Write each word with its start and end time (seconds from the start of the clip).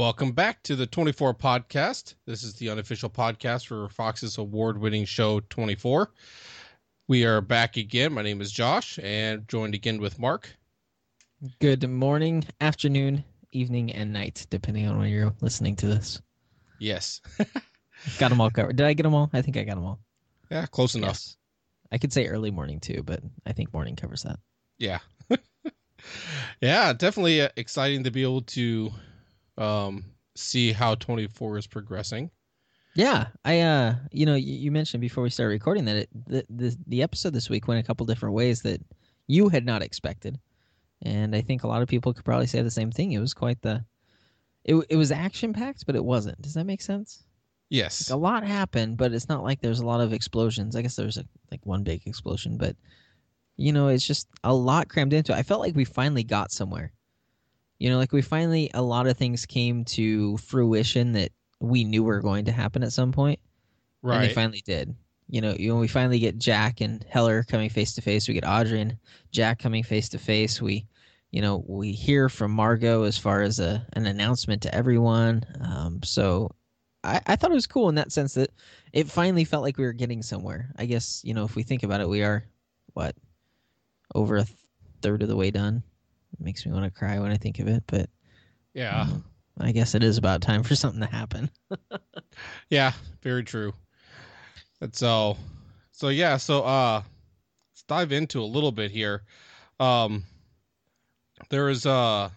Welcome 0.00 0.32
back 0.32 0.62
to 0.62 0.76
the 0.76 0.86
24 0.86 1.34
podcast. 1.34 2.14
This 2.24 2.42
is 2.42 2.54
the 2.54 2.70
unofficial 2.70 3.10
podcast 3.10 3.66
for 3.66 3.90
Fox's 3.90 4.38
award 4.38 4.78
winning 4.78 5.04
show 5.04 5.40
24. 5.40 6.10
We 7.06 7.26
are 7.26 7.42
back 7.42 7.76
again. 7.76 8.14
My 8.14 8.22
name 8.22 8.40
is 8.40 8.50
Josh 8.50 8.98
and 9.02 9.46
joined 9.46 9.74
again 9.74 10.00
with 10.00 10.18
Mark. 10.18 10.48
Good 11.58 11.86
morning, 11.86 12.46
afternoon, 12.62 13.22
evening, 13.52 13.92
and 13.92 14.10
night, 14.10 14.46
depending 14.48 14.88
on 14.88 14.96
when 14.96 15.10
you're 15.10 15.34
listening 15.42 15.76
to 15.76 15.86
this. 15.86 16.22
Yes. 16.78 17.20
got 18.18 18.30
them 18.30 18.40
all 18.40 18.50
covered. 18.50 18.76
Did 18.76 18.86
I 18.86 18.94
get 18.94 19.02
them 19.02 19.14
all? 19.14 19.28
I 19.34 19.42
think 19.42 19.58
I 19.58 19.64
got 19.64 19.74
them 19.74 19.84
all. 19.84 20.00
Yeah, 20.50 20.64
close 20.64 20.94
enough. 20.94 21.08
Yes. 21.08 21.36
I 21.92 21.98
could 21.98 22.14
say 22.14 22.26
early 22.26 22.50
morning 22.50 22.80
too, 22.80 23.02
but 23.04 23.20
I 23.44 23.52
think 23.52 23.74
morning 23.74 23.96
covers 23.96 24.22
that. 24.22 24.38
Yeah. 24.78 25.00
yeah, 26.62 26.94
definitely 26.94 27.42
uh, 27.42 27.50
exciting 27.58 28.04
to 28.04 28.10
be 28.10 28.22
able 28.22 28.40
to 28.40 28.92
um, 29.60 30.04
see 30.34 30.72
how 30.72 30.94
24 30.96 31.58
is 31.58 31.66
progressing. 31.66 32.30
Yeah, 32.94 33.28
I 33.44 33.60
uh, 33.60 33.94
you 34.10 34.26
know, 34.26 34.34
you, 34.34 34.52
you 34.52 34.72
mentioned 34.72 35.00
before 35.00 35.22
we 35.22 35.30
started 35.30 35.52
recording 35.52 35.84
that 35.84 35.96
it 35.96 36.08
the, 36.26 36.44
the 36.50 36.76
the 36.88 37.02
episode 37.02 37.32
this 37.32 37.48
week 37.48 37.68
went 37.68 37.78
a 37.78 37.86
couple 37.86 38.04
different 38.04 38.34
ways 38.34 38.62
that 38.62 38.80
you 39.28 39.48
had 39.48 39.64
not 39.64 39.82
expected, 39.82 40.40
and 41.02 41.36
I 41.36 41.40
think 41.40 41.62
a 41.62 41.68
lot 41.68 41.82
of 41.82 41.88
people 41.88 42.12
could 42.12 42.24
probably 42.24 42.48
say 42.48 42.62
the 42.62 42.70
same 42.70 42.90
thing. 42.90 43.12
It 43.12 43.20
was 43.20 43.32
quite 43.32 43.62
the, 43.62 43.84
it 44.64 44.74
it 44.88 44.96
was 44.96 45.12
action 45.12 45.52
packed, 45.52 45.86
but 45.86 45.94
it 45.94 46.04
wasn't. 46.04 46.42
Does 46.42 46.54
that 46.54 46.66
make 46.66 46.82
sense? 46.82 47.22
Yes. 47.68 48.10
Like 48.10 48.16
a 48.16 48.20
lot 48.20 48.44
happened, 48.44 48.96
but 48.96 49.12
it's 49.12 49.28
not 49.28 49.44
like 49.44 49.60
there's 49.60 49.78
a 49.78 49.86
lot 49.86 50.00
of 50.00 50.12
explosions. 50.12 50.74
I 50.74 50.82
guess 50.82 50.96
there's 50.96 51.18
a, 51.18 51.24
like 51.52 51.64
one 51.64 51.84
big 51.84 52.04
explosion, 52.06 52.58
but 52.58 52.74
you 53.56 53.72
know, 53.72 53.86
it's 53.86 54.06
just 54.06 54.26
a 54.42 54.52
lot 54.52 54.88
crammed 54.88 55.12
into 55.12 55.32
it. 55.32 55.36
I 55.36 55.44
felt 55.44 55.60
like 55.60 55.76
we 55.76 55.84
finally 55.84 56.24
got 56.24 56.50
somewhere. 56.50 56.92
You 57.80 57.88
know, 57.90 57.96
like 57.96 58.12
we 58.12 58.22
finally 58.22 58.70
a 58.74 58.82
lot 58.82 59.06
of 59.06 59.16
things 59.16 59.46
came 59.46 59.84
to 59.86 60.36
fruition 60.36 61.12
that 61.12 61.32
we 61.60 61.82
knew 61.82 62.04
were 62.04 62.20
going 62.20 62.44
to 62.44 62.52
happen 62.52 62.82
at 62.82 62.92
some 62.92 63.10
point. 63.10 63.40
Right. 64.02 64.16
And 64.16 64.24
they 64.30 64.34
finally 64.34 64.62
did. 64.64 64.94
You 65.28 65.40
know, 65.40 65.54
you 65.58 65.68
know, 65.68 65.80
we 65.80 65.88
finally 65.88 66.18
get 66.18 66.38
Jack 66.38 66.80
and 66.80 67.04
Heller 67.08 67.42
coming 67.44 67.70
face 67.70 67.94
to 67.94 68.02
face. 68.02 68.28
We 68.28 68.34
get 68.34 68.46
Audrey 68.46 68.80
and 68.80 68.96
Jack 69.30 69.58
coming 69.58 69.82
face 69.82 70.08
to 70.10 70.18
face. 70.18 70.60
We, 70.60 70.86
you 71.30 71.40
know, 71.40 71.64
we 71.68 71.92
hear 71.92 72.28
from 72.28 72.50
Margot 72.50 73.04
as 73.04 73.16
far 73.16 73.40
as 73.40 73.60
a 73.60 73.86
an 73.94 74.06
announcement 74.06 74.60
to 74.62 74.74
everyone. 74.74 75.44
Um, 75.60 76.02
so 76.02 76.50
I, 77.04 77.20
I 77.26 77.36
thought 77.36 77.52
it 77.52 77.54
was 77.54 77.66
cool 77.66 77.88
in 77.88 77.94
that 77.94 78.12
sense 78.12 78.34
that 78.34 78.50
it 78.92 79.08
finally 79.08 79.44
felt 79.44 79.62
like 79.62 79.78
we 79.78 79.84
were 79.84 79.92
getting 79.92 80.22
somewhere. 80.22 80.70
I 80.76 80.86
guess 80.86 81.22
you 81.24 81.32
know 81.32 81.44
if 81.44 81.56
we 81.56 81.62
think 81.62 81.82
about 81.82 82.00
it, 82.00 82.08
we 82.08 82.22
are 82.22 82.44
what 82.94 83.14
over 84.14 84.36
a 84.36 84.46
third 85.00 85.22
of 85.22 85.28
the 85.28 85.36
way 85.36 85.50
done. 85.50 85.82
Makes 86.40 86.64
me 86.64 86.72
want 86.72 86.84
to 86.84 86.90
cry 86.90 87.18
when 87.18 87.30
I 87.30 87.36
think 87.36 87.58
of 87.58 87.68
it, 87.68 87.84
but 87.86 88.08
yeah, 88.72 89.02
um, 89.02 89.24
I 89.60 89.72
guess 89.72 89.94
it 89.94 90.02
is 90.02 90.16
about 90.16 90.40
time 90.40 90.62
for 90.62 90.74
something 90.74 91.00
to 91.00 91.06
happen. 91.06 91.50
yeah, 92.70 92.92
very 93.22 93.44
true. 93.44 93.74
So, 94.92 95.36
so 95.92 96.08
yeah, 96.08 96.38
so 96.38 96.62
uh, 96.62 97.02
let's 97.72 97.82
dive 97.86 98.12
into 98.12 98.40
a 98.40 98.44
little 98.44 98.72
bit 98.72 98.90
here. 98.90 99.22
Um, 99.78 100.24
there 101.50 101.68
is 101.68 101.84
uh, 101.84 102.30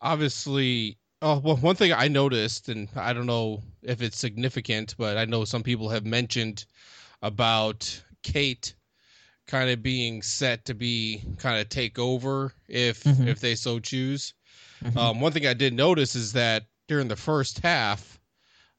obviously 0.00 0.96
Oh 1.22 1.38
well, 1.38 1.56
one 1.56 1.76
thing 1.76 1.92
I 1.92 2.08
noticed, 2.08 2.70
and 2.70 2.88
I 2.96 3.12
don't 3.12 3.26
know 3.26 3.62
if 3.82 4.00
it's 4.00 4.16
significant, 4.16 4.94
but 4.96 5.18
I 5.18 5.26
know 5.26 5.44
some 5.44 5.62
people 5.62 5.90
have 5.90 6.06
mentioned 6.06 6.64
about 7.20 8.02
Kate 8.22 8.74
kind 9.50 9.68
of 9.68 9.82
being 9.82 10.22
set 10.22 10.64
to 10.66 10.74
be 10.74 11.22
kind 11.38 11.60
of 11.60 11.68
take 11.68 11.98
over 11.98 12.52
if 12.68 13.02
Mhm. 13.04 13.26
if 13.26 13.40
they 13.40 13.54
so 13.56 13.80
choose. 13.80 14.32
Mhm. 14.84 14.96
Um, 14.96 15.20
one 15.20 15.32
thing 15.32 15.46
I 15.46 15.54
did 15.54 15.74
notice 15.74 16.14
is 16.14 16.32
that 16.34 16.66
during 16.86 17.08
the 17.08 17.16
first 17.16 17.58
half 17.58 18.20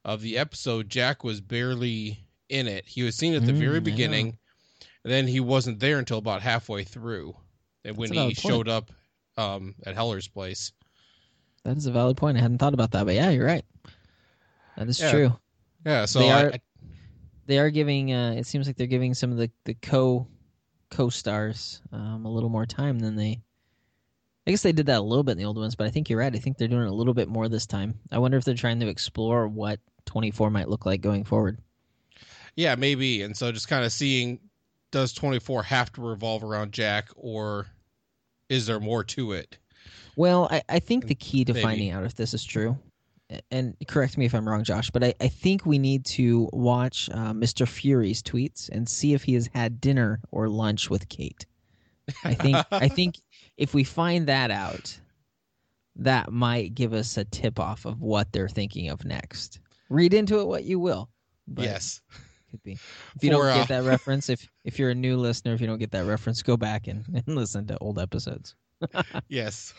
of 0.04 0.20
the 0.22 0.38
episode, 0.38 0.88
Jack 0.88 1.22
was 1.22 1.40
barely 1.40 2.26
in 2.48 2.66
it. 2.66 2.86
He 2.88 3.02
was 3.02 3.16
seen 3.16 3.34
at 3.34 3.44
the 3.46 3.52
Mm, 3.52 3.58
very 3.58 3.80
beginning, 3.80 4.38
and 5.04 5.12
then 5.12 5.26
he 5.28 5.40
wasn't 5.40 5.78
there 5.78 5.98
until 5.98 6.18
about 6.18 6.42
halfway 6.42 6.84
through, 6.84 7.36
and 7.84 7.96
when 7.96 8.12
he 8.12 8.34
showed 8.34 8.68
up 8.68 8.90
um, 9.38 9.74
at 9.86 9.94
Heller's 9.94 10.28
place. 10.28 10.72
That 11.64 11.76
is 11.78 11.86
a 11.86 11.92
valid 11.92 12.16
point. 12.18 12.36
I 12.36 12.40
hadn't 12.40 12.58
thought 12.58 12.74
about 12.74 12.90
that, 12.90 13.06
but 13.06 13.14
yeah, 13.14 13.30
you're 13.30 13.46
right. 13.46 13.64
That 14.76 14.88
is 14.88 14.98
Yeah. 15.00 15.10
true. 15.10 15.38
Yeah, 15.86 16.04
so 16.04 16.18
They 16.18 16.30
I, 16.30 16.42
are- 16.44 16.52
I- 16.52 16.60
They 17.46 17.58
are 17.58 17.70
giving. 17.70 18.12
Uh, 18.12 18.32
it 18.32 18.46
seems 18.46 18.66
like 18.66 18.76
they're 18.76 18.86
giving 18.86 19.14
some 19.14 19.30
of 19.32 19.38
the 19.38 19.50
the 19.64 19.74
co 19.74 20.26
co 20.92 21.08
stars 21.08 21.80
um, 21.90 22.24
a 22.24 22.30
little 22.30 22.48
more 22.50 22.66
time 22.66 23.00
than 23.00 23.16
they. 23.16 23.40
I 24.46 24.50
guess 24.50 24.62
they 24.62 24.72
did 24.72 24.86
that 24.86 24.98
a 24.98 25.02
little 25.02 25.22
bit 25.24 25.32
in 25.32 25.38
the 25.38 25.44
old 25.44 25.56
ones, 25.58 25.74
but 25.74 25.86
I 25.86 25.90
think 25.90 26.08
you're 26.10 26.18
right. 26.18 26.34
I 26.34 26.38
think 26.38 26.58
they're 26.58 26.68
doing 26.68 26.82
it 26.82 26.90
a 26.90 26.94
little 26.94 27.14
bit 27.14 27.28
more 27.28 27.48
this 27.48 27.66
time. 27.66 27.94
I 28.10 28.18
wonder 28.18 28.36
if 28.36 28.44
they're 28.44 28.54
trying 28.54 28.80
to 28.80 28.88
explore 28.88 29.46
what 29.48 29.78
24 30.06 30.50
might 30.50 30.68
look 30.68 30.84
like 30.84 31.00
going 31.00 31.24
forward. 31.24 31.58
yeah, 32.56 32.74
maybe. 32.74 33.22
And 33.22 33.36
so 33.36 33.50
just 33.52 33.68
kind 33.68 33.84
of 33.84 33.92
seeing 33.92 34.40
does 34.90 35.12
24 35.12 35.62
have 35.62 35.92
to 35.92 36.02
revolve 36.02 36.42
around 36.44 36.72
Jack 36.72 37.08
or 37.16 37.66
is 38.48 38.66
there 38.66 38.80
more 38.80 39.04
to 39.04 39.32
it? 39.32 39.58
Well, 40.16 40.48
I, 40.50 40.62
I 40.68 40.78
think 40.80 41.06
the 41.06 41.14
key 41.14 41.44
to 41.44 41.54
Maybe. 41.54 41.62
finding 41.62 41.90
out 41.90 42.04
if 42.04 42.14
this 42.16 42.34
is 42.34 42.44
true, 42.44 42.76
and 43.50 43.76
correct 43.88 44.18
me 44.18 44.26
if 44.26 44.34
I'm 44.34 44.48
wrong, 44.48 44.64
Josh, 44.64 44.90
but 44.90 45.04
I, 45.04 45.14
I 45.20 45.28
think 45.28 45.64
we 45.64 45.78
need 45.78 46.04
to 46.06 46.48
watch 46.52 47.08
uh, 47.12 47.32
Mr. 47.32 47.66
Fury's 47.66 48.22
tweets 48.22 48.68
and 48.70 48.88
see 48.88 49.14
if 49.14 49.22
he 49.22 49.34
has 49.34 49.48
had 49.54 49.80
dinner 49.80 50.20
or 50.30 50.48
lunch 50.48 50.90
with 50.90 51.08
Kate. 51.08 51.46
I 52.24 52.34
think 52.34 52.56
I 52.70 52.88
think 52.88 53.20
if 53.56 53.74
we 53.74 53.84
find 53.84 54.26
that 54.26 54.50
out, 54.50 54.98
that 55.96 56.32
might 56.32 56.74
give 56.74 56.92
us 56.92 57.16
a 57.16 57.24
tip 57.24 57.60
off 57.60 57.84
of 57.84 58.00
what 58.00 58.32
they're 58.32 58.48
thinking 58.48 58.88
of 58.88 59.04
next. 59.04 59.60
Read 59.88 60.14
into 60.14 60.40
it 60.40 60.46
what 60.46 60.64
you 60.64 60.78
will. 60.78 61.08
But 61.46 61.64
yes. 61.64 62.00
could 62.50 62.62
be. 62.62 62.72
If 62.72 63.22
you 63.22 63.30
For, 63.30 63.36
don't 63.36 63.46
uh, 63.46 63.54
get 63.56 63.68
that 63.68 63.84
reference, 63.88 64.28
if 64.28 64.48
if 64.64 64.78
you're 64.78 64.90
a 64.90 64.94
new 64.94 65.16
listener, 65.16 65.54
if 65.54 65.60
you 65.60 65.66
don't 65.66 65.78
get 65.78 65.90
that 65.92 66.06
reference, 66.06 66.42
go 66.42 66.56
back 66.56 66.86
and, 66.86 67.04
and 67.26 67.36
listen 67.36 67.66
to 67.66 67.78
old 67.78 67.98
episodes. 67.98 68.54
Yes. 69.28 69.74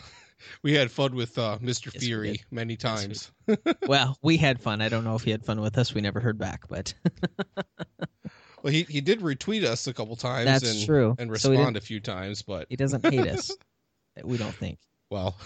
We 0.62 0.72
had 0.74 0.90
fun 0.90 1.14
with 1.14 1.38
uh, 1.38 1.58
Mr. 1.62 1.92
Yes, 1.94 2.04
Fury 2.04 2.42
many 2.50 2.76
Yes, 2.80 3.06
we 3.48 3.56
times. 3.56 3.76
well, 3.86 4.18
we 4.22 4.36
had 4.36 4.60
fun. 4.60 4.80
I 4.80 4.88
don't 4.88 5.04
know 5.04 5.14
if 5.14 5.22
he 5.22 5.30
had 5.30 5.44
fun 5.44 5.60
with 5.60 5.76
us. 5.78 5.94
We 5.94 6.00
never 6.00 6.20
heard 6.20 6.38
back, 6.38 6.68
but 6.68 6.94
well, 8.62 8.72
he, 8.72 8.82
he 8.84 9.00
did 9.00 9.20
retweet 9.20 9.64
us 9.64 9.86
a 9.86 9.92
couple 9.94 10.16
times 10.16 10.46
that's 10.46 10.70
and, 10.70 10.84
true. 10.86 11.14
and 11.18 11.30
respond 11.30 11.56
didn't- 11.58 11.76
a 11.76 11.80
few 11.80 12.00
times, 12.00 12.42
but 12.42 12.66
he 12.68 12.76
doesn't 12.76 13.04
hate 13.04 13.26
us. 13.28 13.50
we 14.24 14.36
don't 14.36 14.54
think. 14.54 14.78
well, 15.10 15.36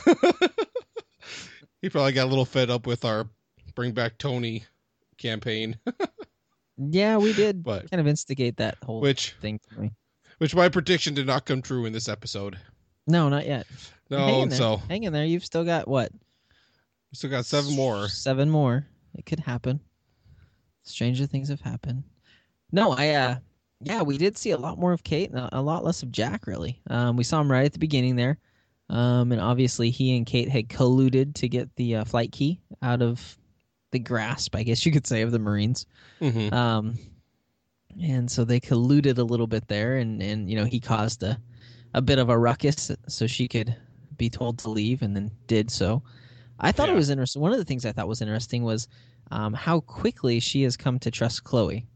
he 1.80 1.88
probably 1.88 2.12
got 2.12 2.24
a 2.26 2.30
little 2.30 2.44
fed 2.44 2.70
up 2.70 2.86
with 2.86 3.04
our 3.04 3.28
Bring 3.74 3.92
Back 3.92 4.18
Tony 4.18 4.64
campaign, 5.18 5.76
Yeah, 6.76 7.16
we 7.16 7.32
did 7.32 7.62
but 7.62 7.90
kind 7.90 8.00
of 8.00 8.06
instigate 8.06 8.56
that 8.58 8.76
whole 8.84 9.00
which 9.00 9.32
thing 9.40 9.58
for 9.68 9.80
me. 9.80 9.92
which 10.38 10.54
my 10.54 10.68
prediction 10.68 11.14
did 11.14 11.26
not 11.26 11.44
come 11.44 11.60
true 11.62 11.84
in 11.86 11.92
this 11.92 12.08
episode. 12.08 12.58
No, 13.08 13.28
not 13.28 13.46
yet. 13.46 13.66
No, 14.10 14.18
Hang 14.18 14.40
in 14.42 14.48
there. 14.50 14.58
so 14.58 14.76
hang 14.88 15.02
in 15.04 15.12
there. 15.12 15.24
You've 15.24 15.44
still 15.44 15.64
got 15.64 15.88
what? 15.88 16.10
we 16.12 17.14
still 17.16 17.30
got 17.30 17.46
seven 17.46 17.74
more. 17.74 18.08
Seven 18.08 18.48
more. 18.50 18.86
It 19.14 19.26
could 19.26 19.40
happen. 19.40 19.80
Stranger 20.82 21.26
things 21.26 21.48
have 21.48 21.60
happened. 21.60 22.04
No, 22.72 22.92
I 22.92 23.10
uh 23.14 23.36
yeah, 23.80 24.02
we 24.02 24.18
did 24.18 24.36
see 24.36 24.50
a 24.50 24.56
lot 24.58 24.78
more 24.78 24.92
of 24.92 25.04
Kate 25.04 25.30
and 25.30 25.48
a, 25.52 25.60
lot 25.62 25.84
less 25.84 26.02
of 26.02 26.10
Jack 26.12 26.46
really. 26.46 26.80
Um 26.90 27.16
we 27.16 27.24
saw 27.24 27.40
him 27.40 27.50
right 27.50 27.64
at 27.66 27.72
the 27.72 27.78
beginning 27.78 28.16
there. 28.16 28.38
Um 28.90 29.32
and 29.32 29.40
obviously 29.40 29.90
he 29.90 30.16
and 30.16 30.26
Kate 30.26 30.48
had 30.48 30.68
colluded 30.68 31.34
to 31.36 31.48
get 31.48 31.74
the 31.76 31.96
uh, 31.96 32.04
flight 32.04 32.32
key 32.32 32.60
out 32.82 33.02
of 33.02 33.36
the 33.90 33.98
grasp, 33.98 34.54
I 34.54 34.62
guess 34.64 34.84
you 34.84 34.92
could 34.92 35.06
say, 35.06 35.22
of 35.22 35.32
the 35.32 35.38
Marines. 35.38 35.86
hmm 36.18 36.52
Um, 36.52 36.98
and 38.02 38.30
so 38.30 38.44
they 38.44 38.60
colluded 38.60 39.16
a 39.18 39.22
little 39.22 39.46
bit 39.46 39.66
there, 39.66 39.96
and 39.96 40.22
and 40.22 40.48
you 40.50 40.56
know 40.56 40.64
he 40.64 40.78
caused 40.78 41.22
a 41.22 41.40
a 41.94 42.02
bit 42.02 42.18
of 42.18 42.28
a 42.28 42.38
ruckus 42.38 42.90
so 43.08 43.26
she 43.26 43.48
could 43.48 43.74
be 44.16 44.28
told 44.28 44.58
to 44.58 44.70
leave, 44.70 45.02
and 45.02 45.14
then 45.16 45.30
did 45.46 45.70
so. 45.70 46.02
I 46.60 46.72
thought 46.72 46.88
Yeah. 46.88 46.94
it 46.94 46.96
was 46.96 47.10
interesting. 47.10 47.40
One 47.40 47.52
of 47.52 47.58
the 47.58 47.64
things 47.64 47.86
I 47.86 47.92
thought 47.92 48.08
was 48.08 48.20
interesting 48.20 48.64
was 48.64 48.88
um, 49.30 49.52
how 49.54 49.80
quickly 49.80 50.40
she 50.40 50.62
has 50.62 50.76
come 50.76 50.98
to 51.00 51.10
trust 51.10 51.44
Chloe. 51.44 51.86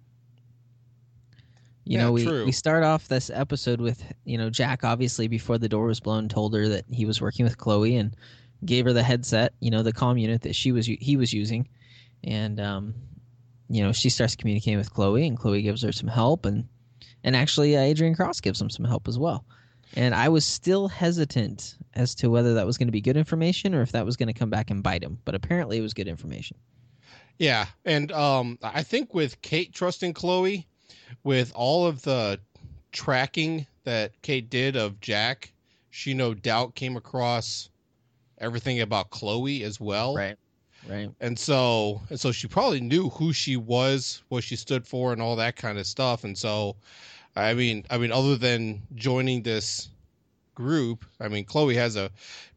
You 1.84 1.98
Yeah, 1.98 2.04
know, 2.04 2.12
we, 2.12 2.24
true. 2.24 2.44
we 2.46 2.52
start 2.52 2.84
off 2.84 3.08
this 3.08 3.28
episode 3.28 3.80
with, 3.80 4.04
you 4.24 4.38
know, 4.38 4.50
Jack 4.50 4.84
obviously 4.84 5.26
before 5.26 5.58
the 5.58 5.68
door 5.68 5.86
was 5.86 5.98
blown 5.98 6.28
told 6.28 6.54
her 6.54 6.68
that 6.68 6.84
he 6.88 7.04
was 7.06 7.20
working 7.20 7.44
with 7.44 7.58
Chloe 7.58 7.96
and 7.96 8.14
gave 8.64 8.84
her 8.84 8.92
the 8.92 9.02
headset, 9.02 9.52
you 9.58 9.70
know, 9.70 9.82
the 9.82 9.92
comm 9.92 10.20
unit 10.20 10.42
that 10.42 10.54
she 10.54 10.70
was 10.70 10.86
he 10.86 11.16
was 11.16 11.32
using. 11.32 11.68
And 12.22 12.60
um, 12.60 12.94
you 13.68 13.82
know, 13.82 13.90
she 13.90 14.10
starts 14.10 14.36
communicating 14.36 14.78
with 14.78 14.92
Chloe 14.92 15.26
and 15.26 15.36
Chloe 15.36 15.62
gives 15.62 15.82
her 15.82 15.90
some 15.90 16.08
help 16.08 16.46
and 16.46 16.68
and 17.24 17.34
actually 17.34 17.76
uh, 17.76 17.80
Adrian 17.80 18.14
Cross 18.14 18.40
gives 18.42 18.60
him 18.60 18.70
some 18.70 18.84
help 18.84 19.08
as 19.08 19.18
well. 19.18 19.44
And 19.96 20.14
I 20.14 20.28
was 20.28 20.44
still 20.44 20.88
hesitant 20.88 21.76
as 21.94 22.14
to 22.16 22.30
whether 22.30 22.54
that 22.54 22.66
was 22.66 22.78
going 22.78 22.88
to 22.88 22.92
be 22.92 23.00
good 23.00 23.16
information 23.16 23.74
or 23.74 23.82
if 23.82 23.92
that 23.92 24.06
was 24.06 24.16
going 24.16 24.28
to 24.28 24.32
come 24.32 24.50
back 24.50 24.70
and 24.70 24.82
bite 24.82 25.02
him, 25.02 25.18
but 25.24 25.34
apparently 25.34 25.78
it 25.78 25.82
was 25.82 25.92
good 25.92 26.08
information. 26.08 26.56
Yeah, 27.38 27.66
and 27.84 28.12
um, 28.12 28.58
I 28.62 28.82
think 28.82 29.14
with 29.14 29.40
Kate 29.42 29.72
trusting 29.72 30.14
Chloe, 30.14 30.66
with 31.24 31.52
all 31.54 31.86
of 31.86 32.02
the 32.02 32.38
tracking 32.92 33.66
that 33.84 34.12
Kate 34.22 34.48
did 34.48 34.76
of 34.76 35.00
Jack, 35.00 35.52
she 35.90 36.14
no 36.14 36.34
doubt 36.34 36.74
came 36.74 36.96
across 36.96 37.68
everything 38.38 38.80
about 38.80 39.10
Chloe 39.10 39.64
as 39.64 39.80
well. 39.80 40.14
Right. 40.14 40.36
Right. 40.88 41.10
And 41.20 41.38
so 41.38 42.02
and 42.10 42.18
so 42.18 42.32
she 42.32 42.48
probably 42.48 42.80
knew 42.80 43.08
who 43.10 43.32
she 43.32 43.56
was, 43.56 44.22
what 44.28 44.42
she 44.42 44.56
stood 44.56 44.86
for 44.86 45.12
and 45.12 45.22
all 45.22 45.36
that 45.36 45.54
kind 45.54 45.78
of 45.78 45.86
stuff. 45.86 46.24
And 46.24 46.36
so 46.36 46.76
I 47.36 47.54
mean 47.54 47.84
I 47.90 47.98
mean 47.98 48.12
other 48.12 48.36
than 48.36 48.82
joining 48.94 49.42
this 49.42 49.88
group, 50.54 51.04
I 51.20 51.28
mean 51.28 51.44
Chloe 51.44 51.74
has 51.76 51.96
a 51.96 52.10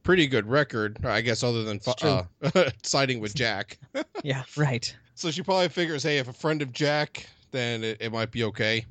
pretty 0.04 0.28
good 0.28 0.48
record, 0.48 1.04
I 1.06 1.22
guess 1.22 1.44
other 1.44 1.64
than 1.64 1.80
uh, 2.02 2.24
siding 2.84 3.20
with 3.20 3.36
Jack. 3.36 3.78
yeah, 4.24 4.44
right. 4.56 4.96
So 5.16 5.32
she 5.32 5.42
probably 5.42 5.70
figures, 5.70 6.04
hey, 6.04 6.18
if 6.18 6.28
a 6.28 6.34
friend 6.34 6.62
of 6.62 6.74
Jack, 6.74 7.28
then 7.52 7.84
it, 7.84 7.98
it 8.02 8.12
might 8.12 8.32
be 8.32 8.44
okay. 8.44 8.86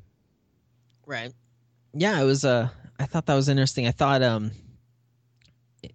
Right. 1.06 1.32
Yeah, 1.92 2.20
it 2.20 2.24
was 2.24 2.44
uh 2.44 2.68
I 2.98 3.06
thought 3.06 3.26
that 3.26 3.34
was 3.34 3.48
interesting. 3.48 3.86
I 3.86 3.92
thought 3.92 4.22
um 4.22 4.50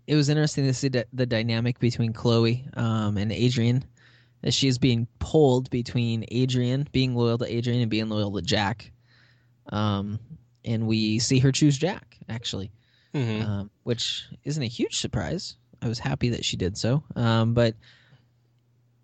it 0.07 0.15
was 0.15 0.29
interesting 0.29 0.65
to 0.65 0.73
see 0.73 0.89
the 0.89 1.25
dynamic 1.25 1.79
between 1.79 2.13
Chloe 2.13 2.65
um, 2.75 3.17
and 3.17 3.31
Adrian, 3.31 3.83
as 4.43 4.53
she's 4.53 4.77
being 4.77 5.07
pulled 5.19 5.69
between 5.69 6.25
Adrian 6.29 6.87
being 6.91 7.15
loyal 7.15 7.37
to 7.39 7.51
Adrian 7.51 7.81
and 7.81 7.89
being 7.89 8.09
loyal 8.09 8.31
to 8.33 8.41
Jack. 8.41 8.91
Um, 9.69 10.19
and 10.65 10.87
we 10.87 11.19
see 11.19 11.39
her 11.39 11.51
choose 11.51 11.77
Jack 11.77 12.17
actually, 12.27 12.71
mm-hmm. 13.13 13.49
um, 13.49 13.69
which 13.83 14.25
isn't 14.43 14.61
a 14.61 14.67
huge 14.67 14.97
surprise. 14.97 15.55
I 15.81 15.87
was 15.87 15.99
happy 15.99 16.29
that 16.29 16.43
she 16.43 16.57
did 16.57 16.77
so, 16.77 17.03
um, 17.15 17.53
but 17.53 17.75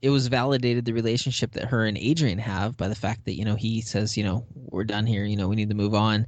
it 0.02 0.10
was 0.10 0.28
validated 0.28 0.86
the 0.86 0.94
relationship 0.94 1.54
that 1.54 1.66
her 1.66 1.86
and 1.86 1.98
Adrian 1.98 2.38
have 2.38 2.76
by 2.76 2.88
the 2.88 2.96
fact 2.96 3.26
that 3.26 3.38
you 3.38 3.46
know 3.46 3.56
he 3.56 3.82
says 3.82 4.18
you 4.18 4.24
know 4.24 4.46
we're 4.54 4.84
done 4.84 5.06
here, 5.06 5.24
you 5.24 5.38
know 5.38 5.48
we 5.48 5.56
need 5.56 5.70
to 5.70 5.76
move 5.76 5.96
on 5.96 6.28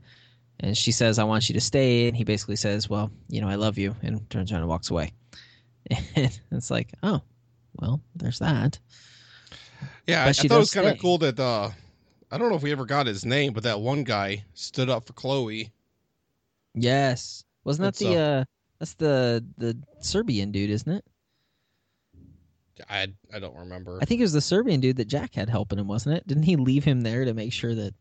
and 0.59 0.77
she 0.77 0.91
says, 0.91 1.19
I 1.19 1.23
want 1.23 1.49
you 1.49 1.53
to 1.53 1.61
stay. 1.61 2.07
And 2.07 2.17
he 2.17 2.23
basically 2.23 2.55
says, 2.55 2.89
Well, 2.89 3.11
you 3.29 3.41
know, 3.41 3.47
I 3.47 3.55
love 3.55 3.77
you, 3.77 3.95
and 4.01 4.27
turns 4.29 4.51
around 4.51 4.61
and 4.61 4.69
walks 4.69 4.89
away. 4.89 5.13
And 6.15 6.31
it's 6.51 6.71
like, 6.71 6.91
Oh, 7.03 7.21
well, 7.79 8.01
there's 8.15 8.39
that. 8.39 8.79
Yeah, 10.07 10.25
I, 10.25 10.29
I, 10.29 10.33
thought 10.33 10.51
it 10.51 10.57
was 10.57 10.73
kind 10.73 10.87
of 10.87 10.99
cool 10.99 11.17
that, 11.19 11.39
uh, 11.39 11.69
I 12.31 12.37
don't 12.37 12.49
know 12.49 12.55
if 12.55 12.63
we 12.63 12.71
ever 12.71 12.85
got 12.85 13.07
his 13.07 13.25
name, 13.25 13.53
but 13.53 13.63
that 13.63 13.79
one 13.79 14.03
guy 14.03 14.43
stood 14.53 14.89
up 14.89 15.05
for 15.05 15.13
Chloe. 15.13 15.71
Yes. 16.73 17.45
Wasn't 17.63 17.85
that 17.85 18.03
the, 18.03 18.17
uh, 18.17 18.43
that's 18.79 18.95
the, 18.95 19.45
the 19.57 19.77
Serbian 19.99 20.51
dude, 20.51 20.69
isn't 20.69 20.91
it? 20.91 21.05
I, 22.89 23.07
I 23.33 23.39
don't 23.39 23.55
remember. 23.55 23.97
I 24.01 24.05
think 24.05 24.19
it 24.19 24.25
was 24.25 24.33
the 24.33 24.41
Serbian 24.41 24.79
dude 24.79 24.97
that 24.97 25.07
Jack 25.07 25.33
had 25.33 25.49
helping 25.49 25.79
him, 25.79 25.87
wasn't 25.87 26.17
it? 26.17 26.27
Didn't 26.27 26.43
he 26.43 26.55
leave 26.55 26.83
him 26.83 27.01
there 27.01 27.25
to 27.25 27.33
make 27.33 27.53
sure 27.53 27.73
that 27.73 27.93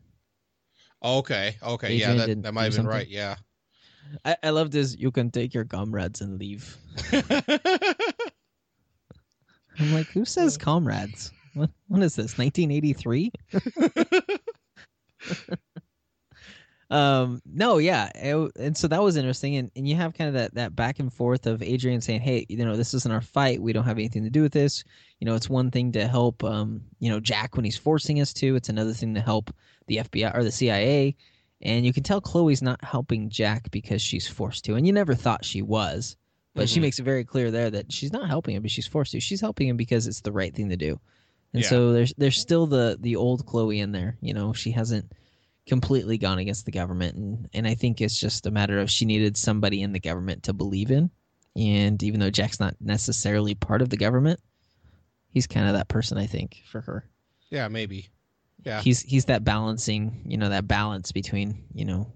Okay. 1.02 1.56
Okay. 1.62 1.94
Adrian 1.94 2.18
yeah, 2.18 2.26
that, 2.26 2.42
that 2.42 2.54
might 2.54 2.64
have 2.64 2.76
been 2.76 2.86
right. 2.86 3.08
Yeah. 3.08 3.36
I, 4.24 4.36
I 4.42 4.50
love 4.50 4.70
this. 4.70 4.96
You 4.96 5.10
can 5.10 5.30
take 5.30 5.54
your 5.54 5.64
comrades 5.64 6.20
and 6.20 6.38
leave. 6.38 6.76
I'm 9.78 9.92
like, 9.92 10.06
who 10.08 10.24
says 10.24 10.56
comrades? 10.56 11.32
What, 11.56 11.70
what 11.88 12.02
is 12.02 12.16
this? 12.16 12.36
1983? 12.38 13.32
um 16.90 17.42
no 17.44 17.78
yeah 17.78 18.10
it, 18.14 18.52
and 18.56 18.76
so 18.76 18.86
that 18.86 19.02
was 19.02 19.16
interesting 19.16 19.56
and, 19.56 19.72
and 19.74 19.88
you 19.88 19.96
have 19.96 20.14
kind 20.14 20.28
of 20.28 20.34
that 20.34 20.54
that 20.54 20.76
back 20.76 21.00
and 21.00 21.12
forth 21.12 21.44
of 21.44 21.60
adrian 21.60 22.00
saying 22.00 22.20
hey 22.20 22.46
you 22.48 22.64
know 22.64 22.76
this 22.76 22.94
isn't 22.94 23.12
our 23.12 23.20
fight 23.20 23.60
we 23.60 23.72
don't 23.72 23.84
have 23.84 23.98
anything 23.98 24.22
to 24.22 24.30
do 24.30 24.40
with 24.40 24.52
this 24.52 24.84
you 25.18 25.26
know 25.26 25.34
it's 25.34 25.50
one 25.50 25.68
thing 25.68 25.90
to 25.90 26.06
help 26.06 26.44
um 26.44 26.80
you 27.00 27.10
know 27.10 27.18
jack 27.18 27.56
when 27.56 27.64
he's 27.64 27.76
forcing 27.76 28.20
us 28.20 28.32
to 28.32 28.54
it's 28.54 28.68
another 28.68 28.92
thing 28.92 29.14
to 29.14 29.20
help 29.20 29.52
the 29.88 29.96
fbi 29.96 30.32
or 30.36 30.44
the 30.44 30.52
cia 30.52 31.16
and 31.62 31.84
you 31.84 31.92
can 31.92 32.04
tell 32.04 32.20
chloe's 32.20 32.62
not 32.62 32.82
helping 32.84 33.28
jack 33.28 33.68
because 33.72 34.00
she's 34.00 34.28
forced 34.28 34.64
to 34.64 34.76
and 34.76 34.86
you 34.86 34.92
never 34.92 35.14
thought 35.14 35.44
she 35.44 35.62
was 35.62 36.16
but 36.54 36.62
mm-hmm. 36.62 36.74
she 36.74 36.80
makes 36.80 37.00
it 37.00 37.02
very 37.02 37.24
clear 37.24 37.50
there 37.50 37.68
that 37.68 37.90
she's 37.90 38.12
not 38.12 38.28
helping 38.28 38.54
him 38.54 38.62
but 38.62 38.70
she's 38.70 38.86
forced 38.86 39.10
to 39.10 39.18
she's 39.18 39.40
helping 39.40 39.66
him 39.66 39.76
because 39.76 40.06
it's 40.06 40.20
the 40.20 40.30
right 40.30 40.54
thing 40.54 40.68
to 40.68 40.76
do 40.76 41.00
and 41.52 41.62
yeah. 41.62 41.68
so 41.68 41.92
there's 41.92 42.12
there's 42.18 42.38
still 42.38 42.66
the 42.66 42.96
the 43.00 43.16
old 43.16 43.46
chloe 43.46 43.80
in 43.80 43.92
there 43.92 44.16
you 44.20 44.34
know 44.34 44.52
she 44.52 44.70
hasn't 44.70 45.12
completely 45.66 46.16
gone 46.16 46.38
against 46.38 46.64
the 46.64 46.70
government. 46.70 47.16
And 47.16 47.48
and 47.52 47.66
I 47.66 47.74
think 47.74 48.00
it's 48.00 48.18
just 48.18 48.46
a 48.46 48.50
matter 48.50 48.78
of 48.78 48.90
she 48.90 49.04
needed 49.04 49.36
somebody 49.36 49.82
in 49.82 49.92
the 49.92 50.00
government 50.00 50.44
to 50.44 50.52
believe 50.52 50.90
in. 50.90 51.10
And 51.56 52.02
even 52.02 52.20
though 52.20 52.30
Jack's 52.30 52.60
not 52.60 52.76
necessarily 52.80 53.54
part 53.54 53.82
of 53.82 53.90
the 53.90 53.96
government 53.96 54.40
he's 55.30 55.46
kind 55.46 55.66
of 55.66 55.74
that 55.74 55.88
person 55.88 56.16
I 56.16 56.26
think 56.26 56.62
for 56.66 56.80
her. 56.80 57.04
Yeah 57.50 57.68
maybe. 57.68 58.08
Yeah. 58.64 58.80
He's 58.80 59.02
he's 59.02 59.26
that 59.26 59.44
balancing 59.44 60.22
you 60.26 60.38
know 60.38 60.48
that 60.48 60.68
balance 60.68 61.12
between 61.12 61.64
you 61.74 61.84
know 61.84 62.10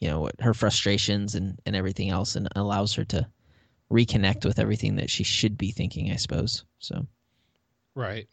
you 0.00 0.08
know 0.08 0.30
her 0.40 0.54
frustrations 0.54 1.34
and 1.34 1.58
and 1.66 1.74
everything 1.74 2.10
else 2.10 2.36
and 2.36 2.48
allows 2.54 2.94
her 2.94 3.04
to 3.06 3.26
reconnect 3.90 4.44
with 4.44 4.58
everything 4.58 4.96
that 4.96 5.10
she 5.10 5.24
should 5.24 5.56
be 5.58 5.72
thinking 5.72 6.12
I 6.12 6.16
suppose. 6.16 6.64
So 6.78 7.06
right 7.94 8.28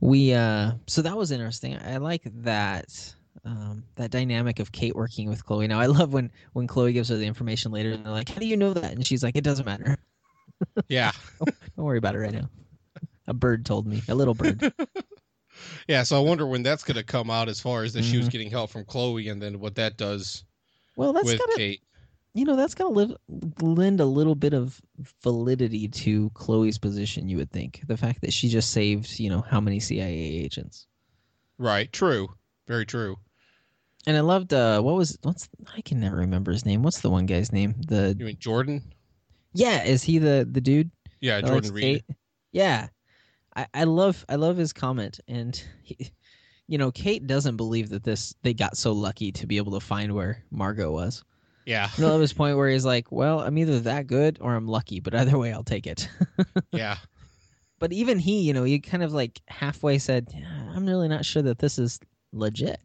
we 0.00 0.32
uh 0.32 0.72
so 0.86 1.02
that 1.02 1.16
was 1.16 1.30
interesting 1.30 1.78
i 1.78 1.96
like 1.96 2.22
that 2.42 3.14
um, 3.44 3.84
that 3.96 4.10
dynamic 4.10 4.58
of 4.58 4.72
Kate 4.72 4.94
working 4.94 5.28
with 5.28 5.44
Chloe. 5.44 5.66
Now, 5.66 5.80
I 5.80 5.86
love 5.86 6.12
when 6.12 6.30
when 6.52 6.66
Chloe 6.66 6.92
gives 6.92 7.08
her 7.08 7.16
the 7.16 7.26
information 7.26 7.72
later, 7.72 7.92
and 7.92 8.04
they're 8.04 8.12
like, 8.12 8.28
"How 8.28 8.40
do 8.40 8.46
you 8.46 8.56
know 8.56 8.74
that?" 8.74 8.92
And 8.92 9.06
she's 9.06 9.22
like, 9.22 9.36
"It 9.36 9.44
doesn't 9.44 9.66
matter." 9.66 9.96
Yeah, 10.88 11.12
don't, 11.38 11.56
don't 11.74 11.86
worry 11.86 11.96
about 11.96 12.14
it 12.14 12.18
right 12.18 12.34
now. 12.34 12.50
A 13.28 13.32
bird 13.32 13.64
told 13.64 13.86
me, 13.86 14.02
a 14.08 14.14
little 14.14 14.34
bird. 14.34 14.70
yeah, 15.88 16.02
so 16.02 16.18
I 16.18 16.20
wonder 16.20 16.46
when 16.46 16.62
that's 16.62 16.84
going 16.84 16.98
to 16.98 17.02
come 17.02 17.30
out, 17.30 17.48
as 17.48 17.58
far 17.58 17.82
as 17.82 17.94
that 17.94 18.00
mm-hmm. 18.00 18.10
she 18.10 18.16
was 18.18 18.26
mm-hmm. 18.26 18.32
getting 18.32 18.50
help 18.50 18.68
from 18.68 18.84
Chloe, 18.84 19.30
and 19.30 19.40
then 19.40 19.58
what 19.58 19.74
that 19.76 19.96
does. 19.96 20.44
Well, 20.96 21.14
that's 21.14 21.24
with 21.24 21.38
gotta, 21.38 21.54
Kate. 21.56 21.80
You 22.32 22.44
know, 22.44 22.54
that's 22.54 22.74
going 22.74 22.94
to 22.94 23.16
lend 23.60 24.00
a 24.00 24.04
little 24.04 24.36
bit 24.36 24.52
of 24.54 24.80
validity 25.22 25.88
to 25.88 26.30
Chloe's 26.30 26.78
position. 26.78 27.28
You 27.28 27.38
would 27.38 27.50
think 27.50 27.82
the 27.88 27.96
fact 27.96 28.20
that 28.20 28.32
she 28.32 28.48
just 28.48 28.70
saved, 28.70 29.18
you 29.18 29.28
know, 29.28 29.40
how 29.40 29.60
many 29.60 29.80
CIA 29.80 30.14
agents. 30.14 30.86
Right. 31.58 31.92
True. 31.92 32.28
Very 32.68 32.86
true. 32.86 33.16
And 34.06 34.16
I 34.16 34.20
loved 34.20 34.54
uh 34.54 34.80
what 34.80 34.94
was 34.94 35.18
what's 35.22 35.48
I 35.76 35.82
can 35.82 36.00
never 36.00 36.16
remember 36.16 36.52
his 36.52 36.64
name. 36.64 36.82
What's 36.82 37.00
the 37.00 37.10
one 37.10 37.26
guy's 37.26 37.52
name? 37.52 37.74
The 37.86 38.16
You 38.18 38.24
mean 38.24 38.38
Jordan? 38.38 38.82
Yeah, 39.52 39.84
is 39.84 40.02
he 40.02 40.18
the 40.18 40.48
the 40.50 40.60
dude? 40.60 40.90
Yeah, 41.20 41.40
Jordan 41.42 41.74
Reed. 41.74 41.82
Kate? 41.82 42.16
Yeah. 42.52 42.88
I, 43.56 43.66
I 43.74 43.84
love 43.84 44.24
I 44.28 44.36
love 44.36 44.56
his 44.56 44.72
comment 44.72 45.20
and 45.28 45.62
he, 45.82 46.12
you 46.66 46.78
know, 46.78 46.92
Kate 46.92 47.26
doesn't 47.26 47.56
believe 47.56 47.88
that 47.90 48.04
this 48.04 48.34
they 48.42 48.54
got 48.54 48.76
so 48.76 48.92
lucky 48.92 49.32
to 49.32 49.46
be 49.46 49.56
able 49.56 49.72
to 49.72 49.84
find 49.84 50.14
where 50.14 50.44
Margot 50.50 50.92
was. 50.92 51.24
Yeah. 51.64 51.88
I 51.96 52.02
love 52.02 52.20
his 52.20 52.32
point 52.32 52.56
where 52.56 52.68
he's 52.68 52.84
like, 52.84 53.12
Well, 53.12 53.40
I'm 53.40 53.58
either 53.58 53.80
that 53.80 54.06
good 54.06 54.38
or 54.40 54.54
I'm 54.54 54.66
lucky, 54.66 55.00
but 55.00 55.14
either 55.14 55.38
way 55.38 55.52
I'll 55.52 55.64
take 55.64 55.86
it. 55.86 56.08
yeah. 56.72 56.96
But 57.78 57.92
even 57.92 58.18
he, 58.18 58.42
you 58.42 58.52
know, 58.52 58.64
he 58.64 58.78
kind 58.80 59.02
of 59.02 59.12
like 59.12 59.40
halfway 59.48 59.98
said, 59.98 60.28
I'm 60.74 60.86
really 60.86 61.08
not 61.08 61.24
sure 61.24 61.42
that 61.42 61.58
this 61.58 61.78
is 61.78 61.98
legit. 62.32 62.80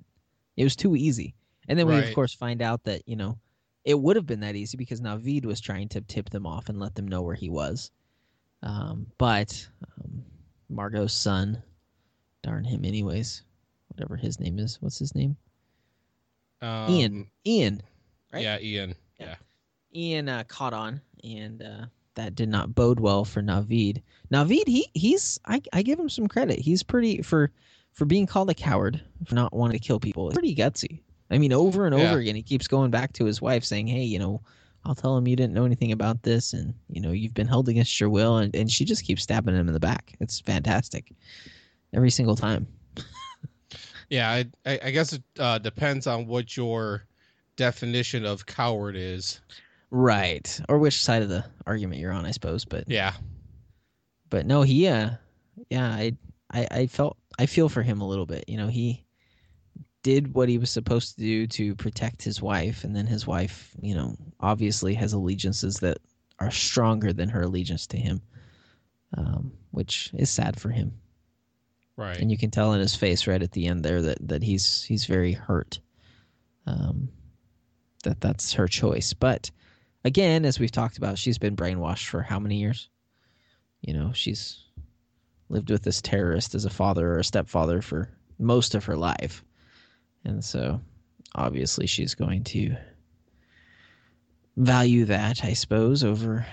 It 0.56 0.64
was 0.64 0.76
too 0.76 0.96
easy. 0.96 1.36
And 1.68 1.78
then 1.78 1.88
we 1.88 1.98
of 1.98 2.14
course 2.14 2.34
find 2.34 2.62
out 2.62 2.84
that, 2.86 3.02
you 3.08 3.16
know, 3.16 3.38
it 3.84 4.00
would 4.00 4.16
have 4.16 4.26
been 4.26 4.40
that 4.40 4.56
easy 4.56 4.78
because 4.78 5.02
Navid 5.02 5.46
was 5.46 5.60
trying 5.60 5.90
to 5.90 6.02
tip 6.02 6.30
them 6.30 6.46
off 6.46 6.70
and 6.70 6.80
let 6.80 6.96
them 6.96 7.08
know 7.08 7.22
where 7.22 7.36
he 7.36 7.50
was. 7.50 7.92
Um, 8.64 9.08
but 9.18 9.68
um, 10.00 10.24
Margot's 10.70 11.14
son, 11.14 11.62
darn 12.42 12.64
him 12.64 12.86
anyways, 12.86 13.44
whatever 13.90 14.16
his 14.16 14.40
name 14.40 14.60
is. 14.60 14.82
What's 14.82 14.98
his 14.98 15.14
name? 15.14 15.38
Um, 16.62 16.90
Ian. 16.90 17.28
Ian. 17.46 17.84
Right? 18.34 18.44
Yeah, 18.44 18.60
Ian. 18.60 18.96
Yeah. 19.20 19.26
yeah. 19.26 19.36
Ian 19.94 20.30
uh, 20.30 20.44
caught 20.48 20.74
on 20.74 21.02
and 21.24 21.62
uh, 21.62 21.86
that 22.16 22.36
did 22.36 22.50
not 22.50 22.76
bode 22.76 23.00
well 23.00 23.26
for 23.26 23.42
Navid. 23.42 24.02
Navid, 24.32 24.68
he 24.68 24.88
he's 24.94 25.40
I, 25.46 25.62
I 25.74 25.82
give 25.82 26.00
him 26.00 26.10
some 26.10 26.28
credit. 26.28 26.60
He's 26.60 26.84
pretty 26.84 27.22
for 27.22 27.52
for 27.94 28.06
being 28.06 28.26
called 28.26 28.50
a 28.50 28.54
coward 28.54 29.02
for 29.26 29.36
not 29.36 29.54
wanting 29.54 29.80
to 29.80 29.86
kill 29.86 30.00
people. 30.00 30.28
It's 30.28 30.36
pretty 30.36 30.56
gutsy. 30.56 31.02
I 31.32 31.38
mean, 31.38 31.54
over 31.54 31.86
and 31.86 31.96
over 31.96 32.04
yeah. 32.04 32.18
again, 32.18 32.36
he 32.36 32.44
keeps 32.44 32.68
going 32.68 32.92
back 32.92 33.14
to 33.14 33.26
his 33.26 33.42
wife 33.42 33.64
saying, 33.64 33.88
"Hey, 33.88 34.04
you 34.04 34.20
know, 34.20 34.42
I'll 34.86 34.96
tell 34.96 35.18
him 35.18 35.28
you 35.28 35.36
didn't 35.36 35.54
know 35.54 35.66
anything 35.66 35.92
about 35.92 36.24
this, 36.24 36.54
and 36.54 36.74
you 36.90 37.02
know, 37.02 37.12
you've 37.12 37.34
been 37.34 37.48
held 37.48 37.70
against 37.70 38.00
your 38.00 38.10
will." 38.10 38.38
And, 38.38 38.56
and 38.56 38.70
she 38.70 38.86
just 38.86 39.04
keeps 39.04 39.24
stabbing 39.24 39.56
him 39.56 39.68
in 39.68 39.74
the 39.74 39.80
back. 39.80 40.16
It's 40.20 40.40
fantastic, 40.40 41.12
every 41.94 42.12
single 42.12 42.36
time. 42.36 42.68
yeah, 44.10 44.44
I, 44.66 44.80
I 44.84 44.92
guess 44.92 45.14
it 45.14 45.24
uh, 45.40 45.58
depends 45.58 46.06
on 46.06 46.28
what 46.28 46.56
your 46.56 47.08
definition 47.56 48.26
of 48.26 48.46
coward 48.46 48.96
is. 48.96 49.42
Right, 49.92 50.60
or 50.68 50.80
which 50.80 51.02
side 51.02 51.22
of 51.22 51.30
the 51.30 51.46
argument 51.66 52.02
you're 52.02 52.12
on, 52.12 52.26
I 52.26 52.32
suppose. 52.32 52.66
But 52.66 52.90
yeah, 52.90 53.14
but 54.30 54.46
no, 54.46 54.64
he, 54.64 54.88
uh, 54.88 55.12
yeah, 55.70 55.88
I, 55.88 56.18
I, 56.52 56.68
I 56.72 56.88
felt 56.88 57.18
I 57.40 57.46
feel 57.46 57.70
for 57.70 57.82
him 57.84 58.02
a 58.02 58.08
little 58.08 58.26
bit. 58.26 58.46
You 58.48 58.58
know, 58.58 58.68
he 58.68 59.06
did 60.04 60.34
what 60.34 60.50
he 60.50 60.58
was 60.58 60.70
supposed 60.70 61.16
to 61.16 61.22
do 61.22 61.48
to 61.48 61.76
protect 61.76 62.24
his 62.24 62.42
wife, 62.42 62.84
and 62.84 62.96
then 62.96 63.08
his 63.08 63.26
wife, 63.26 63.72
you 63.82 63.96
know, 63.96 64.16
obviously 64.40 64.94
has 64.96 65.14
allegiances 65.14 65.78
that 65.78 65.98
are 66.40 66.52
stronger 66.52 67.14
than 67.14 67.30
her 67.30 67.44
allegiance 67.44 67.88
to 67.88 67.98
him, 67.98 68.22
um, 69.18 69.52
which 69.72 70.12
is 70.14 70.30
sad 70.30 70.60
for 70.60 70.70
him. 70.70 70.94
Right. 71.98 72.18
And 72.18 72.30
you 72.30 72.38
can 72.38 72.52
tell 72.52 72.74
in 72.74 72.82
his 72.82 72.96
face 72.96 73.26
right 73.28 73.42
at 73.42 73.54
the 73.54 73.68
end 73.68 73.86
there 73.86 74.02
that 74.02 74.18
that 74.28 74.44
he's 74.44 74.84
he's 74.84 75.06
very 75.06 75.32
hurt. 75.32 75.80
Um, 76.68 77.10
that 78.06 78.22
that's 78.22 78.54
her 78.54 78.68
choice, 78.68 79.14
but 79.14 79.52
again, 80.04 80.46
as 80.46 80.60
we've 80.60 80.72
talked 80.72 80.98
about, 80.98 81.18
she's 81.20 81.38
been 81.38 81.56
brainwashed 81.56 82.08
for 82.08 82.22
how 82.22 82.40
many 82.40 82.58
years? 82.58 82.90
You 83.82 83.94
know, 83.94 84.12
she's 84.14 84.64
lived 85.50 85.70
with 85.70 85.84
this 85.84 86.02
terrorist 86.02 86.56
as 86.56 86.66
a 86.66 86.70
father 86.72 87.12
or 87.12 87.20
a 87.20 87.24
stepfather 87.24 87.82
for 87.82 88.10
most 88.40 88.74
of 88.74 88.86
her 88.86 88.96
life. 88.98 89.44
And 90.24 90.44
so 90.44 90.82
obviously 91.36 91.86
she's 91.86 92.16
going 92.16 92.44
to 92.46 92.76
value 94.58 95.06
that, 95.06 95.44
I 95.44 95.54
suppose, 95.54 96.04
over 96.04 96.46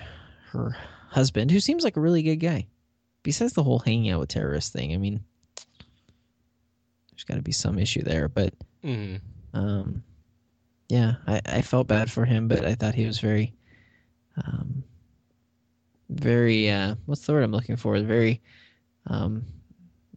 her 0.51 0.75
husband, 1.09 1.49
who 1.51 1.59
seems 1.59 1.83
like 1.83 1.97
a 1.97 2.01
really 2.01 2.21
good 2.21 2.35
guy. 2.37 2.67
Besides 3.23 3.53
the 3.53 3.63
whole 3.63 3.79
hanging 3.79 4.11
out 4.11 4.19
with 4.19 4.29
terrorists 4.29 4.71
thing, 4.71 4.93
I 4.93 4.97
mean, 4.97 5.23
there's 7.11 7.23
got 7.23 7.35
to 7.35 7.41
be 7.41 7.51
some 7.53 7.79
issue 7.79 8.01
there. 8.03 8.27
But, 8.27 8.53
Mhm. 8.83 9.21
um, 9.53 10.03
yeah, 10.89 11.15
I, 11.27 11.41
I 11.45 11.61
felt 11.61 11.87
bad 11.87 12.11
for 12.11 12.25
him, 12.25 12.47
but 12.47 12.65
I 12.65 12.75
thought 12.75 12.95
he 12.95 13.05
was 13.05 13.19
very, 13.19 13.53
um, 14.45 14.83
very, 16.09 16.69
uh, 16.69 16.95
what's 17.05 17.25
the 17.25 17.33
word 17.33 17.43
I'm 17.43 17.51
looking 17.51 17.75
for? 17.77 17.99
Very, 17.99 18.41
um, 19.07 19.45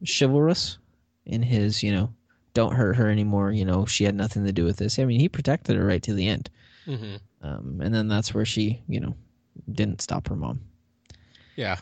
chivalrous 0.06 0.78
in 1.24 1.42
his, 1.42 1.82
you 1.82 1.92
know, 1.92 2.12
don't 2.54 2.74
hurt 2.74 2.96
her 2.96 3.10
anymore. 3.10 3.52
You 3.52 3.64
know, 3.64 3.86
she 3.86 4.04
had 4.04 4.14
nothing 4.14 4.44
to 4.44 4.52
do 4.52 4.64
with 4.64 4.76
this. 4.76 4.98
I 4.98 5.04
mean, 5.04 5.20
he 5.20 5.28
protected 5.28 5.76
her 5.76 5.84
right 5.84 6.02
to 6.02 6.14
the 6.14 6.28
end. 6.28 6.50
Mhm. 6.86 7.20
Um, 7.42 7.80
and 7.82 7.94
then 7.94 8.08
that's 8.08 8.32
where 8.34 8.44
she, 8.44 8.82
you 8.88 9.00
know, 9.00 9.14
didn't 9.72 10.00
stop 10.00 10.28
her 10.28 10.36
mom. 10.36 10.60
Yeah. 11.56 11.78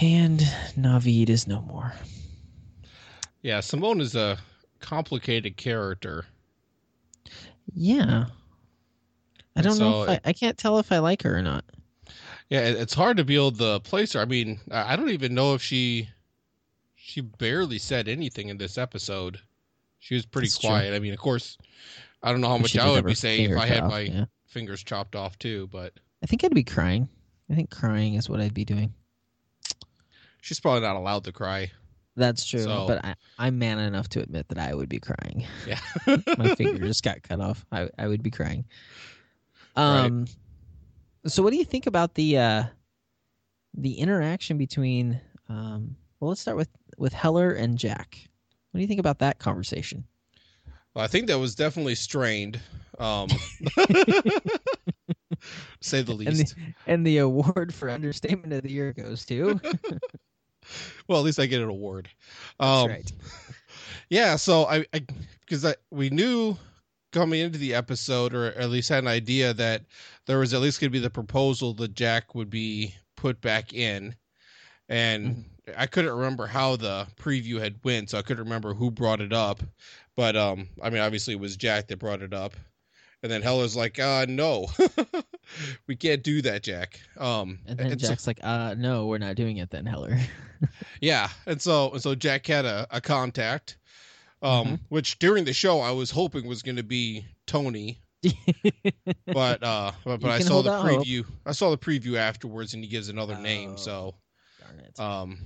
And 0.00 0.40
Navid 0.76 1.28
is 1.28 1.46
no 1.46 1.62
more. 1.62 1.92
Yeah. 3.42 3.60
Simone 3.60 4.00
is 4.00 4.14
a 4.14 4.38
complicated 4.80 5.56
character. 5.56 6.26
Yeah. 7.72 8.26
I 9.56 9.62
don't 9.62 9.78
know 9.78 10.02
if 10.04 10.08
I, 10.10 10.20
I 10.24 10.32
can't 10.32 10.58
tell 10.58 10.78
if 10.78 10.90
I 10.92 10.98
like 10.98 11.22
her 11.22 11.36
or 11.38 11.42
not. 11.42 11.64
Yeah, 12.50 12.60
it- 12.60 12.76
it's 12.76 12.94
hard 12.94 13.16
to 13.18 13.24
be 13.24 13.36
able 13.36 13.52
to 13.52 13.80
place 13.80 14.12
her. 14.14 14.20
I 14.20 14.24
mean, 14.24 14.60
I 14.70 14.96
don't 14.96 15.10
even 15.10 15.34
know 15.34 15.54
if 15.54 15.62
she 15.62 16.08
she 16.96 17.20
barely 17.20 17.78
said 17.78 18.08
anything 18.08 18.48
in 18.48 18.58
this 18.58 18.78
episode. 18.78 19.38
She 20.00 20.14
was 20.14 20.26
pretty 20.26 20.48
That's 20.48 20.58
true. 20.58 20.70
quiet. 20.70 20.94
I 20.94 20.98
mean, 20.98 21.12
of 21.12 21.18
course, 21.18 21.56
I 22.22 22.32
don't 22.32 22.40
know 22.40 22.48
how 22.48 22.58
much 22.58 22.76
I 22.76 22.90
would 22.90 23.06
be 23.06 23.14
saying 23.14 23.50
if 23.50 23.58
I 23.58 23.66
had 23.66 23.84
off, 23.84 23.90
my 23.90 24.00
yeah. 24.00 24.24
fingers 24.46 24.82
chopped 24.82 25.14
off 25.14 25.38
too, 25.38 25.68
but 25.70 25.92
I 26.22 26.26
think 26.26 26.42
I'd 26.44 26.54
be 26.54 26.64
crying. 26.64 27.08
I 27.50 27.54
think 27.54 27.70
crying 27.70 28.14
is 28.14 28.28
what 28.28 28.40
I'd 28.40 28.54
be 28.54 28.64
doing. 28.64 28.92
she's 30.40 30.60
probably 30.60 30.80
not 30.80 30.96
allowed 30.96 31.24
to 31.24 31.32
cry. 31.32 31.70
That's 32.16 32.44
true. 32.44 32.62
So- 32.62 32.86
But 32.86 33.04
I, 33.04 33.14
I'm 33.38 33.58
man 33.58 33.78
enough 33.78 34.08
to 34.10 34.20
admit 34.20 34.48
that 34.48 34.58
I 34.58 34.74
would 34.74 34.88
be 34.88 35.00
crying. 35.00 35.46
Yeah. 35.66 35.80
My 36.38 36.54
finger 36.54 36.78
just 36.86 37.02
got 37.02 37.22
cut 37.22 37.40
off. 37.40 37.64
I, 37.72 37.88
I 37.98 38.06
would 38.08 38.22
be 38.22 38.30
crying. 38.30 38.64
Right. 39.76 40.04
Um, 40.04 40.26
so 41.26 41.42
what 41.42 41.50
do 41.50 41.56
you 41.56 41.64
think 41.64 41.86
about 41.86 42.14
the 42.14 42.38
uh, 42.38 42.64
the 43.76 43.94
interaction 43.98 44.56
between? 44.58 45.20
Um, 45.48 45.96
well, 46.20 46.28
let's 46.28 46.40
start 46.40 46.56
with 46.56 46.68
with 46.98 47.12
Heller 47.12 47.52
and 47.52 47.76
Jack. 47.76 48.18
What 48.70 48.78
do 48.78 48.82
you 48.82 48.86
think 48.88 49.00
about 49.00 49.18
that 49.18 49.38
conversation? 49.38 50.04
Well, 50.94 51.04
I 51.04 51.08
think 51.08 51.26
that 51.26 51.38
was 51.38 51.54
definitely 51.56 51.96
strained. 51.96 52.60
Um 53.00 53.28
say 55.80 56.02
the 56.02 56.12
And 56.12 56.18
least. 56.38 56.54
And 56.86 57.04
the 57.06 57.18
award 57.18 57.74
for 57.74 57.90
understatement 57.90 58.52
of 58.52 58.62
the 58.62 58.70
year 58.70 58.92
goes 58.92 59.24
to. 59.26 59.60
well, 61.08 61.18
at 61.18 61.24
least 61.24 61.38
I 61.38 61.46
get 61.46 61.62
an 61.62 61.68
award. 61.68 62.08
That's 62.58 62.84
Um 62.84 62.90
right. 62.90 63.12
Yeah, 64.10 64.36
so 64.36 64.66
I, 64.66 64.84
I 64.92 65.00
because 65.40 65.64
I 65.64 65.74
we 65.90 66.10
knew 66.10 66.56
coming 67.12 67.40
into 67.40 67.58
the 67.58 67.74
episode, 67.74 68.34
or 68.34 68.46
at 68.46 68.70
least 68.70 68.88
had 68.88 69.02
an 69.02 69.08
idea 69.08 69.54
that 69.54 69.82
there 70.26 70.38
was 70.38 70.52
at 70.52 70.60
least 70.60 70.80
going 70.80 70.90
to 70.90 70.92
be 70.92 70.98
the 71.00 71.10
proposal 71.10 71.72
that 71.74 71.94
Jack 71.94 72.34
would 72.34 72.50
be 72.50 72.94
put 73.16 73.40
back 73.40 73.72
in, 73.72 74.14
and 74.88 75.44
I 75.76 75.86
couldn't 75.86 76.12
remember 76.12 76.46
how 76.46 76.76
the 76.76 77.06
preview 77.16 77.58
had 77.58 77.76
went, 77.84 78.10
so 78.10 78.18
I 78.18 78.22
couldn't 78.22 78.44
remember 78.44 78.74
who 78.74 78.90
brought 78.90 79.20
it 79.20 79.32
up, 79.32 79.62
but 80.16 80.36
um, 80.36 80.68
I 80.82 80.90
mean, 80.90 81.00
obviously 81.00 81.34
it 81.34 81.40
was 81.40 81.56
Jack 81.56 81.88
that 81.88 81.98
brought 81.98 82.22
it 82.22 82.34
up, 82.34 82.54
and 83.24 83.32
then 83.32 83.40
Heller's 83.40 83.74
like, 83.74 83.98
uh, 83.98 84.26
no, 84.28 84.66
we 85.88 85.96
can't 85.96 86.22
do 86.22 86.42
that, 86.42 86.62
Jack. 86.62 87.00
Um, 87.18 87.58
And 87.66 87.78
then 87.78 87.98
so- 87.98 88.08
Jack's 88.08 88.26
like, 88.26 88.38
uh, 88.42 88.74
no, 88.76 89.06
we're 89.06 89.16
not 89.18 89.34
doing 89.34 89.56
it 89.56 89.70
then, 89.70 89.86
Heller. 89.86 90.18
yeah, 91.00 91.30
and 91.46 91.60
so 91.60 91.90
and 91.92 92.02
so 92.02 92.14
Jack 92.14 92.46
had 92.46 92.66
a, 92.66 92.86
a 92.90 93.00
contact, 93.00 93.78
um, 94.42 94.66
Mhm. 94.66 94.80
which 94.90 95.18
during 95.18 95.44
the 95.44 95.54
show 95.54 95.80
I 95.80 95.90
was 95.90 96.10
hoping 96.10 96.46
was 96.46 96.62
going 96.62 96.76
to 96.76 96.82
be 96.82 97.24
Tony, 97.46 97.98
but 99.26 99.62
uh, 99.62 99.92
but, 100.04 100.20
but 100.20 100.30
I 100.30 100.40
saw 100.40 100.60
the 100.62 100.72
out 100.72 100.86
hope. 100.86 101.04
preview. 101.06 101.24
I 101.46 101.52
saw 101.52 101.70
the 101.70 101.78
preview 101.78 102.16
afterwards, 102.16 102.74
and 102.74 102.84
he 102.84 102.90
gives 102.90 103.08
another 103.08 103.38
name. 103.38 103.72
Oh. 103.72 103.76
So 103.76 104.14
Darn 104.60 104.80
it. 104.80 105.00
um, 105.00 105.38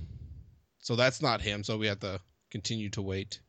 so 0.79 0.95
that's 0.97 1.21
not 1.21 1.41
him. 1.41 1.63
So 1.63 1.77
we 1.77 1.87
have 1.87 1.99
to 2.01 2.19
continue 2.51 2.89
to 2.91 3.01
wait. 3.01 3.39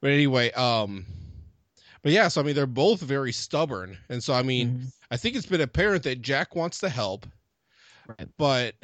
But 0.00 0.10
anyway, 0.10 0.50
um, 0.52 1.06
but 2.06 2.12
yeah, 2.12 2.28
so 2.28 2.40
I 2.40 2.44
mean 2.44 2.54
they're 2.54 2.66
both 2.68 3.00
very 3.00 3.32
stubborn, 3.32 3.98
and 4.10 4.22
so 4.22 4.32
I 4.32 4.42
mean 4.44 4.78
Mhm. 4.78 4.92
I 5.10 5.16
think 5.16 5.34
it's 5.34 5.44
been 5.46 5.60
apparent 5.60 6.04
that 6.04 6.22
Jack 6.22 6.54
wants 6.54 6.78
to 6.78 6.88
help, 6.88 7.26
Right. 8.06 8.28
but 8.38 8.76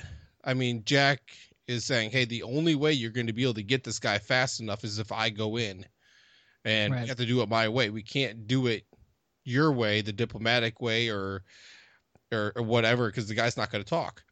I 0.42 0.54
mean, 0.54 0.82
Jack 0.84 1.20
is 1.68 1.84
saying, 1.84 2.10
"Hey, 2.10 2.24
the 2.24 2.42
only 2.42 2.74
way 2.74 2.92
you're 2.92 3.12
going 3.12 3.28
to 3.28 3.32
be 3.32 3.44
able 3.44 3.54
to 3.54 3.62
get 3.62 3.84
this 3.84 4.00
guy 4.00 4.18
fast 4.18 4.58
enough 4.58 4.82
is 4.82 4.98
if 4.98 5.12
I 5.12 5.30
go 5.30 5.56
in, 5.56 5.86
and 6.64 6.92
Right. 6.92 7.02
we 7.02 7.08
have 7.08 7.16
to 7.18 7.24
do 7.26 7.40
it 7.42 7.48
my 7.48 7.68
way. 7.68 7.90
We 7.90 8.02
can't 8.02 8.48
do 8.48 8.66
it 8.66 8.84
your 9.44 9.70
way, 9.70 10.00
the 10.00 10.12
diplomatic 10.12 10.80
way, 10.80 11.08
or 11.08 11.44
or, 12.32 12.52
or 12.56 12.62
whatever, 12.64 13.06
because 13.08 13.28
the 13.28 13.34
guy's 13.36 13.56
not 13.56 13.70
going 13.70 13.84
to 13.84 13.88
talk." 13.88 14.24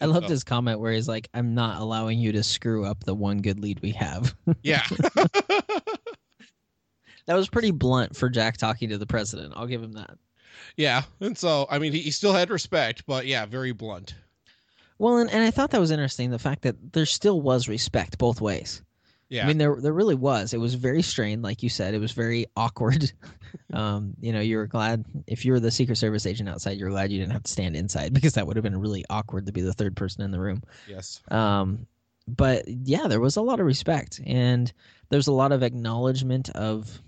I 0.00 0.06
loved 0.06 0.26
So- 0.28 0.32
his 0.32 0.44
comment 0.44 0.80
where 0.80 0.92
he's 0.94 1.08
like, 1.08 1.28
I'm 1.34 1.54
not 1.54 1.80
allowing 1.80 2.18
you 2.18 2.32
to 2.32 2.42
screw 2.42 2.84
up 2.86 3.04
the 3.04 3.14
one 3.14 3.38
good 3.42 3.60
lead 3.60 3.80
we 3.82 3.90
have. 3.92 4.34
Yeah, 4.62 4.82
that 7.26 7.34
was 7.34 7.48
pretty 7.48 7.70
blunt 7.70 8.16
for 8.16 8.28
Jack 8.28 8.56
talking 8.56 8.88
to 8.90 8.98
the 8.98 9.06
president. 9.06 9.54
I'll 9.56 9.66
give 9.66 9.82
him 9.82 9.92
that. 9.92 10.18
yeah, 10.76 11.02
and 11.20 11.36
so 11.36 11.66
I 11.70 11.78
mean, 11.78 11.92
he, 11.92 12.00
he 12.00 12.10
still 12.10 12.32
had 12.32 12.50
respect, 12.50 13.04
but 13.06 13.26
yeah, 13.26 13.46
very 13.46 13.72
blunt. 13.72 14.14
Well, 14.98 15.18
and, 15.18 15.30
and 15.30 15.42
I 15.42 15.50
thought 15.50 15.70
that 15.70 15.80
was 15.80 15.90
interesting 15.90 16.30
the 16.30 16.38
fact 16.38 16.62
that 16.62 16.92
there 16.92 17.06
still 17.06 17.40
was 17.40 17.68
respect 17.68 18.18
both 18.18 18.40
ways. 18.40 18.82
Yeah, 19.28 19.44
I 19.44 19.48
mean, 19.48 19.58
there 19.58 19.76
there 19.80 19.94
really 19.94 20.14
was. 20.14 20.52
It 20.52 20.58
was 20.58 20.74
very 20.74 21.00
strained, 21.00 21.42
like 21.42 21.62
you 21.62 21.70
said. 21.70 21.94
It 21.94 21.98
was 22.00 22.12
very 22.12 22.46
awkward. 22.56 23.10
um, 23.72 24.12
you 24.20 24.30
know, 24.30 24.40
you 24.40 24.58
were 24.58 24.66
glad 24.66 25.04
if 25.26 25.44
you 25.44 25.52
were 25.52 25.60
the 25.60 25.70
Secret 25.70 25.96
Service 25.96 26.26
agent 26.26 26.50
outside, 26.50 26.76
you're 26.76 26.90
glad 26.90 27.10
you 27.10 27.18
didn't 27.18 27.32
have 27.32 27.44
to 27.44 27.50
stand 27.50 27.74
inside 27.74 28.12
because 28.12 28.34
that 28.34 28.46
would 28.46 28.56
have 28.56 28.62
been 28.62 28.78
really 28.78 29.04
awkward 29.08 29.46
to 29.46 29.52
be 29.52 29.62
the 29.62 29.72
third 29.72 29.96
person 29.96 30.22
in 30.22 30.30
the 30.32 30.38
room. 30.40 30.62
yes, 30.86 31.20
Um, 31.30 31.86
but 32.28 32.64
yeah, 32.68 33.08
there 33.08 33.20
was 33.20 33.36
a 33.36 33.42
lot 33.42 33.58
of 33.58 33.64
respect, 33.66 34.20
and 34.26 34.70
there's 35.08 35.28
a 35.28 35.32
lot 35.32 35.50
of 35.50 35.62
acknowledgement 35.62 36.50
of, 36.50 37.00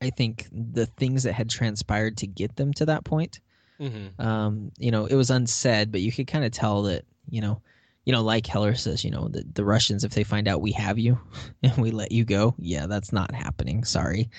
I 0.00 0.10
think, 0.10 0.48
the 0.52 0.86
things 0.86 1.22
that 1.24 1.34
had 1.34 1.50
transpired 1.50 2.16
to 2.18 2.26
get 2.26 2.56
them 2.56 2.72
to 2.74 2.86
that 2.86 3.04
point. 3.04 3.40
hmm 3.78 4.08
Um, 4.18 4.72
you 4.78 4.90
know, 4.90 5.06
it 5.06 5.14
was 5.16 5.30
unsaid, 5.30 5.92
but 5.92 6.00
you 6.02 6.12
could 6.12 6.26
kind 6.26 6.44
of 6.44 6.52
tell 6.52 6.82
that, 6.84 7.04
you 7.30 7.40
know, 7.40 7.62
you 8.06 8.12
know, 8.12 8.22
like 8.22 8.46
Heller 8.46 8.74
says, 8.74 9.04
you 9.04 9.10
know, 9.10 9.28
the, 9.28 9.44
the 9.54 9.64
Russians, 9.64 10.04
if 10.04 10.12
they 10.12 10.24
find 10.24 10.48
out 10.48 10.62
we 10.62 10.72
have 10.72 10.98
you 10.98 11.20
and 11.62 11.76
we 11.78 11.90
let 11.90 12.12
you 12.12 12.24
go, 12.24 12.54
yeah, 12.58 12.86
that's 12.86 13.12
not 13.12 13.34
happening. 13.34 13.84
Sorry. 13.84 14.30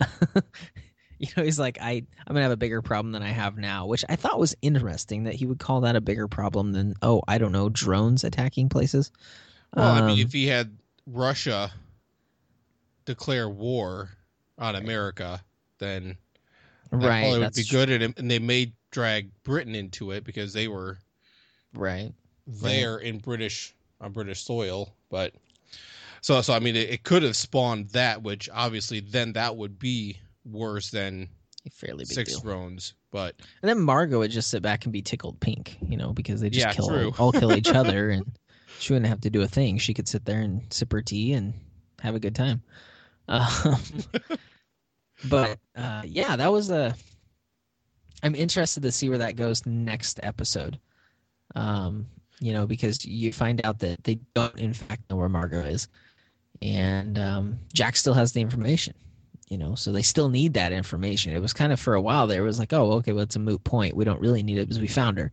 you 1.18 1.28
know, 1.36 1.42
he's 1.42 1.58
like, 1.58 1.78
I, 1.80 1.92
I'm 2.26 2.34
gonna 2.34 2.42
have 2.42 2.50
a 2.52 2.56
bigger 2.56 2.82
problem 2.82 3.12
than 3.12 3.22
I 3.22 3.30
have 3.30 3.58
now, 3.58 3.86
which 3.86 4.04
I 4.08 4.16
thought 4.16 4.38
was 4.40 4.56
interesting 4.62 5.24
that 5.24 5.34
he 5.34 5.46
would 5.46 5.58
call 5.58 5.80
that 5.82 5.96
a 5.96 6.00
bigger 6.00 6.28
problem 6.28 6.72
than, 6.72 6.94
oh, 7.02 7.22
I 7.28 7.38
don't 7.38 7.52
know, 7.52 7.68
drones 7.68 8.24
attacking 8.24 8.68
places. 8.70 9.12
Well, 9.74 9.90
I 9.90 10.00
mean, 10.00 10.18
Um, 10.18 10.20
if 10.20 10.32
he 10.32 10.46
had 10.46 10.78
Russia 11.06 11.72
declare 13.04 13.48
war 13.48 14.16
on 14.60 14.76
America, 14.76 15.42
then 15.78 16.16
right, 16.92 17.20
probably 17.20 17.40
would 17.40 17.54
be 17.54 17.64
good. 17.64 17.90
And, 17.90 18.14
and 18.18 18.30
they 18.30 18.38
may 18.38 18.72
drag 18.92 19.30
Britain 19.44 19.74
into 19.74 20.12
it 20.12 20.24
because 20.24 20.52
they 20.52 20.68
were 20.68 20.98
right. 21.74 22.12
there 22.46 22.98
in 22.98 23.18
British 23.18 23.74
on 24.00 24.12
British 24.12 24.42
soil. 24.44 24.94
But 25.10 25.34
so 26.22 26.40
so 26.42 26.54
I 26.54 26.60
mean, 26.60 26.76
it, 26.76 26.90
it 26.90 27.04
could 27.04 27.22
have 27.22 27.36
spawned 27.36 27.90
that, 27.90 28.22
which 28.22 28.48
obviously 28.52 29.00
then 29.00 29.32
that 29.34 29.56
would 29.56 29.78
be 29.78 30.20
worse 30.44 30.90
than 30.90 31.28
A 31.66 31.70
fairly 31.70 32.04
big 32.04 32.12
Six 32.12 32.22
deal. 32.22 32.40
Thrones. 32.40 32.94
But 33.10 33.36
And 33.62 33.68
then 33.68 33.80
Margot 33.80 34.18
would 34.18 34.30
just 34.30 34.50
sit 34.50 34.62
back 34.62 34.84
and 34.84 34.92
be 34.92 35.02
tickled 35.02 35.40
pink, 35.40 35.78
you 35.82 35.96
know, 35.96 36.12
because 36.12 36.40
they 36.40 36.50
just 36.50 36.68
Yeah, 36.68 36.74
kill 36.74 37.12
all 37.18 37.32
kill 37.32 37.54
each 37.54 37.74
other, 37.74 38.10
and 38.10 38.26
she 38.78 38.92
wouldn't 38.92 39.08
have 39.08 39.20
to 39.22 39.30
do 39.30 39.42
a 39.42 39.48
thing. 39.48 39.78
She 39.78 39.94
could 39.94 40.08
sit 40.08 40.24
there 40.24 40.40
and 40.40 40.62
sip 40.72 40.92
her 40.92 41.02
tea 41.02 41.32
and 41.34 41.54
have 42.00 42.14
a 42.14 42.20
good 42.20 42.34
time. 42.34 42.62
Um, 43.28 43.46
but 45.28 45.58
uh, 45.76 46.02
yeah, 46.04 46.36
that 46.36 46.52
was 46.52 46.70
a. 46.70 46.94
I'm 48.22 48.34
interested 48.34 48.82
to 48.82 48.92
see 48.92 49.08
where 49.08 49.18
that 49.18 49.36
goes 49.36 49.64
next 49.66 50.20
episode. 50.22 50.78
Um, 51.54 52.06
you 52.38 52.52
know, 52.52 52.66
because 52.66 53.04
you 53.04 53.32
find 53.32 53.60
out 53.64 53.78
that 53.80 54.04
they 54.04 54.18
don't, 54.34 54.58
in 54.58 54.72
fact, 54.72 55.02
know 55.10 55.16
where 55.16 55.28
Margot 55.28 55.64
is, 55.64 55.88
and 56.62 57.18
um, 57.18 57.58
Jack 57.72 57.96
still 57.96 58.14
has 58.14 58.32
the 58.32 58.40
information. 58.40 58.94
you 59.50 59.58
know, 59.58 59.74
so 59.74 59.90
they 59.92 60.02
still 60.02 60.28
need 60.28 60.54
that 60.54 60.72
information. 60.72 61.34
It 61.34 61.42
was 61.42 61.52
kind 61.52 61.72
of 61.72 61.80
for 61.80 61.94
a 61.94 62.00
while 62.00 62.26
there, 62.26 62.42
it 62.42 62.46
was 62.46 62.60
like, 62.60 62.72
oh, 62.72 62.92
okay, 62.92 63.12
well, 63.12 63.24
it's 63.24 63.36
a 63.36 63.40
moot 63.40 63.62
point. 63.64 63.96
We 63.96 64.04
don't 64.04 64.20
really 64.20 64.42
need 64.44 64.58
it 64.58 64.68
because 64.68 64.80
we 64.80 64.86
found 64.86 65.18
her. 65.18 65.32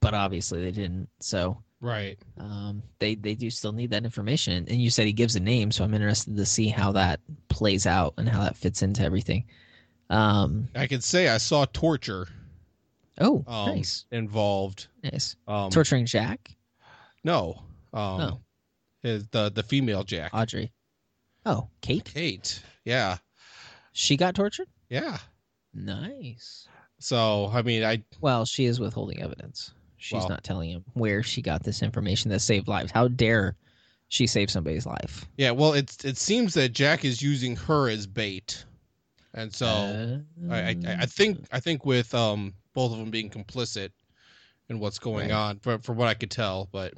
But 0.00 0.14
obviously 0.14 0.60
they 0.62 0.72
didn't. 0.72 1.08
So 1.20 1.62
Right. 1.80 2.18
um, 2.38 2.82
they 2.98 3.14
they 3.14 3.34
do 3.34 3.50
still 3.50 3.72
need 3.72 3.90
that 3.90 4.04
information. 4.04 4.66
And 4.68 4.82
you 4.82 4.90
said 4.90 5.06
he 5.06 5.12
gives 5.12 5.36
a 5.36 5.40
name, 5.40 5.70
so 5.70 5.84
I'm 5.84 5.94
interested 5.94 6.36
to 6.36 6.44
see 6.44 6.68
how 6.68 6.92
that 6.92 7.20
plays 7.48 7.86
out 7.86 8.14
and 8.18 8.28
how 8.28 8.42
that 8.42 8.56
fits 8.56 8.82
into 8.82 9.02
everything. 9.02 9.44
Um, 10.10 10.68
I 10.74 10.86
can 10.86 11.00
say 11.00 11.28
I 11.28 11.38
saw 11.38 11.66
torture 11.66 12.26
oh, 13.20 13.44
um, 13.46 13.76
nice, 13.76 14.06
involved. 14.10 14.88
nice. 15.04 15.36
Um, 15.46 15.70
Torturing 15.70 16.06
Jack, 16.06 16.56
No. 17.24 17.62
Um, 17.92 18.18
No. 18.18 18.40
His, 19.02 19.28
the 19.28 19.50
the 19.50 19.62
female 19.62 20.02
Jack. 20.02 20.30
Audrey. 20.34 20.72
Oh, 21.46 21.68
Kate. 21.80 22.10
Kate. 22.12 22.60
Yeah. 22.84 23.18
She 23.92 24.16
got 24.16 24.34
tortured. 24.34 24.68
Yeah. 24.88 25.18
Nice. 25.72 26.66
So 26.98 27.50
I 27.52 27.62
mean, 27.62 27.84
I 27.84 28.02
Well, 28.20 28.44
she 28.44 28.64
is 28.64 28.80
withholding 28.80 29.22
evidence. 29.22 29.72
She's 29.98 30.28
not 30.28 30.44
telling 30.44 30.70
him 30.70 30.84
where 30.94 31.22
she 31.22 31.42
got 31.42 31.62
this 31.64 31.82
information 31.82 32.30
that 32.30 32.40
saved 32.40 32.68
lives. 32.68 32.90
How 32.92 33.08
dare 33.08 33.56
she 34.08 34.26
save 34.26 34.50
somebody's 34.50 34.86
life? 34.86 35.26
yeah. 35.36 35.50
Well, 35.50 35.74
it's 35.74 36.04
it 36.04 36.16
seems 36.16 36.54
that 36.54 36.70
Jack 36.72 37.04
is 37.04 37.20
using 37.20 37.56
her 37.56 37.88
as 37.88 38.06
bait, 38.06 38.64
and 39.34 39.52
so 39.54 39.66
Uh, 39.68 40.18
I, 40.50 40.58
I 40.70 40.76
I 41.00 41.06
think 41.06 41.44
I 41.52 41.60
think 41.60 41.84
with 41.84 42.14
um 42.14 42.54
both 42.74 42.92
of 42.92 42.98
them 42.98 43.10
being 43.10 43.28
complicit 43.28 43.90
in 44.68 44.78
what's 44.78 44.98
going 44.98 45.30
Right. 45.30 45.34
on, 45.36 45.58
for 45.58 45.78
from 45.78 45.96
what 45.96 46.08
I 46.08 46.14
could 46.14 46.30
tell, 46.30 46.68
but 46.72 46.94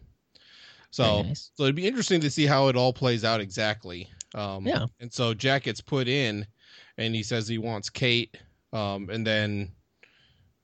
so 0.91 1.23
nice. 1.23 1.51
so 1.57 1.65
it'd 1.65 1.75
be 1.77 1.87
interesting 1.87 2.21
to 2.21 2.31
see 2.31 2.47
how 2.47 2.69
it 2.69 2.77
all 2.77 2.93
plays 2.93 3.25
out 3.25 3.41
exactly. 3.41 4.09
Um, 4.35 4.67
Yeah. 4.67 4.87
And 5.01 5.13
so 5.13 5.35
Jack 5.35 5.65
gets 5.65 5.81
put 5.81 6.07
in, 6.07 6.47
and 6.99 7.15
he 7.15 7.23
says 7.23 7.49
he 7.49 7.59
wants 7.59 7.89
Kate, 7.91 8.37
um, 8.73 9.09
and 9.11 9.27
then, 9.27 9.73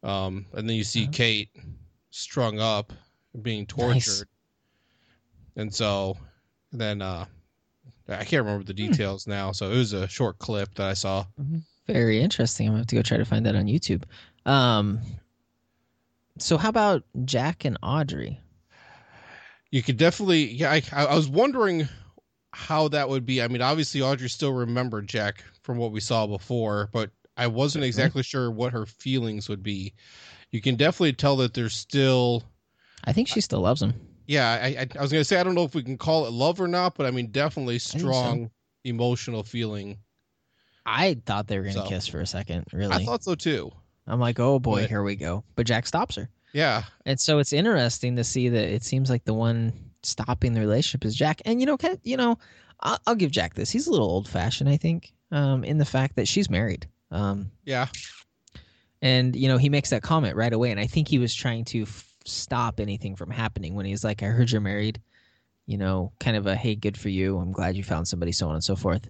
um, 0.02 0.46
and 0.52 0.68
then 0.68 0.76
you 0.76 0.84
see 0.84 1.02
Uh-huh. 1.02 1.12
Kate 1.12 1.50
strung 2.16 2.58
up, 2.60 2.92
being 3.42 3.66
tortured, 3.66 3.94
Nice. 3.94 4.24
and 5.56 5.74
so 5.74 6.16
then 6.72 7.02
uh, 7.02 7.26
I 8.08 8.24
can't 8.24 8.44
remember 8.44 8.64
the 8.64 8.72
Hmm. 8.72 8.90
details 8.90 9.26
now. 9.26 9.52
So 9.52 9.70
it 9.70 9.76
was 9.76 9.92
a 9.92 10.08
short 10.08 10.38
clip 10.38 10.74
that 10.76 10.86
I 10.88 10.94
saw. 10.94 11.26
Very 11.86 12.20
interesting. 12.20 12.66
I'm 12.66 12.72
gonna 12.72 12.80
have 12.80 12.86
to 12.88 12.96
go 12.96 13.02
try 13.02 13.18
to 13.18 13.24
find 13.24 13.44
that 13.46 13.54
on 13.54 13.66
YouTube. 13.66 14.04
Um, 14.44 15.00
so 16.38 16.56
how 16.56 16.68
about 16.68 17.04
Jack 17.24 17.64
and 17.64 17.78
Audrey? 17.82 18.40
You 19.70 19.82
could 19.82 19.96
definitely, 19.96 20.44
yeah. 20.46 20.70
I, 20.70 20.82
I 20.92 21.14
was 21.14 21.28
wondering 21.28 21.88
how 22.52 22.88
that 22.88 23.08
would 23.08 23.26
be. 23.26 23.42
I 23.42 23.48
mean, 23.48 23.62
obviously 23.62 24.00
Audrey 24.00 24.28
still 24.28 24.52
remembered 24.52 25.08
Jack 25.08 25.44
from 25.62 25.76
what 25.76 25.92
we 25.92 26.00
saw 26.00 26.26
before, 26.26 26.88
but 26.92 27.10
I 27.36 27.48
wasn't 27.48 27.84
exactly 27.84 28.22
sure 28.22 28.50
what 28.50 28.72
her 28.72 28.86
feelings 28.86 29.48
would 29.48 29.62
be. 29.62 29.92
You 30.52 30.60
can 30.60 30.76
definitely 30.76 31.12
tell 31.12 31.36
that 31.36 31.54
there's 31.54 31.74
still, 31.74 32.42
I 33.04 33.12
think 33.12 33.28
she 33.28 33.40
still 33.40 33.60
loves 33.60 33.82
him. 33.82 33.94
yeah. 34.26 34.58
I, 34.62 34.66
I, 34.68 34.86
I 34.98 35.02
was 35.02 35.12
gonna 35.12 35.24
say 35.24 35.38
I 35.38 35.42
don't 35.42 35.54
know 35.54 35.64
if 35.64 35.74
we 35.74 35.82
can 35.82 35.98
call 35.98 36.26
it 36.26 36.32
love 36.32 36.60
or 36.60 36.68
not, 36.68 36.94
but 36.96 37.06
I 37.06 37.10
mean 37.10 37.28
definitely 37.30 37.78
so. 37.78 37.98
strong 37.98 38.50
emotional 38.84 39.42
feeling. 39.42 39.98
I 40.86 41.16
thought 41.26 41.48
they 41.48 41.58
were 41.58 41.64
gonna 41.64 41.74
So. 41.74 41.88
kiss 41.88 42.06
for 42.06 42.20
a 42.20 42.26
second. 42.26 42.64
Really, 42.72 42.92
I 42.94 43.04
thought 43.04 43.24
so 43.24 43.34
too. 43.34 43.70
I'm 44.06 44.20
like, 44.20 44.38
oh 44.38 44.58
boy, 44.60 44.82
But- 44.82 44.88
here 44.90 45.02
we 45.02 45.16
go. 45.16 45.42
But 45.56 45.66
Jack 45.66 45.86
stops 45.86 46.14
her. 46.16 46.28
Yeah, 46.52 46.84
And 47.04 47.20
so 47.20 47.38
it's 47.38 47.52
interesting 47.52 48.16
to 48.16 48.24
see 48.24 48.48
that 48.48 48.64
it 48.72 48.82
seems 48.82 49.10
like 49.10 49.24
the 49.26 49.34
one 49.34 49.74
stopping 50.02 50.54
the 50.54 50.60
relationship 50.60 51.04
is 51.04 51.14
Jack. 51.14 51.42
And 51.44 51.60
you 51.60 51.66
know, 51.66 51.74
of- 51.74 51.98
you 52.02 52.16
know, 52.16 52.38
I'll, 52.80 52.98
I'll 53.06 53.14
give 53.14 53.30
Jack 53.30 53.54
this. 53.54 53.68
He's 53.70 53.86
a 53.88 53.90
little 53.90 54.08
old 54.08 54.26
fashioned, 54.26 54.70
I 54.70 54.78
think, 54.78 55.12
um, 55.32 55.64
in 55.64 55.76
the 55.76 55.84
fact 55.84 56.16
that 56.16 56.26
she's 56.26 56.48
married. 56.48 56.88
Um, 57.10 57.50
yeah, 57.64 57.88
and 59.06 59.36
you 59.36 59.48
know, 59.48 59.58
he 59.58 59.68
makes 59.68 59.90
that 59.90 60.02
comment 60.02 60.36
right 60.36 60.52
away. 60.52 60.70
And 60.70 60.80
I 60.80 60.86
think 60.86 61.08
he 61.08 61.18
was 61.18 61.34
trying 61.34 61.64
to 61.66 61.82
f- 61.82 62.14
stop 62.24 62.80
anything 62.80 63.14
from 63.16 63.30
happening 63.30 63.74
when 63.74 63.86
he's 63.86 64.04
like, 64.04 64.22
"I 64.22 64.26
heard 64.26 64.50
you're 64.50 64.60
married." 64.60 65.00
You 65.66 65.78
know, 65.78 66.12
kind 66.20 66.36
of 66.36 66.46
a 66.46 66.54
"Hey, 66.56 66.74
good 66.74 66.96
for 66.96 67.08
you. 67.08 67.38
I'm 67.38 67.52
glad 67.52 67.76
you 67.76 67.84
found 67.84 68.06
somebody," 68.08 68.32
so 68.32 68.48
on 68.48 68.54
and 68.54 68.64
so 68.64 68.76
forth. 68.76 69.08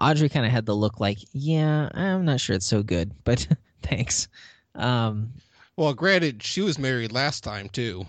Audrey 0.00 0.28
kind 0.28 0.46
of 0.46 0.52
had 0.52 0.66
the 0.66 0.74
look 0.74 1.00
like, 1.00 1.18
"Yeah, 1.32 1.88
I'm 1.94 2.24
not 2.24 2.40
sure 2.40 2.56
it's 2.56 2.66
so 2.66 2.82
good, 2.82 3.12
but 3.24 3.46
thanks." 3.82 4.28
Um, 4.74 5.32
Well, 5.76 5.94
granted, 5.94 6.42
she 6.42 6.60
was 6.62 6.78
married 6.78 7.12
last 7.12 7.42
time 7.44 7.68
too. 7.68 8.04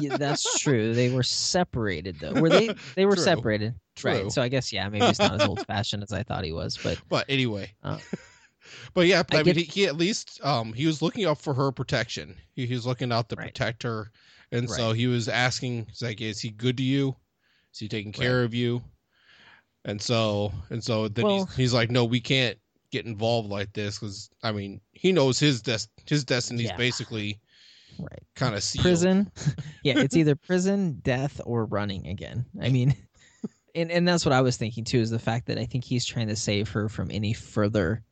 Yeah, 0.00 0.16
that's 0.16 0.58
true. 0.64 0.94
They 0.94 1.08
were 1.10 1.22
separated 1.22 2.16
though. 2.20 2.34
Were 2.40 2.50
they? 2.50 2.74
They 2.96 3.06
were 3.06 3.14
True. 3.16 3.24
separated, 3.24 3.74
True. 3.96 4.10
right? 4.12 4.32
So 4.32 4.42
I 4.42 4.48
guess 4.48 4.72
yeah, 4.72 4.88
maybe 4.88 5.06
he's 5.06 5.18
not 5.20 5.34
as 5.34 5.44
old 5.46 5.64
fashioned 5.66 6.02
as 6.02 6.12
I 6.12 6.22
thought 6.22 6.44
he 6.44 6.52
was, 6.52 6.78
but 6.82 6.98
But 7.08 7.24
anyway, 7.28 7.72
Uh, 7.82 7.98
but 8.94 9.06
yeah, 9.06 9.22
I 9.32 9.36
I, 9.38 9.42
mean, 9.42 9.54
get- 9.54 9.56
he, 9.56 9.62
he 9.64 9.86
at 9.86 9.96
least 9.96 10.40
um 10.44 10.72
he 10.72 10.86
was 10.86 11.02
looking 11.02 11.24
out 11.24 11.40
for 11.40 11.54
her 11.54 11.72
protection. 11.72 12.36
He, 12.54 12.66
he 12.66 12.74
was 12.74 12.86
looking 12.86 13.12
out 13.12 13.28
to 13.30 13.36
Right. 13.36 13.46
protect 13.48 13.82
her, 13.84 14.10
and 14.50 14.68
so 14.68 14.92
he 14.92 15.06
was 15.06 15.28
asking, 15.28 15.86
he's 15.88 16.02
like, 16.02 16.20
"Is 16.20 16.40
he 16.40 16.50
good 16.50 16.76
to 16.76 16.82
you? 16.82 17.16
Is 17.72 17.78
he 17.78 17.88
taking 17.88 18.12
care 18.12 18.42
of 18.44 18.52
you?" 18.54 18.82
And 19.84 20.00
so 20.00 20.52
and 20.70 20.82
so 20.82 21.08
then 21.08 21.24
Well- 21.24 21.44
he's, 21.46 21.56
he's 21.56 21.74
like, 21.74 21.90
"No, 21.90 22.04
we 22.04 22.20
can't 22.20 22.58
get 22.90 23.06
involved 23.06 23.48
like 23.48 23.72
this 23.72 23.98
because 23.98 24.30
I 24.42 24.52
mean 24.52 24.80
he 24.92 25.12
knows 25.12 25.38
his 25.38 25.62
des- 25.62 25.88
his 26.06 26.24
destiny's 26.24 26.66
Yeah. 26.66 26.76
basically 26.76 27.40
right. 27.98 28.22
kind 28.36 28.54
of. 28.54 28.62
Prison. 28.80 29.30
yeah, 29.82 29.98
it's 29.98 30.14
either 30.16 30.36
prison, 30.36 31.00
death, 31.02 31.40
or 31.44 31.64
running 31.64 32.06
again. 32.06 32.44
I 32.60 32.68
mean, 32.68 32.94
and 33.74 33.90
and 33.90 34.06
that's 34.06 34.24
what 34.26 34.32
I 34.34 34.42
was 34.42 34.56
thinking 34.56 34.84
too. 34.84 34.98
Is 35.00 35.10
the 35.10 35.18
fact 35.18 35.46
that 35.46 35.58
I 35.58 35.64
think 35.64 35.84
he's 35.84 36.04
trying 36.04 36.28
to 36.28 36.36
save 36.36 36.68
her 36.70 36.88
from 36.90 37.10
any 37.10 37.32
further 37.32 38.04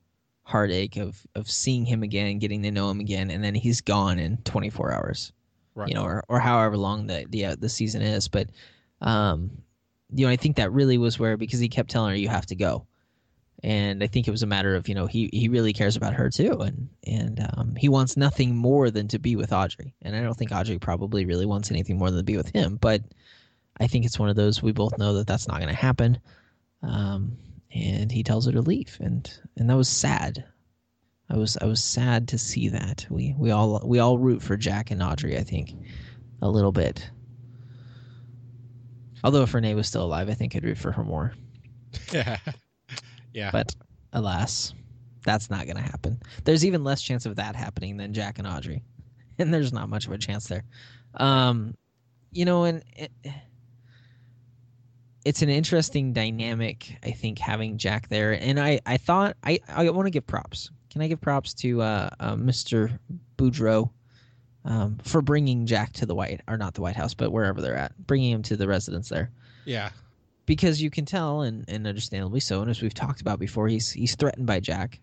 heartache 0.50 0.96
of 0.96 1.24
of 1.34 1.48
seeing 1.48 1.84
him 1.84 2.02
again, 2.02 2.38
getting 2.38 2.62
to 2.64 2.70
know 2.70 2.90
him 2.90 3.00
again, 3.00 3.30
and 3.30 3.42
then 3.42 3.54
he's 3.54 3.80
gone 3.80 4.18
in 4.18 4.36
24 4.38 4.92
hours. 4.92 5.32
right. 5.74 5.88
you 5.88 5.94
know, 5.94 6.04
or, 6.04 6.24
or 6.28 6.40
however 6.40 6.76
long 6.76 7.06
the 7.06 7.26
the 7.30 7.46
uh, 7.46 7.56
the 7.58 7.68
season 7.68 8.02
is. 8.02 8.28
But, 8.28 8.50
um, 9.00 9.50
you 10.14 10.26
know, 10.26 10.32
I 10.32 10.36
think 10.36 10.56
that 10.56 10.72
really 10.72 10.98
was 10.98 11.18
where 11.18 11.36
because 11.36 11.60
he 11.60 11.68
kept 11.68 11.90
telling 11.90 12.10
her 12.10 12.16
you 12.16 12.28
have 12.28 12.46
to 12.46 12.56
go, 12.56 12.84
and 13.62 14.02
I 14.02 14.08
think 14.08 14.26
it 14.26 14.32
was 14.32 14.42
a 14.42 14.46
matter 14.46 14.74
of 14.74 14.88
you 14.88 14.94
know 14.94 15.06
he 15.06 15.30
he 15.32 15.48
really 15.48 15.72
cares 15.72 15.96
about 15.96 16.14
her 16.14 16.28
too, 16.28 16.60
and 16.60 16.88
and 17.06 17.48
um, 17.54 17.76
he 17.76 17.88
wants 17.88 18.16
nothing 18.16 18.56
more 18.56 18.90
than 18.90 19.06
to 19.08 19.18
be 19.18 19.36
with 19.36 19.52
Audrey, 19.52 19.94
and 20.02 20.16
I 20.16 20.22
don't 20.22 20.34
think 20.34 20.50
Audrey 20.52 20.78
probably 20.78 21.24
really 21.24 21.46
wants 21.46 21.70
anything 21.70 21.96
more 21.96 22.10
than 22.10 22.18
to 22.18 22.24
be 22.24 22.36
with 22.36 22.50
him, 22.50 22.76
but 22.76 23.02
I 23.78 23.86
think 23.86 24.04
it's 24.04 24.18
one 24.18 24.28
of 24.28 24.36
those 24.36 24.62
we 24.62 24.72
both 24.72 24.98
know 24.98 25.14
that 25.14 25.26
that's 25.26 25.48
not 25.48 25.58
going 25.58 25.68
to 25.68 25.74
happen. 25.74 26.18
Um, 26.82 27.36
and 27.72 28.10
he 28.10 28.22
tells 28.22 28.46
her 28.46 28.52
to 28.52 28.62
leave, 28.62 28.96
and 29.00 29.30
and 29.56 29.70
that 29.70 29.76
was 29.76 29.88
sad. 29.88 30.44
I 31.28 31.36
was 31.36 31.56
I 31.60 31.66
was 31.66 31.82
sad 31.82 32.28
to 32.28 32.38
see 32.38 32.68
that. 32.68 33.06
We 33.08 33.34
we 33.38 33.50
all 33.50 33.80
we 33.84 33.98
all 33.98 34.18
root 34.18 34.42
for 34.42 34.56
Jack 34.56 34.90
and 34.90 35.02
Audrey. 35.02 35.38
I 35.38 35.42
think 35.42 35.72
a 36.42 36.48
little 36.48 36.72
bit. 36.72 37.08
Although 39.22 39.42
if 39.42 39.54
Renee 39.54 39.74
was 39.74 39.86
still 39.86 40.04
alive, 40.04 40.30
I 40.30 40.34
think 40.34 40.56
I'd 40.56 40.64
root 40.64 40.78
for 40.78 40.92
her 40.92 41.04
more. 41.04 41.32
yeah, 42.12 42.38
yeah. 43.34 43.50
But 43.52 43.74
alas, 44.12 44.74
that's 45.24 45.50
not 45.50 45.66
going 45.66 45.76
to 45.76 45.82
happen. 45.82 46.20
There's 46.44 46.64
even 46.64 46.82
less 46.82 47.02
chance 47.02 47.26
of 47.26 47.36
that 47.36 47.54
happening 47.54 47.96
than 47.96 48.14
Jack 48.14 48.38
and 48.38 48.48
Audrey, 48.48 48.82
and 49.38 49.52
there's 49.54 49.72
not 49.72 49.88
much 49.88 50.06
of 50.06 50.12
a 50.12 50.18
chance 50.18 50.48
there. 50.48 50.64
Um, 51.14 51.76
you 52.32 52.44
know, 52.44 52.64
and 52.64 52.82
it, 52.96 53.12
it's 55.24 55.42
an 55.42 55.48
interesting 55.48 56.12
dynamic. 56.12 56.96
I 57.04 57.10
think 57.10 57.38
having 57.38 57.78
Jack 57.78 58.08
there, 58.08 58.32
and 58.32 58.58
I 58.58 58.80
I 58.86 58.96
thought 58.96 59.36
I 59.44 59.60
I 59.68 59.88
want 59.90 60.06
to 60.06 60.10
give 60.10 60.26
props. 60.26 60.70
Can 60.90 61.02
I 61.02 61.08
give 61.08 61.20
props 61.20 61.54
to 61.54 61.82
uh, 61.82 62.10
uh, 62.18 62.34
Mr. 62.34 62.98
Boudreau 63.38 63.90
um, 64.64 64.98
for 65.04 65.22
bringing 65.22 65.64
Jack 65.66 65.92
to 65.94 66.06
the 66.06 66.14
White 66.14 66.40
or 66.48 66.56
not 66.56 66.74
the 66.74 66.80
White 66.80 66.96
House, 66.96 67.14
but 67.14 67.30
wherever 67.30 67.60
they're 67.60 67.76
at, 67.76 67.96
bringing 68.06 68.32
him 68.32 68.42
to 68.42 68.56
the 68.56 68.66
residence 68.66 69.08
there 69.08 69.30
yeah, 69.64 69.90
because 70.46 70.82
you 70.82 70.90
can 70.90 71.04
tell, 71.04 71.42
and, 71.42 71.64
and 71.68 71.86
understandably 71.86 72.40
so, 72.40 72.60
and 72.60 72.70
as 72.70 72.82
we've 72.82 72.94
talked 72.94 73.20
about 73.20 73.38
before, 73.38 73.68
he's 73.68 73.90
he's 73.90 74.14
threatened 74.14 74.46
by 74.46 74.60
Jack. 74.60 75.00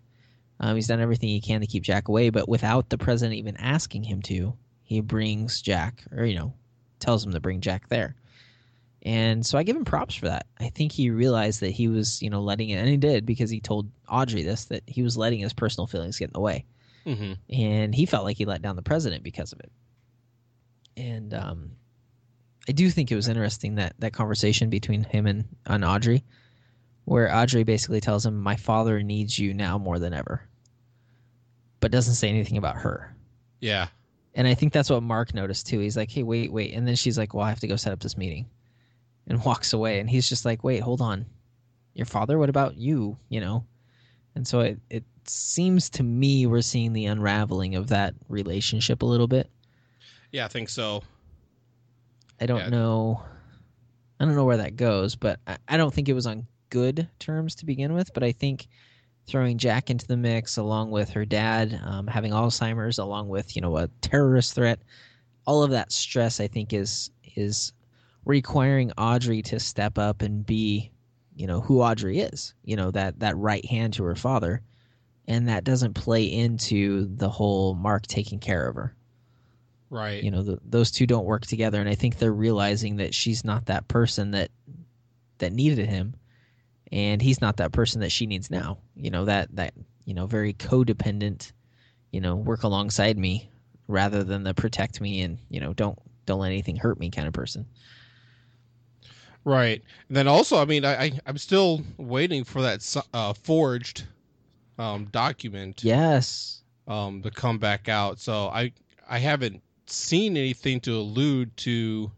Um, 0.60 0.74
he's 0.74 0.88
done 0.88 1.00
everything 1.00 1.28
he 1.28 1.40
can 1.40 1.60
to 1.60 1.66
keep 1.66 1.84
Jack 1.84 2.08
away, 2.08 2.30
but 2.30 2.48
without 2.48 2.88
the 2.88 2.98
president 2.98 3.38
even 3.38 3.56
asking 3.58 4.02
him 4.02 4.20
to, 4.22 4.54
he 4.82 5.00
brings 5.00 5.62
Jack, 5.62 6.04
or 6.14 6.24
you 6.24 6.36
know, 6.36 6.52
tells 6.98 7.24
him 7.24 7.32
to 7.32 7.40
bring 7.40 7.60
Jack 7.60 7.88
there. 7.88 8.16
And 9.02 9.46
so 9.46 9.56
I 9.56 9.62
give 9.62 9.76
him 9.76 9.84
props 9.84 10.14
for 10.16 10.26
that. 10.26 10.46
I 10.58 10.70
think 10.70 10.90
he 10.92 11.10
realized 11.10 11.60
that 11.60 11.70
he 11.70 11.86
was, 11.88 12.20
you 12.20 12.30
know, 12.30 12.40
letting 12.40 12.70
it, 12.70 12.76
and 12.76 12.88
he 12.88 12.96
did 12.96 13.24
because 13.24 13.48
he 13.48 13.60
told 13.60 13.90
Audrey 14.08 14.42
this 14.42 14.64
that 14.66 14.82
he 14.86 15.02
was 15.02 15.16
letting 15.16 15.40
his 15.40 15.52
personal 15.52 15.86
feelings 15.86 16.18
get 16.18 16.30
in 16.30 16.32
the 16.32 16.40
way 16.40 16.64
hmm 17.04 17.32
and 17.48 17.94
he 17.94 18.04
felt 18.04 18.24
like 18.24 18.36
he 18.36 18.44
let 18.44 18.60
down 18.60 18.76
the 18.76 18.82
president 18.82 19.22
because 19.22 19.52
of 19.52 19.60
it. 19.60 19.70
And 20.96 21.32
um, 21.32 21.70
I 22.68 22.72
do 22.72 22.90
think 22.90 23.10
it 23.10 23.16
was 23.16 23.28
interesting 23.28 23.76
that 23.76 23.94
that 24.00 24.12
conversation 24.12 24.68
between 24.68 25.04
him 25.04 25.26
and, 25.26 25.44
and 25.64 25.84
Audrey, 25.84 26.24
where 27.04 27.34
Audrey 27.34 27.62
basically 27.62 28.00
tells 28.00 28.26
him, 28.26 28.36
"My 28.36 28.56
father 28.56 29.02
needs 29.02 29.38
you 29.38 29.54
now 29.54 29.78
more 29.78 29.98
than 29.98 30.12
ever," 30.12 30.42
but 31.80 31.92
doesn't 31.92 32.14
say 32.14 32.28
anything 32.28 32.58
about 32.58 32.76
her. 32.76 33.14
yeah, 33.60 33.86
And 34.34 34.46
I 34.46 34.54
think 34.54 34.72
that's 34.72 34.90
what 34.90 35.02
Mark 35.02 35.32
noticed 35.32 35.66
too. 35.68 35.78
He's 35.78 35.96
like, 35.96 36.10
"Hey, 36.10 36.24
wait, 36.24 36.52
wait," 36.52 36.74
and 36.74 36.86
then 36.86 36.96
she's 36.96 37.16
like, 37.16 37.32
"Well, 37.32 37.44
I 37.44 37.48
have 37.48 37.60
to 37.60 37.68
go 37.68 37.76
set 37.76 37.92
up 37.92 38.00
this 38.00 38.18
meeting," 38.18 38.46
and 39.28 39.44
walks 39.44 39.72
away. 39.72 40.00
And 40.00 40.10
he's 40.10 40.28
just 40.28 40.44
like, 40.44 40.64
"Wait, 40.64 40.80
hold 40.80 41.00
on." 41.00 41.26
your 41.94 42.06
father? 42.06 42.38
What 42.38 42.48
about 42.48 42.76
you? 42.76 43.18
You 43.28 43.40
know, 43.40 43.64
and 44.34 44.46
so 44.46 44.60
it 44.60 44.78
it 44.88 45.04
seems 45.24 45.90
to 45.90 46.02
me 46.02 46.46
we're 46.46 46.62
seeing 46.62 46.92
the 46.92 47.06
unraveling 47.06 47.74
of 47.74 47.88
that 47.88 48.14
relationship 48.28 49.02
a 49.02 49.06
little 49.06 49.26
bit. 49.26 49.50
Yeah, 50.32 50.44
I 50.44 50.48
think 50.48 50.68
so. 50.68 51.02
I 52.40 52.46
don't 52.46 52.60
Yeah. 52.60 52.68
know. 52.68 53.22
I 54.20 54.24
don't 54.24 54.36
know 54.36 54.44
where 54.44 54.56
that 54.58 54.76
goes, 54.76 55.16
but 55.16 55.40
I, 55.46 55.58
I 55.68 55.76
don't 55.76 55.92
think 55.92 56.08
it 56.08 56.14
was 56.14 56.26
on 56.26 56.46
good 56.70 57.08
terms 57.18 57.56
to 57.56 57.66
begin 57.66 57.92
with. 57.94 58.12
But 58.14 58.22
I 58.22 58.32
think 58.32 58.68
throwing 59.26 59.58
Jack 59.58 59.90
into 59.90 60.06
the 60.06 60.16
mix, 60.16 60.56
along 60.56 60.90
with 60.90 61.10
her 61.10 61.24
dad 61.24 61.80
um, 61.84 62.06
having 62.06 62.32
Alzheimer's, 62.32 62.98
along 62.98 63.28
with 63.28 63.56
you 63.56 63.62
know 63.62 63.76
a 63.76 63.88
terrorist 64.02 64.54
threat, 64.54 64.78
all 65.46 65.62
of 65.64 65.70
that 65.72 65.90
stress, 65.92 66.38
I 66.40 66.46
think 66.46 66.72
is 66.72 67.10
is 67.34 67.72
requiring 68.28 68.92
Audrey 68.92 69.40
to 69.42 69.58
step 69.58 69.98
up 69.98 70.20
and 70.20 70.46
be, 70.46 70.92
you 71.34 71.46
know, 71.46 71.60
who 71.62 71.80
Audrey 71.80 72.20
is. 72.20 72.54
You 72.62 72.76
know 72.76 72.92
that 72.92 73.18
that 73.20 73.36
right 73.36 73.64
hand 73.64 73.94
to 73.94 74.04
her 74.04 74.14
father, 74.14 74.62
and 75.26 75.48
that 75.48 75.64
doesn't 75.64 75.94
play 75.94 76.24
into 76.24 77.08
the 77.16 77.28
whole 77.28 77.74
Mark 77.74 78.06
taking 78.06 78.38
care 78.38 78.68
of 78.68 78.76
her. 78.76 78.94
Right. 79.90 80.22
you 80.22 80.30
know 80.30 80.42
the, 80.42 80.58
those 80.62 80.90
two 80.90 81.06
don't 81.06 81.24
work 81.24 81.46
together. 81.46 81.80
And 81.80 81.88
i 81.88 81.94
think 81.94 82.18
they're 82.18 82.30
realizing 82.30 82.96
that 82.96 83.14
she's 83.14 83.42
not 83.42 83.66
that 83.66 83.88
person 83.88 84.32
that 84.32 84.50
that 85.38 85.52
needed 85.52 85.88
him. 85.88 86.14
And 86.92 87.20
he's 87.20 87.40
not 87.40 87.56
that 87.56 87.72
person 87.72 88.02
that 88.02 88.12
she 88.12 88.26
needs 88.26 88.50
now. 88.50 88.78
You 88.94 89.10
know 89.10 89.24
that 89.24 89.56
that 89.56 89.72
you 90.04 90.14
know 90.14 90.26
very 90.26 90.52
codependent 90.52 91.52
you 92.12 92.20
know 92.20 92.36
work 92.36 92.62
alongside 92.62 93.18
me 93.18 93.50
rather 93.86 94.24
than 94.24 94.42
the 94.42 94.54
protect 94.54 95.00
me 95.00 95.22
and 95.22 95.38
you 95.48 95.60
know 95.60 95.72
don't 95.72 95.98
don't 96.26 96.40
let 96.40 96.48
anything 96.48 96.76
hurt 96.76 96.98
me 97.00 97.10
kind 97.10 97.26
of 97.26 97.32
person 97.34 97.66
Right. 99.48 99.82
And 100.08 100.16
then 100.16 100.28
also, 100.28 100.58
I 100.58 100.66
mean, 100.66 100.84
I, 100.84 101.04
I 101.04 101.12
I'm 101.24 101.38
still 101.38 101.82
waiting 101.96 102.44
for 102.44 102.60
that 102.60 102.84
uh, 103.14 103.32
forged 103.32 104.04
um, 104.78 105.06
document 105.06 105.82
yes 105.82 106.60
um, 106.86 107.22
to 107.22 107.30
come 107.30 107.58
back 107.58 107.88
out. 107.88 108.20
So 108.20 108.48
I 108.48 108.72
I 109.08 109.18
haven't 109.18 109.62
seen 109.86 110.36
anything 110.36 110.80
to 110.80 110.98
allude 110.98 111.56
to 111.58 112.12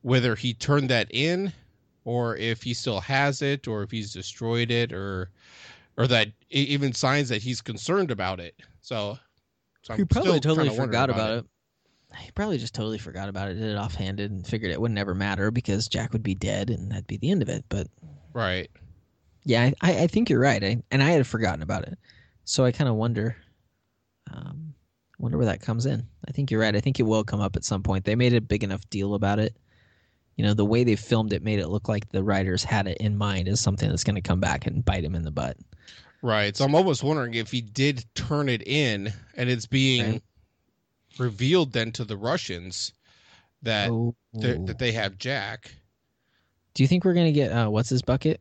whether 0.00 0.34
he 0.34 0.54
turned 0.54 0.88
that 0.88 1.08
in 1.10 1.52
or 2.06 2.34
if 2.38 2.62
he 2.62 2.72
still 2.72 3.00
has 3.00 3.42
it 3.42 3.68
or 3.68 3.82
if 3.82 3.90
he's 3.90 4.14
destroyed 4.14 4.70
it 4.70 4.90
or 4.90 5.28
or 5.98 6.06
that 6.06 6.28
even 6.48 6.94
signs 6.94 7.28
that 7.28 7.42
he's 7.42 7.60
concerned 7.60 8.10
about 8.10 8.40
it. 8.40 8.54
So, 8.80 9.18
so 9.82 9.94
he 9.96 10.00
I'm 10.00 10.08
probably 10.08 10.38
still 10.38 10.54
totally 10.54 10.74
forgot 10.74 11.10
about 11.10 11.38
it. 11.40 11.46
He 12.18 12.30
probably 12.32 12.58
just 12.58 12.74
totally 12.74 12.98
forgot 12.98 13.28
about 13.28 13.50
it, 13.50 13.54
did 13.54 13.70
it 13.70 13.76
offhanded, 13.76 14.30
and 14.30 14.46
figured 14.46 14.72
it 14.72 14.80
would 14.80 14.90
never 14.90 15.14
matter 15.14 15.50
because 15.50 15.88
Jack 15.88 16.12
would 16.12 16.22
be 16.22 16.34
dead 16.34 16.70
and 16.70 16.90
that'd 16.90 17.06
be 17.06 17.16
the 17.16 17.30
end 17.30 17.42
of 17.42 17.48
it. 17.48 17.64
But 17.68 17.88
Right. 18.32 18.70
Yeah, 19.44 19.70
I, 19.80 20.02
I 20.02 20.06
think 20.06 20.30
you're 20.30 20.40
right. 20.40 20.62
I, 20.62 20.82
and 20.90 21.02
I 21.02 21.10
had 21.10 21.26
forgotten 21.26 21.62
about 21.62 21.84
it, 21.84 21.98
so 22.44 22.64
I 22.64 22.72
kind 22.72 22.88
of 22.88 22.96
wonder, 22.96 23.36
um, 24.32 24.74
wonder 25.18 25.36
where 25.36 25.46
that 25.46 25.60
comes 25.60 25.84
in. 25.86 26.06
I 26.26 26.32
think 26.32 26.50
you're 26.50 26.60
right. 26.60 26.74
I 26.74 26.80
think 26.80 26.98
it 26.98 27.04
will 27.04 27.24
come 27.24 27.40
up 27.40 27.54
at 27.54 27.64
some 27.64 27.82
point. 27.82 28.04
They 28.04 28.14
made 28.16 28.34
a 28.34 28.40
big 28.40 28.64
enough 28.64 28.88
deal 28.88 29.14
about 29.14 29.38
it. 29.38 29.54
You 30.36 30.44
know, 30.44 30.54
the 30.54 30.64
way 30.64 30.82
they 30.82 30.96
filmed 30.96 31.32
it 31.32 31.42
made 31.42 31.58
it 31.58 31.68
look 31.68 31.88
like 31.88 32.08
the 32.08 32.24
writers 32.24 32.64
had 32.64 32.88
it 32.88 32.98
in 32.98 33.16
mind 33.16 33.48
as 33.48 33.60
something 33.60 33.88
that's 33.88 34.02
going 34.02 34.16
to 34.16 34.22
come 34.22 34.40
back 34.40 34.66
and 34.66 34.84
bite 34.84 35.04
him 35.04 35.14
in 35.14 35.22
the 35.22 35.30
butt. 35.30 35.56
Right. 36.22 36.56
So 36.56 36.64
I'm 36.64 36.74
almost 36.74 37.04
wondering 37.04 37.34
if 37.34 37.50
he 37.50 37.60
did 37.60 38.04
turn 38.14 38.48
it 38.48 38.66
in 38.66 39.12
and 39.36 39.50
it's 39.50 39.66
being 39.66 40.12
Right. 40.12 40.22
Revealed 41.18 41.72
then 41.72 41.92
to 41.92 42.04
the 42.04 42.16
Russians 42.16 42.92
that 43.62 43.90
Oh. 43.90 44.14
that 44.34 44.78
they 44.78 44.92
have 44.92 45.18
Jack. 45.18 45.74
Do 46.74 46.82
you 46.82 46.88
think 46.88 47.04
we're 47.04 47.14
going 47.14 47.26
to 47.26 47.32
get 47.32 47.50
uh, 47.52 47.68
what's 47.70 47.88
his 47.88 48.02
bucket 48.02 48.40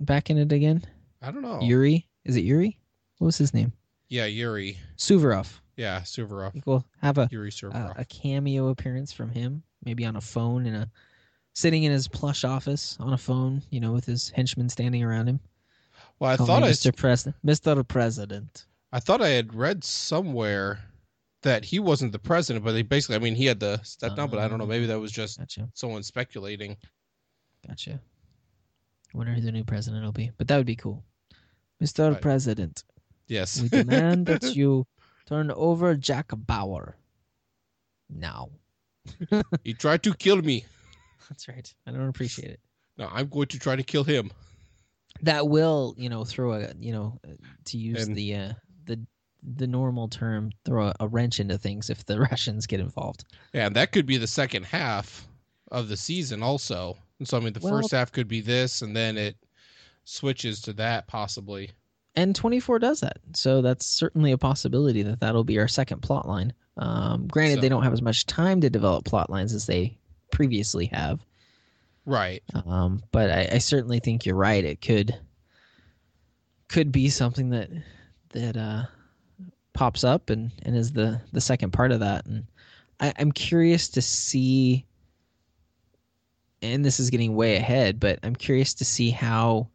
back 0.00 0.30
in 0.30 0.38
it 0.38 0.52
again? 0.52 0.84
I 1.22 1.30
don't 1.30 1.42
know. 1.42 1.60
Yuri? 1.60 2.06
Is 2.24 2.36
it 2.36 2.42
Yuri? 2.44 2.78
What 3.18 3.26
was 3.26 3.38
his 3.38 3.54
name? 3.54 3.72
yeah, 4.08 4.24
Yuri. 4.24 4.78
Suvarov. 4.96 5.60
Yeah, 5.76 6.00
Suvarov. 6.00 6.60
We'll 6.66 6.84
have 7.02 7.18
a 7.18 7.28
Yuri 7.30 7.52
uh, 7.72 7.92
a 7.96 8.04
cameo 8.04 8.68
appearance 8.68 9.12
from 9.12 9.30
him, 9.30 9.62
maybe 9.84 10.04
on 10.04 10.16
a 10.16 10.20
phone 10.20 10.66
in 10.66 10.74
a 10.74 10.90
sitting 11.54 11.84
in 11.84 11.92
his 11.92 12.08
plush 12.08 12.42
office 12.44 12.96
on 13.00 13.12
a 13.12 13.18
phone, 13.18 13.62
you 13.70 13.80
know, 13.80 13.92
with 13.92 14.04
his 14.04 14.30
henchmen 14.30 14.68
standing 14.68 15.02
around 15.04 15.28
him. 15.28 15.40
well, 16.18 16.30
I 16.32 16.36
Call 16.36 16.46
thought 16.46 16.62
I, 16.64 16.70
Mr. 16.70 16.94
President, 16.96 17.36
Mr. 17.46 17.86
President. 17.86 18.66
I 18.92 19.00
thought 19.00 19.20
I 19.22 19.28
had 19.30 19.54
read 19.54 19.84
somewhere 19.84 20.80
that 21.42 21.64
he 21.64 21.78
wasn't 21.78 22.12
the 22.12 22.18
president, 22.18 22.64
but 22.64 22.74
he 22.74 22.82
basically, 22.82 23.16
I 23.16 23.20
mean, 23.20 23.34
he 23.34 23.46
had 23.46 23.60
to 23.60 23.80
step 23.84 24.16
down, 24.16 24.28
but 24.30 24.38
I 24.40 24.48
don't 24.48 24.58
know. 24.58 24.66
Maybe 24.66 24.86
that 24.86 24.98
was 24.98 25.12
just 25.12 25.38
Gotcha, 25.38 25.68
someone 25.74 26.02
speculating. 26.02 26.76
gotcha. 27.66 28.00
Wonder 29.14 29.32
who 29.32 29.40
the 29.40 29.52
new 29.52 29.64
president 29.64 30.04
will 30.04 30.12
be, 30.12 30.30
but 30.36 30.48
that 30.48 30.56
would 30.56 30.66
be 30.66 30.76
cool. 30.76 31.04
Mr. 31.82 32.12
Right. 32.12 32.20
President, 32.20 32.84
Yes. 33.28 33.60
we 33.62 33.68
demand 33.68 34.26
that 34.26 34.42
you 34.56 34.86
turn 35.26 35.50
over 35.52 35.94
Jack 35.94 36.26
Bauer. 36.36 36.96
Now. 38.10 38.50
he 39.64 39.74
tried 39.74 40.02
to 40.02 40.14
kill 40.14 40.42
me. 40.42 40.64
That's 41.28 41.48
right. 41.48 41.72
I 41.86 41.92
don't 41.92 42.08
appreciate 42.08 42.50
it. 42.50 42.60
No, 42.96 43.08
I'm 43.12 43.28
going 43.28 43.46
to 43.48 43.58
try 43.58 43.76
to 43.76 43.82
kill 43.82 44.02
him. 44.04 44.30
that 45.22 45.48
will 45.48 45.94
you 45.96 46.08
know 46.08 46.24
throw 46.24 46.52
a 46.52 46.68
you 46.78 46.92
know 46.92 47.18
uh, 47.26 47.30
to 47.66 47.78
use 47.78 48.06
And- 48.06 48.16
the 48.16 48.34
uh 48.34 48.52
the 49.42 49.66
normal 49.66 50.08
term 50.08 50.50
throw 50.64 50.88
a, 50.88 50.94
a 51.00 51.08
wrench 51.08 51.38
into 51.40 51.56
things 51.58 51.90
if 51.90 52.04
the 52.06 52.18
russians 52.30 52.66
get 52.66 52.80
involved 52.80 53.24
Yeah, 53.52 53.66
and 53.66 53.76
that 53.76 53.92
could 53.92 54.06
be 54.06 54.16
the 54.16 54.26
second 54.26 54.64
half 54.64 55.26
of 55.70 55.88
the 55.88 55.96
season 55.96 56.42
also. 56.42 56.96
And 57.18 57.28
so 57.28 57.36
I 57.36 57.40
mean 57.40 57.52
the 57.52 57.60
Well- 57.60 57.74
first 57.80 57.92
half 57.92 58.10
could 58.12 58.26
be 58.28 58.40
this 58.40 58.82
and 58.82 58.96
then 58.96 59.16
it 59.16 59.36
switches 60.04 60.60
to 60.62 60.72
that 60.74 61.06
possibly. 61.06 61.70
and 62.16 62.34
24 62.34 62.78
does 62.78 63.00
that 63.00 63.18
so 63.34 63.60
that's 63.62 63.84
certainly 63.86 64.32
a 64.32 64.38
possibility 64.38 65.02
that 65.02 65.20
that'll 65.20 65.44
be 65.44 65.58
our 65.58 65.68
second 65.68 66.00
plot 66.00 66.26
line 66.26 66.52
um 66.78 67.26
granted 67.28 67.56
So- 67.56 67.60
they 67.60 67.68
don't 67.68 67.82
have 67.84 67.92
as 67.92 68.02
much 68.02 68.24
time 68.26 68.60
to 68.62 68.70
develop 68.70 69.04
plot 69.04 69.28
lines 69.30 69.52
as 69.54 69.66
they 69.66 69.96
previously 70.32 70.86
have 70.86 71.20
Right. 72.06 72.42
um 72.64 73.02
but 73.12 73.30
i, 73.30 73.48
I 73.52 73.58
certainly 73.58 74.00
think 74.00 74.24
you're 74.24 74.34
right 74.36 74.64
it 74.64 74.80
could 74.80 75.14
could 76.68 76.90
be 76.92 77.08
something 77.10 77.50
that 77.50 77.70
that 78.30 78.56
uh 78.56 78.84
pops 79.78 80.04
up 80.04 80.30
and 80.30 80.50
and 80.62 80.76
is 80.76 80.92
the 80.92 81.20
the 81.32 81.40
second 81.40 81.72
part 81.72 81.92
of 81.92 82.00
that. 82.00 82.26
And 82.26 82.44
I, 83.00 83.12
i'm 83.18 83.30
curious 83.30 83.88
to 83.90 84.02
see 84.02 84.84
and 86.60 86.84
this 86.84 86.98
is 86.98 87.10
getting 87.10 87.36
way 87.36 87.54
ahead 87.54 88.00
but 88.00 88.18
i'm 88.24 88.34
curious 88.34 88.74
to 88.74 88.84
see 88.84 89.10
how 89.10 89.68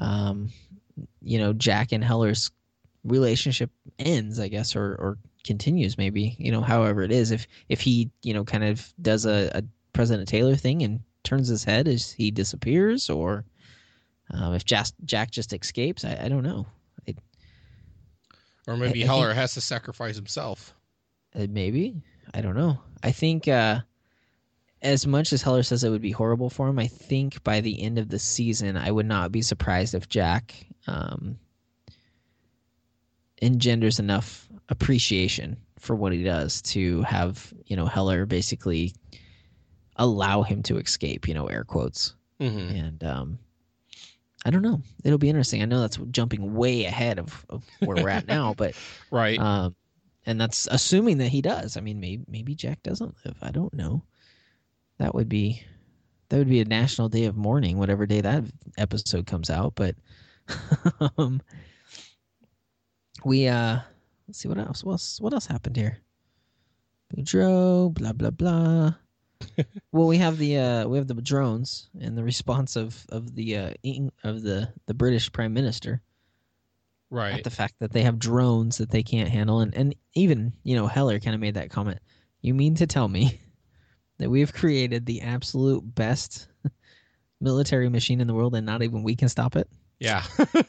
um 0.00 0.50
you 1.20 1.38
know 1.38 1.52
jack 1.52 1.90
and 1.90 2.04
heller's 2.04 2.52
relationship 3.02 3.70
ends 3.98 4.38
i 4.38 4.46
guess 4.46 4.76
or 4.76 4.94
or 5.00 5.18
continues 5.44 5.98
maybe 5.98 6.34
you 6.38 6.50
know 6.50 6.62
however 6.62 7.02
it 7.02 7.12
is. 7.12 7.30
If 7.30 7.46
if 7.68 7.80
he 7.80 8.10
you 8.22 8.34
know 8.34 8.44
kind 8.44 8.64
of 8.64 8.92
does 9.00 9.26
a, 9.26 9.50
a 9.54 9.62
president 9.92 10.28
taylor 10.28 10.56
thing 10.56 10.82
and 10.82 11.00
turns 11.22 11.48
his 11.48 11.62
head 11.62 11.86
as 11.86 12.10
he 12.10 12.30
disappears 12.30 13.08
or 13.08 13.44
uh, 14.32 14.52
if 14.52 14.64
jack, 14.64 14.86
jack 15.04 15.30
just 15.30 15.52
escapes 15.52 16.04
I, 16.04 16.18
I 16.24 16.28
don't 16.28 16.42
know 16.42 16.66
Or 18.66 18.76
maybe 18.76 19.02
I- 19.02 19.04
I 19.04 19.06
Heller 19.06 19.34
has 19.34 19.54
to 19.54 19.60
sacrifice 19.60 20.16
himself. 20.16 20.74
Uh, 21.34 21.46
maybe 21.50 22.02
I 22.32 22.40
don't 22.40 22.56
know. 22.56 22.78
I 23.02 23.10
think 23.12 23.48
uh, 23.48 23.80
as 24.82 25.06
much 25.06 25.32
as 25.32 25.42
Heller 25.42 25.62
says 25.62 25.84
it 25.84 25.90
would 25.90 26.00
be 26.02 26.10
horrible 26.12 26.48
for 26.50 26.68
him, 26.68 26.78
I 26.78 26.86
think 26.86 27.42
by 27.44 27.60
the 27.60 27.82
end 27.82 27.98
of 27.98 28.08
the 28.08 28.18
season, 28.18 28.76
I 28.76 28.90
would 28.90 29.06
not 29.06 29.32
be 29.32 29.42
surprised 29.42 29.94
if 29.94 30.08
Jack 30.08 30.54
um, 30.86 31.38
engenders 33.42 33.98
enough 33.98 34.48
appreciation 34.68 35.56
for 35.78 35.94
what 35.94 36.12
he 36.12 36.22
does 36.22 36.62
to 36.62 37.02
have 37.02 37.52
you 37.66 37.76
know 37.76 37.86
Heller 37.86 38.24
basically 38.26 38.94
allow 39.96 40.42
him 40.42 40.62
to 40.64 40.78
escape. 40.78 41.28
You 41.28 41.34
know, 41.34 41.46
air 41.46 41.64
quotes. 41.64 42.14
hmm 42.40 42.46
And 42.48 43.04
um, 43.04 43.38
I 44.44 44.50
don't 44.50 44.62
know. 44.62 44.82
It'll 45.04 45.18
be 45.18 45.30
interesting. 45.30 45.62
I 45.62 45.66
know 45.66 45.80
that's 45.80 45.96
jumping 46.10 46.54
way 46.54 46.84
ahead 46.84 47.18
of, 47.18 47.46
of 47.48 47.64
where 47.80 47.96
we're 47.96 48.10
at 48.10 48.26
now, 48.26 48.52
but 48.58 48.74
Right. 49.10 49.38
um, 49.38 49.74
and 50.26 50.40
that's 50.40 50.68
assuming 50.70 51.18
that 51.18 51.28
he 51.28 51.40
does. 51.40 51.76
I 51.76 51.80
mean, 51.80 52.00
maybe 52.00 52.24
maybe 52.28 52.54
Jack 52.54 52.82
doesn't 52.82 53.14
live. 53.24 53.36
I 53.42 53.50
don't 53.50 53.72
know. 53.74 54.02
That 54.98 55.14
would 55.14 55.28
be 55.28 55.62
that 56.28 56.38
would 56.38 56.48
be 56.48 56.60
a 56.60 56.64
national 56.64 57.08
day 57.08 57.24
of 57.24 57.36
mourning, 57.36 57.78
whatever 57.78 58.06
day 58.06 58.20
that 58.20 58.44
episode 58.78 59.26
comes 59.26 59.50
out. 59.50 59.74
But 59.74 59.96
um, 61.18 61.40
we 63.24 63.48
uh, 63.48 63.78
let's 64.28 64.38
see 64.40 64.48
what 64.48 64.58
else. 64.58 64.84
What 64.84 64.92
else? 64.92 65.20
What 65.20 65.32
else 65.32 65.46
happened 65.46 65.76
here? 65.76 65.98
Boudreau, 67.14 67.92
blah 67.92 68.12
blah 68.12 68.30
blah. 68.30 68.94
Well, 69.92 70.06
we 70.06 70.18
have 70.18 70.38
the 70.38 70.58
uh, 70.58 70.88
we 70.88 70.98
have 70.98 71.08
the 71.08 71.14
drones 71.14 71.88
and 72.00 72.16
the 72.16 72.24
response 72.24 72.76
of 72.76 73.04
of 73.08 73.34
the 73.34 73.56
uh, 73.56 73.70
of 74.22 74.42
the 74.42 74.72
the 74.86 74.94
British 74.94 75.30
Prime 75.32 75.52
Minister 75.52 76.02
right. 77.10 77.34
at 77.34 77.44
the 77.44 77.50
fact 77.50 77.74
that 77.80 77.92
they 77.92 78.02
have 78.02 78.18
drones 78.18 78.78
that 78.78 78.90
they 78.90 79.02
can't 79.02 79.28
handle 79.28 79.60
and, 79.60 79.74
and 79.74 79.94
even 80.14 80.52
you 80.62 80.76
know 80.76 80.86
heller 80.86 81.18
kind 81.18 81.34
of 81.34 81.40
made 81.40 81.54
that 81.54 81.70
comment 81.70 81.98
you 82.44 82.52
mean 82.52 82.74
to 82.74 82.86
tell 82.86 83.08
me 83.08 83.40
that 84.18 84.30
we 84.30 84.40
have 84.40 84.52
created 84.52 85.06
the 85.06 85.22
absolute 85.22 85.82
best 85.94 86.48
military 87.40 87.88
machine 87.88 88.20
in 88.20 88.26
the 88.26 88.34
world, 88.34 88.54
and 88.54 88.66
not 88.66 88.82
even 88.82 89.02
we 89.02 89.16
can 89.16 89.28
stop 89.28 89.56
it. 89.56 89.68
Yeah. 89.98 90.22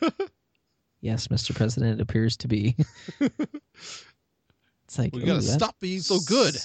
Yes, 1.02 1.28
Mr. 1.28 1.54
President, 1.54 2.00
it 2.00 2.02
appears 2.02 2.36
to 2.38 2.48
be. 2.48 2.76
it's 3.20 4.98
like 4.98 5.14
we 5.14 5.22
gotta 5.22 5.44
stop 5.44 5.76
being 5.80 6.00
so 6.00 6.20
good. 6.20 6.56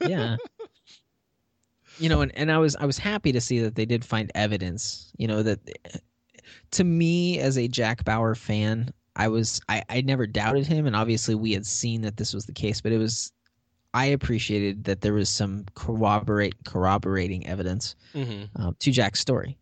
yeah. 0.00 0.38
You 1.98 2.08
know, 2.08 2.20
and, 2.20 2.36
and 2.36 2.52
I 2.52 2.58
was 2.58 2.76
I 2.76 2.86
was 2.86 2.98
happy 2.98 3.32
to 3.32 3.40
see 3.40 3.60
that 3.60 3.74
they 3.74 3.86
did 3.86 4.04
find 4.04 4.30
evidence. 4.34 5.12
You 5.16 5.28
know 5.28 5.42
that 5.42 5.58
to 6.72 6.84
me 6.84 7.38
as 7.40 7.56
a 7.58 7.68
Jack 7.68 8.04
Bauer 8.04 8.34
fan, 8.34 8.92
I 9.16 9.28
was 9.28 9.60
I 9.68 9.82
I 9.88 10.00
never 10.02 10.26
doubted 10.26 10.66
him, 10.66 10.86
and 10.86 10.96
obviously 10.96 11.34
we 11.34 11.52
had 11.52 11.66
seen 11.66 12.02
that 12.02 12.16
this 12.16 12.34
was 12.34 12.46
the 12.46 12.52
case, 12.52 12.80
but 12.80 12.92
it 12.92 12.98
was 12.98 13.32
I 13.94 14.06
appreciated 14.06 14.84
that 14.84 15.00
there 15.00 15.14
was 15.14 15.28
some 15.28 15.64
corroborate 15.74 16.54
corroborating 16.64 17.46
evidence 17.46 17.96
hmm 18.12 18.44
um, 18.56 18.76
to 18.80 18.90
Jack's 18.90 19.20
story. 19.20 19.56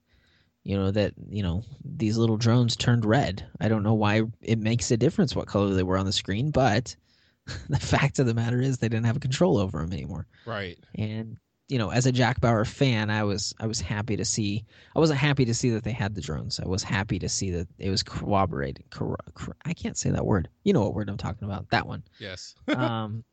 You 0.65 0.77
know 0.77 0.91
that 0.91 1.13
you 1.29 1.43
know 1.43 1.63
these 1.85 2.17
little 2.17 2.37
drones 2.37 2.75
turned 2.77 3.05
red. 3.05 3.47
I 3.61 3.69
don't 3.69 3.83
know 3.83 3.95
why 3.95 4.23
it 4.43 4.59
makes 4.59 4.91
a 4.91 4.97
difference 4.97 5.37
what 5.37 5.47
color 5.47 5.73
they 5.75 5.83
were 5.83 5.99
on 5.99 6.07
the 6.07 6.13
screen, 6.13 6.51
but 6.51 6.97
the 7.69 7.79
fact 7.79 8.19
of 8.19 8.27
the 8.27 8.35
matter 8.35 8.61
is 8.61 8.79
they 8.79 8.89
didn't 8.89 9.07
have 9.07 9.21
control 9.21 9.59
over 9.59 9.79
them 9.79 9.93
anymore. 9.93 10.27
Right. 10.47 10.79
And 10.97 11.37
you 11.69 11.79
know, 11.79 11.91
as 11.91 12.05
a 12.07 12.13
Jack 12.13 12.41
Bauer 12.41 12.65
fan, 12.65 13.11
I 13.11 13.25
was 13.25 13.55
I 13.59 13.67
was 13.67 13.81
happy 13.81 14.17
to 14.17 14.25
see. 14.25 14.65
I 14.95 14.99
wasn't 14.99 15.19
happy 15.19 15.45
to 15.47 15.55
see 15.55 15.71
that 15.71 15.85
they 15.85 15.93
had 15.93 16.15
the 16.15 16.21
drones. 16.21 16.61
I 16.61 16.69
was 16.69 16.83
happy 16.83 17.19
to 17.19 17.29
see 17.29 17.51
that 17.53 17.69
it 17.79 17.91
was 17.91 18.03
corroborated. 18.03 18.85
Corro- 18.91 19.17
cor- 19.35 19.57
I 19.65 19.73
can't 19.73 19.97
say 19.97 20.11
that 20.11 20.27
word. 20.27 20.49
You 20.65 20.73
know 20.73 20.83
what 20.83 20.95
word 20.95 21.09
I'm 21.09 21.17
talking 21.17 21.49
about? 21.49 21.71
That 21.71 21.87
one. 21.87 22.03
Yes. 22.19 22.55
Um, 22.69 23.25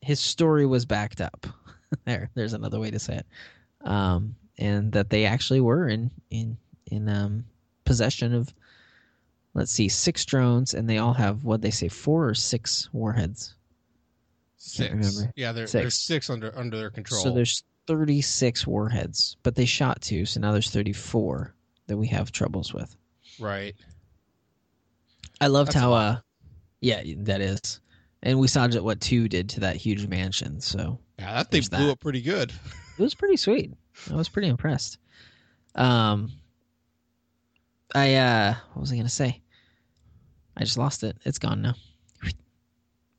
his 0.00 0.18
story 0.18 0.66
was 0.66 0.84
backed 0.84 1.20
up. 1.20 1.46
there, 2.04 2.28
there's 2.34 2.54
another 2.54 2.80
way 2.80 2.90
to 2.90 2.98
say 2.98 3.18
it. 3.18 3.26
Um, 3.86 4.34
and 4.58 4.90
that 4.92 5.10
they 5.10 5.24
actually 5.24 5.60
were 5.60 5.88
in 5.88 6.10
in 6.30 6.56
in 6.86 7.08
um, 7.08 7.44
possession 7.84 8.34
of, 8.34 8.52
let's 9.54 9.70
see, 9.70 9.88
six 9.88 10.24
drones, 10.24 10.74
and 10.74 10.90
they 10.90 10.98
all 10.98 11.14
have 11.14 11.44
what 11.44 11.62
they 11.62 11.70
say 11.70 11.88
four 11.88 12.28
or 12.28 12.34
six 12.34 12.88
warheads. 12.92 13.54
Six. 14.64 15.24
Yeah, 15.34 15.50
there, 15.50 15.66
Six. 15.66 15.72
there's 15.82 15.94
six 15.94 16.30
under 16.30 16.56
under 16.56 16.76
their 16.76 16.90
control. 16.90 17.20
So 17.20 17.30
there's 17.32 17.64
36 17.88 18.64
warheads, 18.64 19.36
but 19.42 19.56
they 19.56 19.64
shot 19.64 20.00
two, 20.00 20.24
so 20.24 20.38
now 20.38 20.52
there's 20.52 20.70
34 20.70 21.52
that 21.88 21.96
we 21.96 22.06
have 22.06 22.30
troubles 22.30 22.72
with. 22.72 22.96
right. 23.40 23.74
I 25.40 25.48
loved 25.48 25.68
That's 25.70 25.76
how, 25.78 25.92
uh, 25.92 26.18
yeah, 26.80 27.02
that 27.18 27.40
is, 27.40 27.80
and 28.22 28.38
we 28.38 28.46
saw 28.46 28.68
what 28.68 29.00
two 29.00 29.26
did 29.28 29.48
to 29.50 29.60
that 29.60 29.74
huge 29.74 30.06
mansion. 30.06 30.60
So 30.60 31.00
Yeah, 31.18 31.34
that 31.34 31.50
thing 31.50 31.62
blew 31.68 31.86
that. 31.86 31.90
up 31.92 32.00
pretty 32.00 32.22
good. 32.22 32.52
it 32.96 33.02
was 33.02 33.14
pretty 33.16 33.36
sweet. 33.36 33.72
I 34.12 34.14
was 34.14 34.28
pretty 34.28 34.46
impressed. 34.46 34.98
Um, 35.74 36.30
I 37.96 38.14
uh, 38.14 38.54
what 38.74 38.82
was 38.82 38.92
I 38.92 38.96
gonna 38.96 39.08
say? 39.08 39.40
I 40.56 40.60
just 40.62 40.78
lost 40.78 41.02
it. 41.02 41.16
It's 41.24 41.40
gone 41.40 41.62
now. 41.62 41.74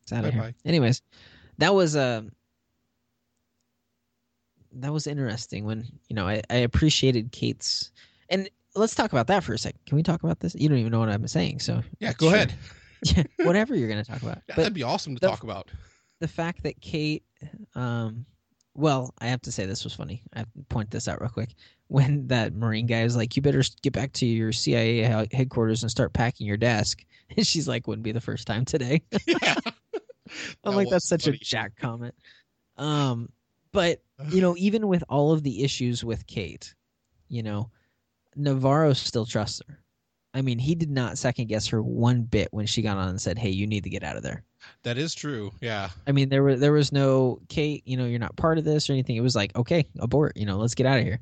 It's 0.03 0.13
out 0.13 0.23
of 0.25 0.34
here. 0.34 0.53
Anyways, 0.65 1.01
that 1.60 1.74
was 1.74 1.96
uh, 1.96 2.24
that 4.74 4.92
was 4.92 5.08
interesting. 5.08 5.66
When 5.66 5.86
you 6.10 6.16
know, 6.16 6.28
I, 6.28 6.42
I 6.50 6.56
appreciated 6.58 7.32
Kate's, 7.32 7.92
and 8.30 8.50
let's 8.76 8.96
talk 8.96 9.12
about 9.12 9.28
that 9.28 9.44
for 9.44 9.54
a 9.54 9.58
second. 9.58 9.80
Can 9.86 9.96
we 9.96 10.04
talk 10.04 10.24
about 10.24 10.39
this? 10.39 10.56
You 10.56 10.70
don't 10.70 10.78
even 10.80 10.92
know 10.92 11.00
what 11.00 11.10
I'm 11.10 11.28
saying, 11.28 11.60
so 11.60 11.82
Yeah, 12.00 12.13
go 12.13 12.28
Sure. 12.28 12.36
ahead. 12.36 12.54
yeah, 13.04 13.24
whatever 13.46 13.76
you're 13.76 13.89
gonna 13.89 14.04
talk 14.04 14.22
about. 14.22 14.38
Yeah, 14.48 14.56
but 14.56 14.58
that'd 14.58 14.74
be 14.74 14.84
awesome 14.84 15.16
to 15.16 15.20
the- 15.20 15.28
talk 15.28 15.44
about. 15.44 15.70
the 16.20 16.28
fact 16.28 16.63
that 16.63 16.80
Kate, 16.82 17.24
um, 17.76 18.26
well, 18.76 19.13
I 19.20 19.28
have 19.28 19.42
to 19.42 19.52
say 19.52 19.66
this 19.68 19.84
was 19.84 19.94
funny. 19.94 20.24
I 20.34 20.39
have 20.39 20.52
to 20.54 20.63
point 20.70 20.89
this 20.89 21.08
out 21.08 21.22
real 21.22 21.30
quick. 21.30 21.54
When 21.89 22.26
that 22.28 22.56
Marine 22.56 22.88
guy 22.88 23.04
was 23.04 23.16
like, 23.16 23.36
"You 23.36 23.42
better 23.44 23.62
get 23.84 23.94
back 23.94 24.13
to 24.13 24.26
your 24.26 24.52
CIA 24.52 25.02
headquarters 25.32 25.84
and 25.84 25.92
start 25.92 26.13
packing 26.13 26.48
your 26.48 26.58
desk," 26.58 27.06
and 27.38 27.46
she's 27.46 27.68
like, 27.68 27.86
"Wouldn't 27.88 28.04
be 28.04 28.12
the 28.13 28.22
first 28.22 28.48
time 28.48 28.66
today." 28.66 29.04
yeah. 29.28 29.56
I'm 30.63 30.71
That 30.71 30.77
like, 30.77 30.89
"That's 30.89 31.07
such 31.07 31.25
funny. 31.25 31.38
a 31.38 31.39
Jack 31.39 31.75
comment." 31.77 32.15
Um, 32.77 33.29
but 33.71 34.01
you 34.29 34.41
know, 34.41 34.55
even 34.57 34.88
with 34.88 35.03
all 35.09 35.31
of 35.31 35.43
the 35.43 35.63
issues 35.63 36.03
with 36.03 36.25
Kate, 36.27 36.73
you 37.29 37.43
know, 37.43 37.69
Navarro 38.36 38.93
still 38.93 39.25
trusts 39.25 39.62
her. 39.67 39.79
I 40.36 40.41
mean, 40.41 40.57
he 40.57 40.73
did 40.73 40.89
not 40.89 41.17
second 41.19 41.47
guess 41.47 41.67
her 41.67 41.83
one 41.83 42.23
bit 42.23 42.47
when 42.51 42.65
she 42.65 42.81
got 42.81 42.97
on 42.97 43.09
and 43.09 43.21
said, 43.21 43.38
"Hey, 43.38 43.49
you 43.51 43.67
need 43.67 43.83
to 43.83 43.89
get 43.89 44.03
out 44.03 44.17
of 44.17 44.23
there." 44.23 44.43
That 44.83 44.97
is 44.97 45.13
true. 45.13 45.51
Yeah. 45.62 45.89
I 46.07 46.12
mean, 46.12 46.29
there 46.29 46.41
were 46.41 46.55
there 46.55 46.71
was 46.71 46.91
no 46.91 47.39
Kate, 47.49 47.83
you 47.86 47.97
know, 47.97 48.05
you're 48.05 48.17
not 48.19 48.36
part 48.38 48.57
of 48.57 48.63
this 48.63 48.89
or 48.89 48.93
anything. 48.93 49.15
It 49.17 49.21
was 49.21 49.36
like, 49.36 49.55
okay, 49.55 49.86
abort, 49.99 50.38
you 50.38 50.45
know, 50.45 50.57
let's 50.57 50.73
get 50.73 50.86
out 50.88 50.99
of 50.99 51.03
here. 51.05 51.19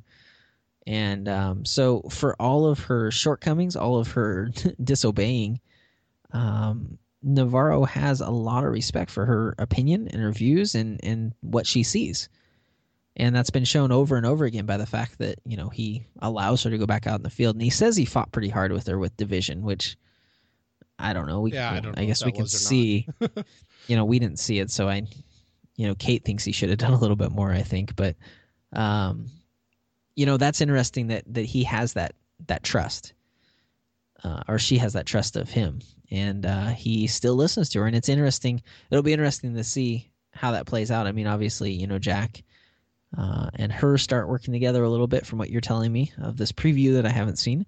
And 0.88 1.28
um, 1.28 1.66
so, 1.66 2.02
for 2.10 2.36
all 2.42 2.66
of 2.66 2.80
her 2.80 3.12
shortcomings, 3.12 3.76
all 3.76 3.98
of 3.98 4.12
her 4.12 4.50
disobeying, 4.84 5.60
um, 6.32 6.98
Navarro 7.24 7.84
has 7.86 8.22
a 8.22 8.30
lot 8.30 8.64
of 8.64 8.72
respect 8.72 9.12
for 9.12 9.26
her 9.26 9.56
opinion 9.60 10.08
and 10.08 10.22
her 10.22 10.32
views 10.32 10.76
and 10.76 11.00
and 11.04 11.34
what 11.42 11.68
she 11.68 11.84
sees, 11.84 12.30
and 13.16 13.36
that's 13.36 13.50
been 13.52 13.66
shown 13.66 13.92
over 13.92 14.18
and 14.18 14.26
over 14.26 14.46
again 14.46 14.66
by 14.66 14.78
the 14.78 14.86
fact 14.86 15.20
that 15.20 15.40
you 15.46 15.58
know 15.58 15.70
he 15.70 16.06
allows 16.22 16.64
her 16.64 16.70
to 16.70 16.78
go 16.78 16.86
back 16.86 17.08
out 17.08 17.20
in 17.20 17.24
the 17.24 17.30
field, 17.30 17.56
and 17.56 17.62
he 17.62 17.70
says 17.70 17.96
he 17.96 18.06
fought 18.06 18.32
pretty 18.32 18.50
hard 18.50 18.72
with 18.72 18.88
her 18.88 18.98
with 18.98 19.16
division, 19.18 19.62
which 19.62 19.98
I 21.02 21.14
don't 21.14 21.28
know. 21.28 21.42
We, 21.42 21.54
Yeah, 21.54 21.72
I 21.72 21.80
don't 21.80 21.98
I 21.98 22.06
guess 22.06 22.24
we 22.24 22.32
can 22.32 22.44
was 22.44 22.54
or 22.54 22.58
not. 22.58 22.70
see. 22.70 23.08
you 23.88 23.96
know, 23.96 24.06
we 24.06 24.20
didn't 24.20 24.40
see 24.40 24.60
it, 24.60 24.72
so 24.72 24.88
I, 24.88 25.04
you 25.76 25.88
know, 25.88 25.96
Kate 25.96 26.24
thinks 26.24 26.44
he 26.44 26.52
should 26.52 26.70
have 26.70 26.78
done 26.80 26.94
a 26.94 27.00
little 27.00 27.16
bit 27.16 27.32
more. 27.32 27.52
I 27.52 27.62
think, 27.64 27.96
but, 27.96 28.16
um, 28.74 29.28
you 30.16 30.26
know, 30.26 30.38
that's 30.38 30.62
interesting 30.62 31.08
that 31.08 31.24
that 31.34 31.46
he 31.46 31.64
has 31.66 31.94
that 31.94 32.14
that 32.48 32.64
trust, 32.64 33.14
uh, 34.24 34.42
or 34.48 34.60
she 34.60 34.78
has 34.78 34.94
that 34.94 35.06
trust 35.06 35.36
of 35.36 35.50
him, 35.50 35.82
and 36.12 36.46
uh, 36.46 36.68
he 36.68 37.08
still 37.08 37.36
listens 37.36 37.70
to 37.70 37.80
her. 37.80 37.88
And 37.88 37.96
it's 37.96 38.10
interesting. 38.10 38.62
It'll 38.90 39.04
be 39.04 39.14
interesting 39.14 39.56
to 39.56 39.64
see 39.64 40.12
how 40.32 40.52
that 40.52 40.66
plays 40.66 40.92
out. 40.92 41.08
I 41.08 41.14
mean, 41.14 41.28
obviously, 41.28 41.72
you 41.72 41.88
know, 41.88 42.00
Jack. 42.00 42.44
Uh, 43.18 43.50
and 43.56 43.74
her 43.74 43.98
start 43.98 44.30
working 44.30 44.54
together 44.54 44.84
a 44.84 44.90
little 44.90 45.08
bit 45.08 45.26
from 45.26 45.38
what 45.38 45.50
you're 45.50 45.60
telling 45.60 45.92
me 45.92 46.14
of 46.22 46.38
this 46.38 46.54
preview 46.54 46.94
that 46.94 47.06
I 47.06 47.10
haven't 47.10 47.40
seen. 47.40 47.66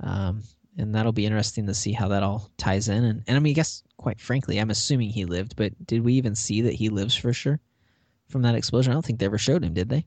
Um, 0.00 0.42
and 0.76 0.94
that'll 0.94 1.12
be 1.12 1.24
interesting 1.24 1.66
to 1.66 1.74
see 1.74 1.92
how 1.92 2.08
that 2.08 2.22
all 2.22 2.50
ties 2.58 2.88
in. 2.88 3.02
And, 3.02 3.22
and 3.26 3.36
I 3.36 3.40
mean, 3.40 3.52
I 3.52 3.54
guess 3.54 3.82
quite 3.96 4.20
frankly, 4.20 4.58
I'm 4.58 4.68
assuming 4.68 5.08
he 5.08 5.24
lived, 5.24 5.56
but 5.56 5.72
did 5.86 6.04
we 6.04 6.14
even 6.14 6.34
see 6.34 6.62
that 6.62 6.74
he 6.74 6.90
lives 6.90 7.14
for 7.14 7.32
sure 7.32 7.58
from 8.28 8.42
that 8.42 8.54
explosion? 8.54 8.92
I 8.92 8.94
don't 8.94 9.04
think 9.04 9.18
they 9.18 9.26
ever 9.26 9.38
showed 9.38 9.64
him, 9.64 9.72
did 9.72 9.88
they? 9.88 10.04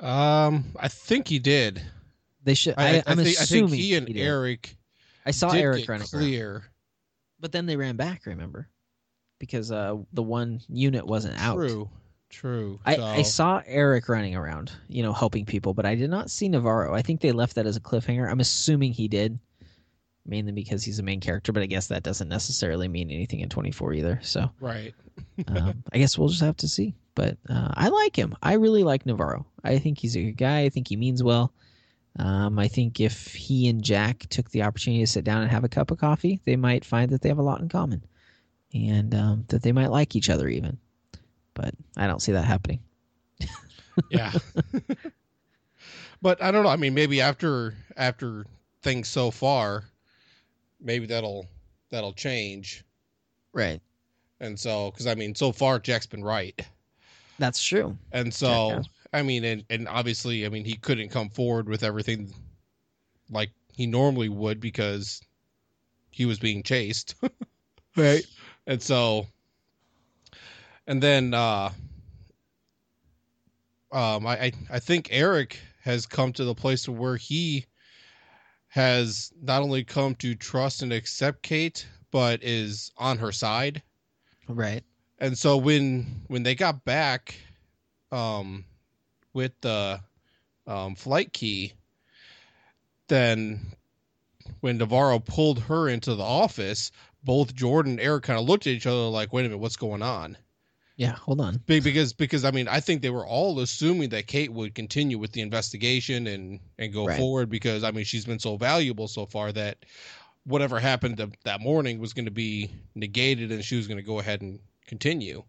Um, 0.00 0.64
I 0.78 0.88
think 0.88 1.28
he 1.28 1.38
did. 1.38 1.80
They 2.42 2.54
should. 2.54 2.74
I, 2.76 3.04
am 3.06 3.18
think, 3.18 3.38
I 3.38 3.42
assuming 3.42 3.70
think 3.70 3.82
he 3.82 3.94
and 3.94 4.06
did. 4.06 4.16
Eric 4.16 4.76
I 5.26 5.32
saw 5.32 5.50
Eric 5.50 5.88
running, 5.88 6.06
around. 6.14 6.62
But 7.40 7.52
then 7.52 7.66
they 7.66 7.76
ran 7.76 7.96
back. 7.96 8.26
Remember, 8.26 8.68
because 9.38 9.70
uh, 9.72 9.96
the 10.12 10.22
one 10.22 10.60
unit 10.68 11.06
wasn't 11.06 11.40
out. 11.40 11.56
True. 11.56 11.90
True. 12.28 12.80
I, 12.84 12.96
So- 12.96 13.04
I 13.04 13.22
saw 13.22 13.62
Eric 13.66 14.08
running 14.08 14.34
around, 14.34 14.72
you 14.88 15.02
know, 15.02 15.12
helping 15.12 15.44
people, 15.46 15.74
but 15.74 15.86
I 15.86 15.94
did 15.94 16.10
not 16.10 16.30
see 16.30 16.48
Navarro. 16.48 16.92
I 16.94 17.02
think 17.02 17.20
they 17.20 17.32
left 17.32 17.54
that 17.54 17.66
as 17.66 17.76
a 17.76 17.80
cliffhanger. 17.80 18.28
I'm 18.28 18.40
assuming 18.40 18.92
he 18.92 19.06
did, 19.06 19.38
mainly 20.26 20.50
because 20.52 20.82
he's 20.82 20.98
a 20.98 21.04
main 21.04 21.20
character, 21.20 21.52
but 21.52 21.62
I 21.62 21.66
guess 21.66 21.86
that 21.86 22.02
doesn't 22.02 22.28
necessarily 22.28 22.88
mean 22.88 23.10
anything 23.12 23.40
in 23.40 23.48
24 23.48 23.94
either. 23.94 24.18
So 24.22 24.50
right. 24.60 24.92
um, 25.48 25.82
I 25.92 25.98
guess 25.98 26.18
we'll 26.18 26.28
just 26.28 26.42
have 26.42 26.56
to 26.58 26.68
see. 26.68 26.94
But 27.14 27.38
uh, 27.48 27.70
I 27.74 27.88
like 27.88 28.16
him. 28.16 28.34
I 28.42 28.54
really 28.54 28.82
like 28.82 29.06
Navarro. 29.06 29.46
I 29.64 29.78
think 29.78 29.98
he's 29.98 30.16
a 30.16 30.22
good 30.24 30.36
guy. 30.36 30.62
I 30.62 30.68
think 30.68 30.88
he 30.88 30.96
means 30.96 31.22
well. 31.22 31.52
Um, 32.18 32.58
I 32.58 32.68
think 32.68 33.00
if 33.00 33.34
he 33.34 33.68
and 33.68 33.82
Jack 33.82 34.26
took 34.30 34.50
the 34.50 34.62
opportunity 34.62 35.02
to 35.02 35.06
sit 35.06 35.24
down 35.24 35.42
and 35.42 35.50
have 35.50 35.64
a 35.64 35.68
cup 35.68 35.90
of 35.90 35.98
coffee, 35.98 36.40
they 36.44 36.56
might 36.56 36.84
find 36.84 37.10
that 37.10 37.20
they 37.22 37.28
have 37.28 37.38
a 37.38 37.42
lot 37.42 37.60
in 37.60 37.68
common, 37.68 38.02
and 38.72 39.14
um, 39.14 39.44
that 39.48 39.62
they 39.62 39.72
might 39.72 39.90
like 39.90 40.16
each 40.16 40.30
other 40.30 40.48
even. 40.48 40.78
But 41.54 41.74
I 41.96 42.06
don't 42.06 42.22
see 42.22 42.32
that 42.32 42.44
happening. 42.44 42.80
Yeah. 44.10 44.30
but 46.22 46.42
I 46.42 46.50
don't 46.50 46.64
know. 46.64 46.68
I 46.68 46.76
mean, 46.76 46.92
maybe 46.92 47.22
after 47.22 47.74
after 47.96 48.44
things 48.82 49.08
so 49.08 49.30
far, 49.30 49.84
maybe 50.82 51.06
that'll 51.06 51.46
that'll 51.90 52.12
change. 52.12 52.84
Right. 53.54 53.80
And 54.40 54.60
so, 54.60 54.90
because 54.90 55.06
I 55.06 55.14
mean, 55.14 55.34
so 55.34 55.50
far 55.50 55.78
Jack's 55.78 56.04
been 56.04 56.22
right, 56.22 56.60
That's 57.38 57.62
true. 57.62 57.96
and 58.12 58.34
so. 58.34 58.82
I 59.16 59.22
mean, 59.22 59.44
and 59.44 59.64
and 59.70 59.88
obviously, 59.88 60.44
I 60.44 60.50
mean, 60.50 60.64
he 60.64 60.76
couldn't 60.76 61.08
come 61.08 61.30
forward 61.30 61.68
with 61.68 61.82
everything 61.82 62.34
like 63.30 63.50
he 63.74 63.86
normally 63.86 64.28
would 64.28 64.60
because 64.60 65.22
he 66.10 66.26
was 66.26 66.38
being 66.38 66.62
chased. 66.62 67.14
Right. 67.96 68.26
And 68.66 68.82
so, 68.82 69.26
and 70.86 71.02
then, 71.02 71.32
uh, 71.32 71.70
um, 73.90 74.26
I, 74.26 74.38
I, 74.38 74.52
I 74.72 74.78
think 74.80 75.08
Eric 75.10 75.58
has 75.82 76.04
come 76.04 76.34
to 76.34 76.44
the 76.44 76.54
place 76.54 76.86
where 76.86 77.16
he 77.16 77.64
has 78.68 79.32
not 79.40 79.62
only 79.62 79.82
come 79.82 80.14
to 80.16 80.34
trust 80.34 80.82
and 80.82 80.92
accept 80.92 81.42
Kate, 81.42 81.86
but 82.10 82.42
is 82.42 82.92
on 82.98 83.16
her 83.16 83.32
side. 83.32 83.82
Right. 84.46 84.84
And 85.18 85.38
so 85.38 85.56
when, 85.56 86.04
when 86.26 86.42
they 86.42 86.54
got 86.54 86.84
back, 86.84 87.34
um, 88.12 88.66
with 89.36 89.52
the, 89.60 90.00
um, 90.66 90.96
flight 90.96 91.32
key, 91.32 91.74
then 93.08 93.60
when 94.60 94.78
Navarro 94.78 95.18
pulled 95.18 95.60
her 95.60 95.88
into 95.88 96.14
the 96.14 96.24
office, 96.24 96.90
both 97.22 97.54
Jordan 97.54 97.92
and 97.92 98.00
Eric 98.00 98.24
kind 98.24 98.38
of 98.38 98.46
looked 98.46 98.66
at 98.66 98.72
each 98.72 98.86
other 98.86 98.96
like, 98.96 99.32
"Wait 99.32 99.42
a 99.42 99.44
minute, 99.44 99.58
what's 99.58 99.76
going 99.76 100.02
on?" 100.02 100.36
Yeah, 100.96 101.12
hold 101.12 101.40
on. 101.40 101.60
Because 101.66 102.12
because 102.14 102.44
I 102.44 102.50
mean, 102.50 102.68
I 102.68 102.80
think 102.80 103.02
they 103.02 103.10
were 103.10 103.26
all 103.26 103.60
assuming 103.60 104.08
that 104.10 104.26
Kate 104.26 104.52
would 104.52 104.74
continue 104.74 105.18
with 105.18 105.32
the 105.32 105.42
investigation 105.42 106.26
and 106.26 106.60
and 106.78 106.92
go 106.92 107.06
Right. 107.06 107.18
forward 107.18 107.50
because 107.50 107.84
I 107.84 107.90
mean, 107.90 108.04
she's 108.04 108.24
been 108.24 108.38
so 108.38 108.56
valuable 108.56 109.08
so 109.08 109.26
far 109.26 109.52
that 109.52 109.84
whatever 110.44 110.78
happened 110.80 111.18
th- 111.18 111.30
that 111.44 111.60
morning 111.60 111.98
was 111.98 112.14
going 112.14 112.24
to 112.24 112.30
be 112.30 112.70
negated 112.94 113.52
and 113.52 113.64
she 113.64 113.76
was 113.76 113.86
going 113.86 113.98
to 113.98 114.02
go 114.02 114.18
ahead 114.20 114.40
and 114.40 114.60
continue. 114.86 115.42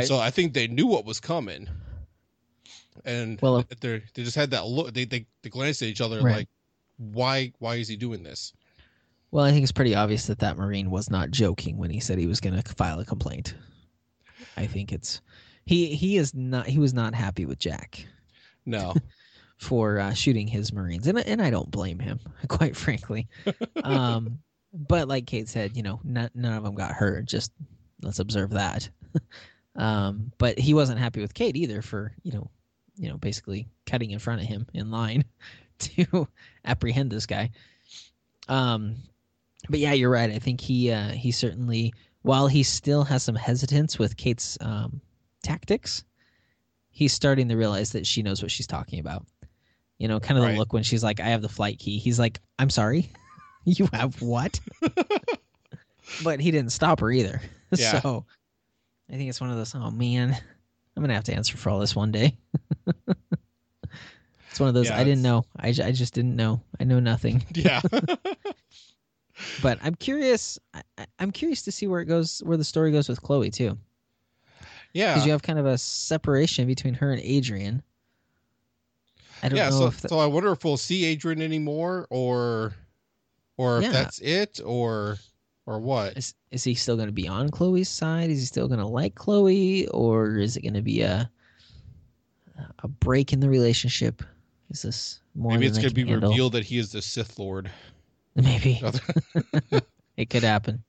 And 0.00 0.06
so 0.06 0.18
I 0.18 0.30
think 0.30 0.52
they 0.52 0.66
knew 0.66 0.86
what 0.86 1.04
was 1.04 1.20
coming. 1.20 1.68
And 3.04 3.40
Well, 3.40 3.64
they 3.80 4.02
they 4.14 4.22
just 4.22 4.36
had 4.36 4.50
that 4.50 4.66
look. 4.66 4.92
They, 4.94 5.04
they 5.04 5.26
they 5.42 5.50
glanced 5.50 5.82
at 5.82 5.88
each 5.88 6.00
other 6.00 6.22
Right. 6.22 6.36
like, 6.36 6.48
why 6.98 7.52
why 7.58 7.76
is 7.76 7.88
he 7.88 7.96
doing 7.96 8.22
this? 8.22 8.52
Well, 9.30 9.44
I 9.44 9.50
think 9.50 9.64
it's 9.64 9.72
pretty 9.72 9.94
obvious 9.94 10.26
that 10.28 10.38
that 10.38 10.56
Marine 10.56 10.90
was 10.90 11.10
not 11.10 11.30
joking 11.30 11.76
when 11.76 11.90
he 11.90 12.00
said 12.00 12.18
he 12.18 12.26
was 12.26 12.40
going 12.40 12.60
to 12.60 12.74
file 12.74 13.00
a 13.00 13.04
complaint. 13.04 13.54
I 14.56 14.66
think 14.66 14.92
it's 14.92 15.20
he 15.66 15.94
he 15.94 16.16
is 16.16 16.32
not 16.34 16.66
he 16.66 16.78
was 16.78 16.94
not 16.94 17.14
happy 17.14 17.44
with 17.44 17.58
Jack 17.58 18.06
No, 18.64 18.94
for 19.58 19.98
uh, 19.98 20.14
shooting 20.14 20.46
his 20.46 20.72
Marines, 20.72 21.06
and 21.06 21.18
and 21.18 21.42
I 21.42 21.50
don't 21.50 21.70
blame 21.70 21.98
him, 21.98 22.20
quite 22.48 22.76
frankly. 22.76 23.28
um, 23.84 24.38
but 24.72 25.08
like 25.08 25.26
Kate 25.26 25.48
said, 25.48 25.76
you 25.76 25.82
know, 25.82 26.00
not, 26.04 26.34
none 26.34 26.52
of 26.56 26.62
them 26.64 26.74
got 26.74 26.92
hurt. 26.92 27.26
Just 27.26 27.52
let's 28.02 28.18
observe 28.20 28.50
that. 28.50 28.88
um, 29.74 30.32
but 30.38 30.58
he 30.58 30.72
wasn't 30.72 30.98
happy 30.98 31.20
with 31.20 31.34
Kate 31.34 31.56
either 31.56 31.82
for 31.82 32.12
you 32.22 32.32
know, 32.32 32.50
you 32.96 33.08
know, 33.08 33.16
basically 33.18 33.68
cutting 33.86 34.10
in 34.10 34.18
front 34.18 34.40
of 34.40 34.46
him 34.46 34.66
in 34.74 34.90
line 34.90 35.24
to 35.78 36.26
apprehend 36.64 37.10
this 37.10 37.26
guy. 37.26 37.50
Um, 38.48 38.96
but 39.68 39.80
yeah, 39.80 39.92
you're 39.92 40.10
right. 40.10 40.30
I 40.30 40.38
think 40.38 40.60
he 40.60 40.90
uh, 40.92 41.08
he 41.10 41.30
certainly, 41.32 41.92
while 42.22 42.46
he 42.46 42.62
still 42.62 43.04
has 43.04 43.22
some 43.22 43.34
hesitance 43.34 43.98
with 43.98 44.16
Kate's 44.16 44.56
um, 44.60 45.00
tactics, 45.42 46.04
he's 46.90 47.12
starting 47.12 47.48
to 47.48 47.56
realize 47.56 47.92
that 47.92 48.06
she 48.06 48.22
knows 48.22 48.42
what 48.42 48.50
she's 48.50 48.66
talking 48.66 49.00
about. 49.00 49.26
You 49.98 50.08
know, 50.08 50.20
kind 50.20 50.38
of 50.38 50.44
Right. 50.44 50.52
the 50.52 50.58
look 50.58 50.72
when 50.72 50.82
she's 50.82 51.02
like, 51.02 51.20
"I 51.20 51.28
have 51.28 51.42
the 51.42 51.48
flight 51.48 51.78
key." 51.78 51.98
He's 51.98 52.18
like, 52.18 52.40
"I'm 52.58 52.70
sorry, 52.70 53.10
you 53.64 53.88
have 53.92 54.20
what?" 54.22 54.60
but 56.22 56.40
he 56.40 56.50
didn't 56.50 56.70
stop 56.72 57.00
her 57.00 57.10
either. 57.10 57.40
Yeah. 57.72 58.00
So 58.00 58.24
I 59.10 59.16
think 59.16 59.28
it's 59.28 59.40
one 59.40 59.50
of 59.50 59.56
those. 59.56 59.74
Oh 59.74 59.90
man, 59.90 60.36
I'm 60.96 61.02
gonna 61.02 61.14
have 61.14 61.24
to 61.24 61.34
answer 61.34 61.56
for 61.56 61.70
all 61.70 61.80
this 61.80 61.96
one 61.96 62.12
day. 62.12 62.36
it's 64.50 64.60
one 64.60 64.68
of 64.68 64.74
those. 64.74 64.88
Yeah, 64.88 64.98
I 64.98 65.04
didn't 65.04 65.22
know. 65.22 65.44
I 65.58 65.72
just 65.72 66.14
didn't 66.14 66.36
know. 66.36 66.60
I 66.80 66.84
know 66.84 67.00
nothing. 67.00 67.44
yeah, 67.54 67.80
But 69.62 69.78
I'm 69.82 69.94
curious. 69.94 70.58
I, 70.74 70.82
I- 70.98 71.06
I'm 71.18 71.30
curious 71.30 71.62
to 71.62 71.72
see 71.72 71.86
where 71.86 72.00
it 72.00 72.06
goes, 72.06 72.40
where 72.44 72.56
the 72.56 72.64
story 72.64 72.90
goes 72.92 73.08
with 73.08 73.20
Chloe 73.22 73.50
too, 73.50 73.76
yeah. 74.94 75.12
because 75.12 75.26
you 75.26 75.32
have 75.32 75.42
kind 75.42 75.58
of 75.58 75.66
a 75.66 75.76
separation 75.78 76.66
between 76.66 76.94
her 76.94 77.12
and 77.12 77.20
Adrian. 77.22 77.82
I 79.42 79.48
don't 79.50 79.58
yeah, 79.58 79.68
know 79.68 79.80
so, 79.80 79.86
if 79.88 80.00
the, 80.00 80.08
so 80.08 80.18
I 80.18 80.26
wonder 80.26 80.50
if 80.52 80.64
we'll 80.64 80.78
see 80.78 81.04
Adrian 81.04 81.42
anymore, 81.42 82.06
or, 82.08 82.74
or 83.58 83.78
if 83.78 83.84
Yeah. 83.84 83.92
that's 83.92 84.18
it, 84.20 84.60
or, 84.64 85.18
or 85.66 85.78
what? 85.78 86.16
is, 86.16 86.34
is 86.50 86.64
he 86.64 86.74
still 86.74 86.96
going 86.96 87.08
to 87.08 87.12
be 87.12 87.28
on 87.28 87.50
Chloe's 87.50 87.90
side? 87.90 88.30
Is 88.30 88.40
he 88.40 88.46
still 88.46 88.68
going 88.68 88.80
to 88.80 88.86
like 88.86 89.14
Chloe, 89.14 89.86
or 89.88 90.38
is 90.38 90.56
it 90.56 90.62
going 90.62 90.72
to 90.74 90.82
be 90.82 91.02
a 91.02 91.30
a 92.80 92.88
break 92.88 93.32
in 93.32 93.40
the 93.40 93.48
relationship? 93.48 94.22
Is 94.70 94.82
this 94.82 95.20
more? 95.34 95.52
Maybe 95.52 95.66
it's 95.66 95.78
going 95.78 95.88
to 95.88 95.94
be 95.94 96.06
handle? 96.06 96.30
revealed 96.30 96.52
that 96.52 96.64
he 96.64 96.78
is 96.78 96.92
the 96.92 97.02
Sith 97.02 97.38
Lord. 97.38 97.70
Maybe 98.34 98.82
it 100.16 100.30
could 100.30 100.42
happen. 100.42 100.84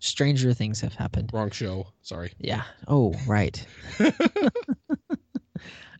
Stranger 0.00 0.54
things 0.54 0.80
have 0.80 0.94
happened. 0.94 1.30
Wrong 1.32 1.50
show. 1.50 1.88
Sorry. 2.02 2.32
Yeah. 2.38 2.62
Oh, 2.88 3.14
right. 3.26 3.64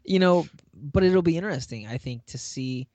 you 0.05 0.19
know, 0.19 0.47
but 0.75 1.03
it'll 1.03 1.21
be 1.21 1.37
interesting, 1.37 1.87
I 1.87 1.99
think, 1.99 2.25
to 2.27 2.39
see 2.39 2.89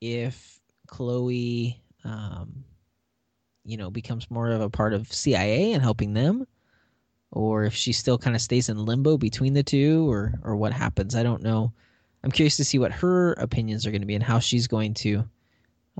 if 0.00 0.58
Chloe, 0.86 1.82
um, 2.04 2.64
you 3.64 3.76
know, 3.76 3.90
becomes 3.90 4.30
more 4.30 4.50
of 4.50 4.62
a 4.62 4.70
part 4.70 4.94
of 4.94 5.12
CIA 5.12 5.72
and 5.72 5.82
helping 5.82 6.14
them, 6.14 6.46
or 7.32 7.64
if 7.64 7.74
she 7.74 7.92
still 7.92 8.18
kind 8.18 8.34
of 8.36 8.42
stays 8.42 8.68
in 8.68 8.84
limbo 8.84 9.16
between 9.16 9.54
the 9.54 9.62
two, 9.62 10.10
or 10.10 10.34
or 10.42 10.56
what 10.56 10.72
happens. 10.72 11.14
I 11.14 11.22
don't 11.22 11.42
know. 11.42 11.72
I'm 12.22 12.30
curious 12.30 12.56
to 12.58 12.64
see 12.64 12.78
what 12.78 12.92
her 12.92 13.32
opinions 13.34 13.86
are 13.86 13.90
going 13.90 14.02
to 14.02 14.06
be 14.06 14.14
and 14.14 14.24
how 14.24 14.38
she's 14.38 14.66
going 14.66 14.94
to. 14.94 15.24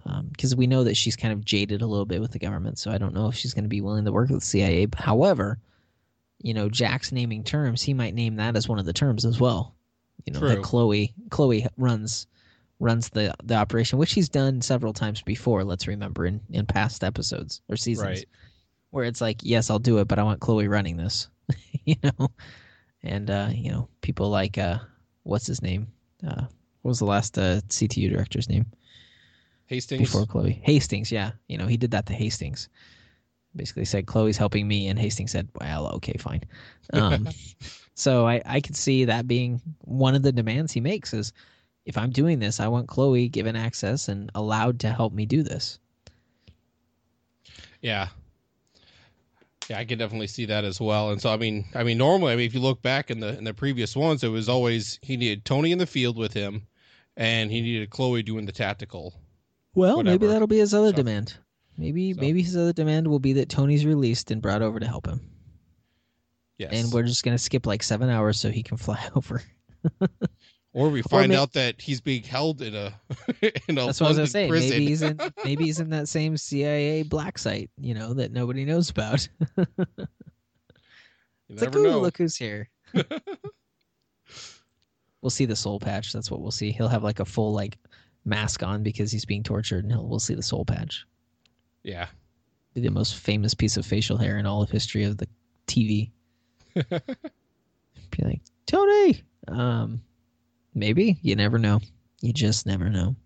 Um, 0.07 0.29
because 0.29 0.55
we 0.55 0.67
know 0.67 0.85
that 0.85 0.97
she's 0.97 1.17
kind 1.17 1.33
of 1.33 1.45
jaded 1.45 1.83
a 1.83 1.87
little 1.87 2.07
bit 2.07 2.21
with 2.21 2.31
the 2.33 2.39
government, 2.39 2.79
so 2.79 2.91
I 2.91 2.99
don't 2.99 3.15
know 3.15 3.29
if 3.29 3.35
she's 3.35 3.53
going 3.55 3.65
to 3.65 3.69
be 3.69 3.81
willing 3.81 4.05
to 4.05 4.13
work 4.13 4.31
with 4.31 4.43
CIA. 4.45 4.87
However, 4.97 5.59
you 6.43 6.55
know, 6.55 6.69
Jack's 6.69 7.13
naming 7.13 7.45
terms, 7.45 7.83
he 7.83 7.93
might 7.93 8.15
name 8.15 8.37
that 8.37 8.57
as 8.57 8.69
one 8.69 8.79
of 8.79 8.87
the 8.87 8.93
terms 8.93 9.25
as 9.25 9.41
well. 9.41 9.75
You 10.25 10.33
know, 10.33 10.41
that 10.49 10.63
Chloe 10.63 11.13
Chloe 11.31 11.67
runs 11.77 12.27
runs 12.79 13.11
the 13.11 13.35
the 13.45 13.55
operation, 13.55 13.99
which 13.99 14.13
he's 14.13 14.29
done 14.29 14.63
several 14.63 14.93
times 14.93 15.23
before. 15.23 15.65
Let's 15.65 15.87
remember 15.87 16.25
in 16.27 16.41
in 16.51 16.67
past 16.67 17.05
episodes 17.05 17.61
or 17.69 17.77
seasons, 17.77 18.09
Right. 18.09 18.29
Where 18.91 19.05
it's 19.05 19.21
like, 19.21 19.41
yes, 19.43 19.71
I'll 19.71 19.79
do 19.79 19.99
it, 19.99 20.09
but 20.09 20.19
I 20.19 20.23
want 20.23 20.41
Chloe 20.41 20.69
running 20.69 20.97
this. 20.97 21.29
you 21.85 21.97
know, 22.03 22.31
and 23.03 23.31
uh, 23.31 23.51
you 23.53 23.71
know, 23.71 23.89
people 24.01 24.31
like 24.31 24.59
uh, 24.59 24.79
what's 25.23 25.47
his 25.47 25.63
name? 25.63 25.89
Uh, 26.27 26.45
what 26.83 26.91
was 26.91 26.99
the 26.99 27.05
last 27.05 27.39
uh, 27.39 27.61
CTU 27.69 28.11
director's 28.11 28.49
name? 28.49 28.67
Hastings. 29.67 30.01
before 30.01 30.27
Chloe. 30.27 30.61
Hastings, 30.65 31.13
yeah. 31.13 31.33
You 31.47 31.57
know, 31.57 31.67
he 31.67 31.77
did 31.77 31.93
that 31.93 32.07
to 32.07 32.13
Hastings. 32.13 32.69
Basically 33.55 33.85
said 33.85 34.07
Chloe's 34.07 34.37
helping 34.37 34.67
me 34.67 34.89
and 34.89 34.99
Hastings 34.99 35.31
said, 35.31 35.49
Well, 35.61 35.89
okay, 35.97 36.15
fine. 36.19 36.43
Um 36.93 37.29
so 37.95 38.27
I, 38.27 38.43
I 38.45 38.61
could 38.61 38.75
see 38.75 39.05
that 39.05 39.29
being 39.29 39.61
one 39.83 40.17
of 40.17 40.23
the 40.23 40.33
demands 40.33 40.73
he 40.73 40.81
makes 40.81 41.15
is 41.15 41.33
if 41.85 41.97
I'm 41.97 42.11
doing 42.11 42.41
this, 42.41 42.59
I 42.59 42.67
want 42.67 42.89
Chloe 42.89 43.29
given 43.29 43.55
access 43.55 44.09
and 44.09 44.31
allowed 44.35 44.81
to 44.81 44.91
help 44.91 45.13
me 45.13 45.25
do 45.25 45.43
this. 45.43 45.79
Yeah. 47.81 48.09
Yeah, 49.71 49.79
I 49.79 49.85
can 49.85 49.99
definitely 49.99 50.27
see 50.27 50.47
that 50.47 50.65
as 50.65 50.81
well. 50.81 51.11
And 51.13 51.23
so 51.23 51.31
I 51.33 51.37
mean 51.37 51.65
I 51.77 51.85
mean 51.85 51.97
normally 51.97 52.33
I 52.33 52.37
mean 52.37 52.45
if 52.47 52.55
you 52.55 52.61
look 52.61 52.83
back 52.83 53.09
in 53.09 53.21
the 53.21 53.39
in 53.39 53.45
the 53.45 53.55
previous 53.55 53.95
ones, 53.95 54.25
it 54.25 54.29
was 54.29 54.49
always 54.49 54.99
he 55.01 55.17
needed 55.17 55.45
Tony 55.45 55.71
in 55.71 55.79
the 55.79 55.87
field 55.87 56.17
with 56.19 56.33
him 56.35 56.67
and 57.17 57.53
he 57.53 57.61
needed 57.61 57.89
Chloe 57.91 58.25
doing 58.25 58.47
the 58.47 58.53
tactical. 58.53 59.15
Well, 59.77 60.03
maybe 60.03 60.27
that'll 60.27 60.49
be 60.49 60.59
his 60.59 60.75
other 60.75 60.91
So- 60.91 60.97
demand. 60.97 61.35
Maybe 61.79 62.13
so- 62.15 62.21
maybe 62.21 62.43
his 62.43 62.57
other 62.57 62.73
demand 62.73 63.07
will 63.07 63.21
be 63.21 63.35
that 63.35 63.49
Tony's 63.49 63.87
released 63.87 64.33
and 64.33 64.43
brought 64.43 64.61
over 64.61 64.81
to 64.81 64.87
help 64.89 65.07
him. 65.07 65.21
Yes. 66.59 66.73
And 66.75 66.93
we're 66.93 67.05
just 67.05 67.23
gonna 67.23 67.39
skip 67.39 67.65
like 67.65 67.85
seven 67.85 68.11
hours 68.11 68.41
so 68.41 68.51
he 68.51 68.65
can 68.65 68.77
fly 68.77 69.09
over. 69.15 69.41
Or 70.73 70.89
we 70.89 71.03
find 71.03 71.31
may- 71.31 71.37
out 71.37 71.53
that 71.55 71.81
he's 71.81 72.01
being 72.01 72.23
held 72.23 72.63
in 72.63 72.75
a 72.75 72.93
in 73.69 73.77
a 73.79 73.87
That's 73.87 74.01
what 74.01 74.07
I 74.07 74.09
was 74.11 74.17
gonna 74.19 74.27
say. 74.29 74.49
prison. 74.49 74.71
Maybe 74.71 74.87
he's 74.87 75.03
in 75.03 75.21
maybe 75.45 75.65
he's 75.65 75.81
in 75.81 75.91
that 75.91 76.09
same 76.09 76.37
CIA 76.37 77.03
black 77.03 77.39
site, 77.39 77.71
you 77.79 77.95
know, 77.95 78.15
that 78.15 78.33
nobody 78.33 78.65
knows 78.65 78.91
about. 78.91 79.29
you 79.57 79.67
It's 81.49 81.63
like, 81.63 81.75
ooh, 81.75 81.83
know. 81.83 82.01
look 82.01 82.17
who's 82.19 82.37
here. 82.37 82.69
we'll 85.23 85.31
see 85.31 85.45
the 85.47 85.57
soul 85.57 85.81
patch. 85.81 86.13
That's 86.13 86.31
what 86.31 86.41
we'll 86.41 86.51
see. 86.51 86.71
He'll 86.73 86.89
have 86.89 87.03
like 87.05 87.21
a 87.21 87.25
full 87.25 87.53
like 87.53 87.77
mask 88.25 88.63
on 88.63 88.83
because 88.83 89.11
he's 89.11 89.25
being 89.25 89.43
tortured, 89.43 89.85
and 89.85 89.93
he'll, 89.93 90.07
we'll 90.07 90.19
see 90.21 90.35
the 90.35 90.43
soul 90.43 90.65
patch. 90.65 91.05
Yeah. 91.83 92.07
Be 92.75 92.81
the 92.81 92.91
most 92.91 93.17
famous 93.17 93.55
piece 93.55 93.77
of 93.77 93.85
facial 93.85 94.17
hair 94.17 94.39
in 94.39 94.47
all 94.47 94.63
of 94.63 94.71
history 94.71 95.03
of 95.05 95.17
the 95.19 95.27
TV. 95.67 96.11
Be 96.75 98.23
like 98.23 98.41
Tony. 98.67 99.23
Um, 99.49 100.01
maybe 100.75 101.19
you 101.23 101.37
never 101.37 101.59
know. 101.59 101.81
You 102.21 102.33
just 102.33 102.67
never 102.67 102.89
know. 102.89 103.17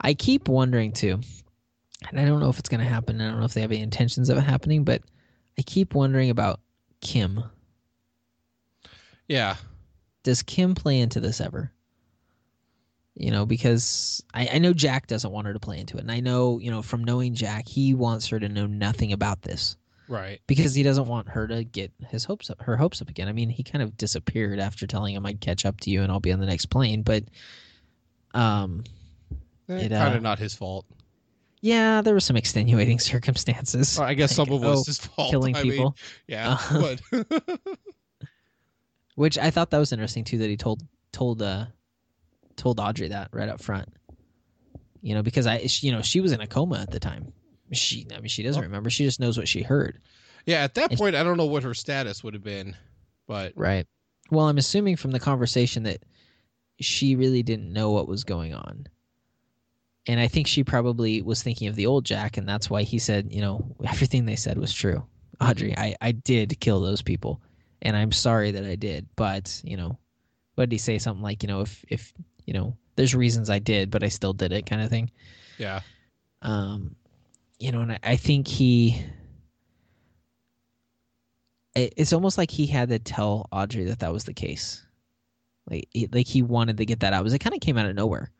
I 0.00 0.14
keep 0.14 0.48
wondering 0.48 0.92
too, 0.92 1.20
and 2.08 2.20
I 2.20 2.24
don't 2.24 2.40
know 2.40 2.50
if 2.50 2.58
it's 2.58 2.68
going 2.68 2.82
to 2.82 2.88
happen. 2.90 3.20
I 3.20 3.30
don't 3.30 3.38
know 3.38 3.46
if 3.46 3.54
they 3.54 3.62
have 3.62 3.72
any 3.72 3.80
intentions 3.82 4.28
of 4.28 4.36
it 4.36 4.42
happening, 4.42 4.84
but 4.84 5.02
I 5.58 5.62
keep 5.62 5.94
wondering 5.94 6.30
about 6.30 6.60
Kim. 7.00 7.42
Yeah. 9.28 9.56
does 10.22 10.42
Kim 10.42 10.74
play 10.74 11.00
into 11.00 11.20
this 11.20 11.40
ever? 11.40 11.72
You 13.14 13.30
know, 13.30 13.46
because 13.46 14.22
I, 14.34 14.48
I 14.54 14.58
know 14.58 14.72
Jack 14.72 15.06
doesn't 15.06 15.30
want 15.30 15.46
her 15.46 15.52
to 15.52 15.60
play 15.60 15.78
into 15.78 15.96
it. 15.96 16.00
And 16.00 16.10
I 16.10 16.20
know, 16.20 16.58
you 16.58 16.70
know, 16.70 16.82
from 16.82 17.04
knowing 17.04 17.34
Jack, 17.34 17.68
he 17.68 17.94
wants 17.94 18.26
her 18.28 18.40
to 18.40 18.48
know 18.48 18.66
nothing 18.66 19.12
about 19.12 19.42
this 19.42 19.76
Right. 20.08 20.40
because 20.46 20.74
he 20.74 20.82
doesn't 20.82 21.06
want 21.06 21.28
her 21.30 21.46
to 21.48 21.64
get 21.64 21.92
his 22.08 22.24
hopes 22.24 22.50
up, 22.50 22.60
her 22.62 22.76
hopes 22.76 23.00
up 23.00 23.08
again. 23.08 23.28
I 23.28 23.32
mean, 23.32 23.48
he 23.48 23.62
kind 23.62 23.82
of 23.82 23.96
disappeared 23.96 24.58
after 24.58 24.86
telling 24.86 25.14
him 25.14 25.24
I'd 25.26 25.40
catch 25.40 25.64
up 25.64 25.80
to 25.80 25.90
you 25.90 26.02
and 26.02 26.12
I'll 26.12 26.20
be 26.20 26.32
on 26.32 26.40
the 26.40 26.46
next 26.46 26.66
plane. 26.66 27.02
But, 27.02 27.24
um, 28.34 28.84
It, 29.68 29.92
uh, 29.92 29.98
kind 30.04 30.16
of 30.16 30.22
not 30.22 30.38
his 30.38 30.54
fault. 30.54 30.84
yeah, 31.62 32.02
there 32.02 32.12
were 32.14 32.20
some 32.20 32.36
extenuating 32.36 32.98
circumstances. 33.00 33.98
Well, 33.98 34.06
I 34.06 34.14
guess 34.14 34.34
some 34.34 34.50
of 34.50 34.62
it 34.62 34.66
was 34.66 34.80
oh, 34.80 34.84
his 34.84 34.98
fault. 34.98 35.30
killing 35.30 35.56
I 35.56 35.62
mean, 35.62 35.72
people. 35.72 35.96
yeah. 36.26 36.58
Uh, 36.70 36.96
but 37.10 37.58
Which 39.14 39.38
I 39.38 39.50
thought 39.50 39.70
that 39.70 39.78
was 39.78 39.92
interesting 39.92 40.24
too 40.24 40.38
that 40.38 40.50
he 40.50 40.56
told 40.56 40.82
told 41.12 41.40
uh 41.40 41.66
told 42.56 42.80
Audrey 42.80 43.08
that 43.08 43.28
right 43.32 43.48
up 43.48 43.60
front. 43.60 43.88
You 45.02 45.14
know, 45.14 45.22
because 45.22 45.46
I, 45.46 45.64
you 45.80 45.92
know, 45.92 46.02
she 46.02 46.20
was 46.20 46.32
in 46.32 46.40
a 46.40 46.46
coma 46.46 46.80
at 46.80 46.90
the 46.90 46.98
time. 46.98 47.32
She, 47.74 48.06
I 48.14 48.20
mean, 48.20 48.28
she 48.28 48.42
doesn't 48.42 48.62
remember. 48.62 48.90
She 48.90 49.04
just 49.04 49.20
knows 49.20 49.36
what 49.38 49.48
she 49.48 49.62
heard. 49.62 50.00
Yeah, 50.46 50.62
at 50.64 50.74
that 50.74 50.90
And- 50.90 50.98
point, 50.98 51.14
I 51.16 51.22
don't 51.22 51.36
know 51.36 51.46
what 51.46 51.62
her 51.62 51.74
status 51.74 52.22
would 52.24 52.34
have 52.34 52.42
been, 52.44 52.76
but 53.26 53.52
Right. 53.56 53.86
Well, 54.30 54.46
I'm 54.48 54.58
assuming 54.58 54.96
from 54.96 55.10
the 55.10 55.20
conversation 55.20 55.82
that 55.84 56.02
she 56.80 57.14
really 57.16 57.42
didn't 57.42 57.72
know 57.72 57.90
what 57.90 58.08
was 58.08 58.24
going 58.24 58.54
on. 58.54 58.86
And 60.06 60.20
I 60.20 60.28
think 60.28 60.46
she 60.46 60.64
probably 60.64 61.22
was 61.22 61.42
thinking 61.42 61.68
of 61.68 61.76
the 61.76 61.86
old 61.86 62.04
Jack, 62.04 62.36
and 62.36 62.46
that's 62.48 62.68
why 62.68 62.82
he 62.82 62.98
said, 62.98 63.32
you 63.32 63.40
know, 63.40 63.74
everything 63.86 64.26
they 64.26 64.36
said 64.36 64.58
was 64.58 64.72
true. 64.72 65.04
Audrey, 65.40 65.76
I, 65.76 65.96
I 66.00 66.12
did 66.12 66.58
kill 66.60 66.80
those 66.80 67.00
people, 67.02 67.40
and 67.82 67.96
I'm 67.96 68.12
sorry 68.12 68.50
that 68.50 68.64
I 68.64 68.76
did. 68.76 69.06
But, 69.16 69.60
you 69.64 69.76
know, 69.76 69.98
what 70.56 70.68
did 70.68 70.72
he 70.74 70.78
say? 70.78 70.98
Something 70.98 71.22
like, 71.22 71.42
you 71.42 71.46
know, 71.48 71.62
if, 71.62 71.84
if, 71.88 72.12
you 72.44 72.52
know, 72.52 72.76
there's 72.96 73.14
reasons 73.14 73.48
I 73.50 73.58
did, 73.58 73.90
but 73.90 74.02
I 74.04 74.08
still 74.08 74.32
did 74.34 74.52
it 74.52 74.66
kind 74.66 74.82
of 74.82 74.90
thing. 74.90 75.10
yeah, 75.58 75.80
Um, 76.42 76.96
you 77.58 77.72
know, 77.72 77.80
and 77.80 77.92
I, 77.92 77.98
I 78.02 78.16
think 78.16 78.46
he. 78.48 79.02
it- 81.74 81.94
It's 81.96 82.12
almost 82.12 82.38
like 82.38 82.50
he 82.50 82.66
had 82.66 82.88
to 82.90 82.98
tell 82.98 83.48
Audrey 83.52 83.84
that 83.84 84.00
that 84.00 84.12
was 84.12 84.24
the 84.24 84.34
case, 84.34 84.84
like 85.70 85.88
he, 85.92 86.06
like 86.12 86.26
he 86.26 86.42
wanted 86.42 86.76
to 86.78 86.84
get 86.86 87.00
that 87.00 87.12
out. 87.12 87.22
Because 87.22 87.34
it 87.34 87.38
kind 87.40 87.54
of 87.54 87.60
came 87.60 87.76
out 87.78 87.86
of 87.86 87.94
nowhere. 87.96 88.30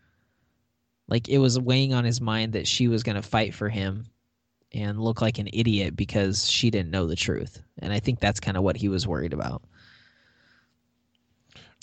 Like 1.08 1.28
it 1.28 1.38
was 1.38 1.58
weighing 1.60 1.92
on 1.94 2.04
his 2.04 2.20
mind 2.20 2.52
that 2.54 2.66
she 2.66 2.88
was 2.88 3.02
going 3.02 3.16
to 3.16 3.22
fight 3.22 3.54
for 3.54 3.68
him, 3.68 4.06
and 4.72 4.98
look 5.00 5.20
like 5.20 5.38
an 5.38 5.48
idiot 5.52 5.94
because 5.96 6.48
she 6.50 6.70
didn't 6.70 6.90
know 6.90 7.06
the 7.06 7.16
truth. 7.16 7.60
And 7.78 7.92
I 7.92 8.00
think 8.00 8.20
that's 8.20 8.40
kind 8.40 8.56
of 8.56 8.62
what 8.62 8.76
he 8.76 8.88
was 8.88 9.06
worried 9.06 9.32
about. 9.32 9.62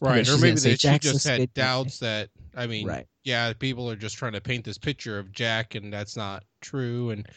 right. 0.02 0.28
Or 0.28 0.38
maybe 0.38 0.60
that 0.60 0.80
she 0.82 1.00
just 1.00 1.26
had 1.28 1.54
doubts 1.54 2.00
that 2.00 2.30
I 2.56 2.66
mean, 2.68 2.88
Right. 2.88 3.08
Yeah, 3.24 3.54
people 3.54 3.90
are 3.90 3.96
just 3.96 4.18
trying 4.18 4.34
to 4.34 4.42
paint 4.42 4.66
this 4.66 4.78
picture 4.78 5.20
of 5.20 5.32
Jack, 5.32 5.76
and 5.76 5.92
that's 5.94 6.16
not 6.18 6.44
true, 6.62 7.12
and 7.12 7.28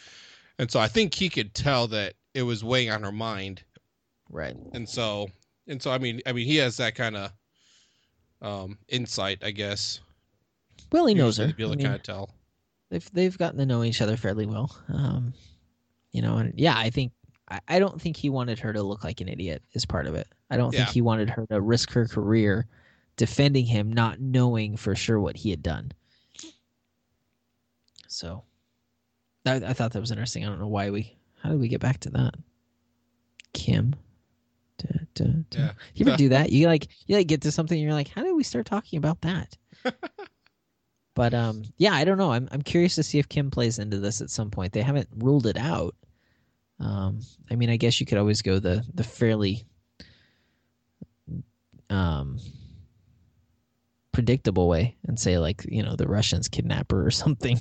and 0.59 0.71
so 0.71 0.81
I 0.81 0.89
think 0.89 1.15
he 1.15 1.29
could 1.29 1.55
tell 1.55 1.87
that 1.89 2.15
it 2.35 2.43
was 2.43 2.63
weighing 2.65 2.91
on 2.91 3.03
her 3.03 3.13
mind, 3.13 3.63
Right. 4.31 4.57
and 4.73 4.89
so 4.89 5.29
and 5.67 5.81
so 5.83 5.91
I 5.91 5.99
mean, 5.99 6.21
I 6.27 6.33
mean, 6.33 6.47
he 6.47 6.57
has 6.57 6.77
that 6.79 6.95
kind 6.95 7.17
of 7.17 7.33
um 8.43 8.79
insight, 8.89 9.43
I 9.45 9.51
guess. 9.51 10.01
Well, 10.93 11.07
he 11.07 11.15
knows 11.15 11.37
her. 11.39 11.53
Be 11.53 11.63
able 11.63 11.73
I 11.73 11.77
to 11.77 11.83
kind 11.83 11.95
of 11.95 12.03
tell. 12.03 12.35
they've 12.91 13.11
they've 13.13 13.37
gotten 13.39 13.59
to 13.59 13.67
know 13.67 13.83
each 13.85 14.01
other 14.03 14.17
fairly 14.17 14.47
well. 14.47 14.77
Um, 14.89 15.33
you 16.13 16.23
know, 16.23 16.37
and 16.37 16.53
yeah, 16.57 16.77
I 16.77 16.91
think 16.91 17.13
I, 17.51 17.61
I 17.69 17.79
don't 17.79 18.01
think 18.01 18.17
he 18.17 18.31
wanted 18.31 18.59
her 18.61 18.73
to 18.73 18.83
look 18.83 19.05
like 19.05 19.21
an 19.21 19.29
idiot 19.29 19.63
is 19.73 19.85
part 19.85 20.07
of 20.07 20.15
it. 20.15 20.29
I 20.51 20.57
don't 20.57 20.71
think 20.73 20.89
he 20.89 21.01
wanted 21.01 21.31
her 21.31 21.47
to 21.51 21.61
risk 21.61 21.91
her 21.93 22.07
career 22.07 22.67
defending 23.17 23.67
him, 23.67 23.93
not 23.93 24.21
knowing 24.21 24.77
for 24.77 24.95
sure 24.95 25.21
what 25.21 25.37
he 25.37 25.51
had 25.51 25.63
done. 25.63 25.93
So, 28.09 28.45
I, 29.47 29.57
I 29.57 29.73
thought 29.73 29.93
that 29.93 30.01
was 30.01 30.11
interesting. 30.11 30.45
I 30.45 30.49
don't 30.49 30.61
know 30.61 30.69
why 30.69 30.91
we. 30.91 31.17
How 31.43 31.51
did 31.51 31.61
we 31.61 31.69
get 31.69 31.81
back 31.81 32.01
to 32.01 32.11
that? 32.11 32.35
Kim. 33.53 33.95
Da, 34.79 34.99
da, 35.15 35.25
da. 35.51 35.59
Yeah. 35.59 35.73
You 35.95 36.07
ever 36.07 36.17
do 36.17 36.29
that? 36.31 36.51
You 36.51 36.67
like 36.67 36.89
you 37.07 37.17
like 37.17 37.27
get 37.27 37.43
to 37.43 37.53
something 37.53 37.77
and 37.77 37.85
you're 37.85 37.95
like, 37.95 38.09
how 38.09 38.23
did 38.23 38.33
we 38.35 38.43
start 38.43 38.67
talking 38.67 38.97
about 38.99 39.21
that? 39.23 39.57
but 41.15 41.35
um 41.35 41.63
yeah, 41.77 41.93
I 41.95 42.05
don't 42.05 42.19
know. 42.19 42.33
I'm 42.33 42.49
I'm 42.53 42.63
curious 42.63 42.95
to 42.97 43.03
see 43.03 43.19
if 43.19 43.29
Kim 43.29 43.51
plays 43.51 43.79
into 43.79 43.99
this 43.99 44.21
at 44.21 44.31
some 44.31 44.51
point. 44.51 44.73
They 44.73 44.83
haven't 44.83 45.09
ruled 45.17 45.47
it 45.47 45.57
out. 45.57 45.95
Um 46.81 47.21
I 47.51 47.57
mean, 47.57 47.71
I 47.71 47.77
guess 47.77 48.01
you 48.01 48.07
could 48.07 48.19
always 48.19 48.43
go 48.43 48.59
the 48.59 48.85
the 48.95 49.05
fairly 49.05 49.65
um 51.91 52.39
predictable 54.15 54.69
way 54.69 54.97
and 55.07 55.21
say 55.21 55.37
like, 55.39 55.67
you 55.69 55.83
know, 55.83 55.97
the 55.97 56.07
Russians 56.09 56.49
kidnap 56.49 56.91
her 56.93 57.07
or 57.07 57.11
something. 57.25 57.61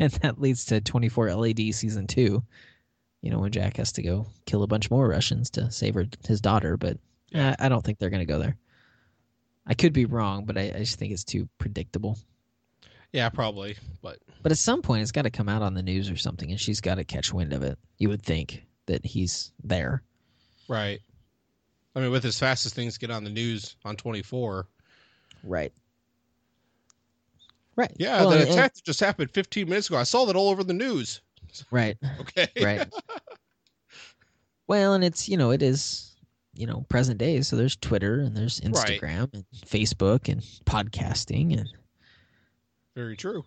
and 0.00 0.10
that 0.14 0.40
leads 0.40 0.64
to 0.66 0.80
24 0.80 1.32
LAD 1.34 1.74
season 1.74 2.08
2. 2.08 2.42
You 3.22 3.30
know, 3.30 3.38
when 3.38 3.52
Jack 3.52 3.76
has 3.76 3.92
to 3.92 4.02
go 4.02 4.26
kill 4.46 4.64
a 4.64 4.66
bunch 4.66 4.90
more 4.90 5.08
Russians 5.08 5.50
to 5.50 5.70
save 5.70 5.94
her, 5.94 6.06
his 6.26 6.40
daughter, 6.40 6.76
but. 6.76 6.98
I, 7.34 7.56
I 7.58 7.68
don't 7.68 7.84
think 7.84 7.98
they're 7.98 8.10
going 8.10 8.26
to 8.26 8.32
go 8.32 8.38
there. 8.38 8.56
I 9.66 9.74
could 9.74 9.92
be 9.92 10.04
wrong, 10.04 10.44
but 10.44 10.56
I, 10.56 10.72
I 10.74 10.78
just 10.78 10.98
think 10.98 11.12
it's 11.12 11.24
too 11.24 11.48
predictable. 11.58 12.18
Yeah, 13.12 13.28
probably, 13.30 13.76
but 14.02 14.18
But 14.42 14.52
at 14.52 14.58
some 14.58 14.82
point, 14.82 15.02
it's 15.02 15.12
got 15.12 15.22
to 15.22 15.30
come 15.30 15.48
out 15.48 15.62
on 15.62 15.74
the 15.74 15.82
news 15.82 16.10
or 16.10 16.16
something, 16.16 16.50
and 16.50 16.60
she's 16.60 16.80
got 16.80 16.96
to 16.96 17.04
catch 17.04 17.32
wind 17.32 17.52
of 17.52 17.62
it. 17.62 17.78
You 17.98 18.08
would 18.10 18.22
think 18.22 18.64
that 18.86 19.04
he's 19.04 19.52
there. 19.64 20.02
right. 20.68 21.00
I 21.94 22.00
mean, 22.00 22.10
with 22.10 22.26
as 22.26 22.38
fast 22.38 22.66
as 22.66 22.74
things 22.74 22.98
get 22.98 23.10
on 23.10 23.24
the 23.24 23.30
news 23.30 23.74
on 23.84 23.96
24, 23.96 24.68
Right. 25.46 25.72
Right. 27.76 27.92
yeah, 27.98 28.20
Well, 28.20 28.30
the 28.30 28.40
and- 28.40 28.50
attack 28.50 28.74
that 28.74 28.84
just 28.84 29.00
happened 29.00 29.30
15 29.30 29.68
minutes 29.68 29.88
ago. 29.88 29.98
I 29.98 30.02
saw 30.04 30.24
that 30.26 30.36
all 30.36 30.48
over 30.48 30.64
the 30.64 30.72
news. 30.72 31.20
Right. 31.70 31.96
Okay, 32.20 32.48
Right. 32.62 32.88
well, 34.66 34.94
and 34.94 35.04
it's, 35.04 35.28
you 35.28 35.36
know, 35.36 35.50
it 35.50 35.62
is, 35.62 36.16
you 36.54 36.66
know, 36.66 36.84
present 36.88 37.18
day. 37.18 37.40
So 37.42 37.56
there's 37.56 37.76
Twitter 37.76 38.20
and 38.20 38.36
there's 38.36 38.60
Right. 38.64 38.72
Instagram 39.00 39.32
and 39.34 39.44
Facebook 39.54 40.28
and 40.30 40.40
podcasting. 40.64 41.58
And, 41.58 41.68
very 42.94 43.16
true. 43.16 43.44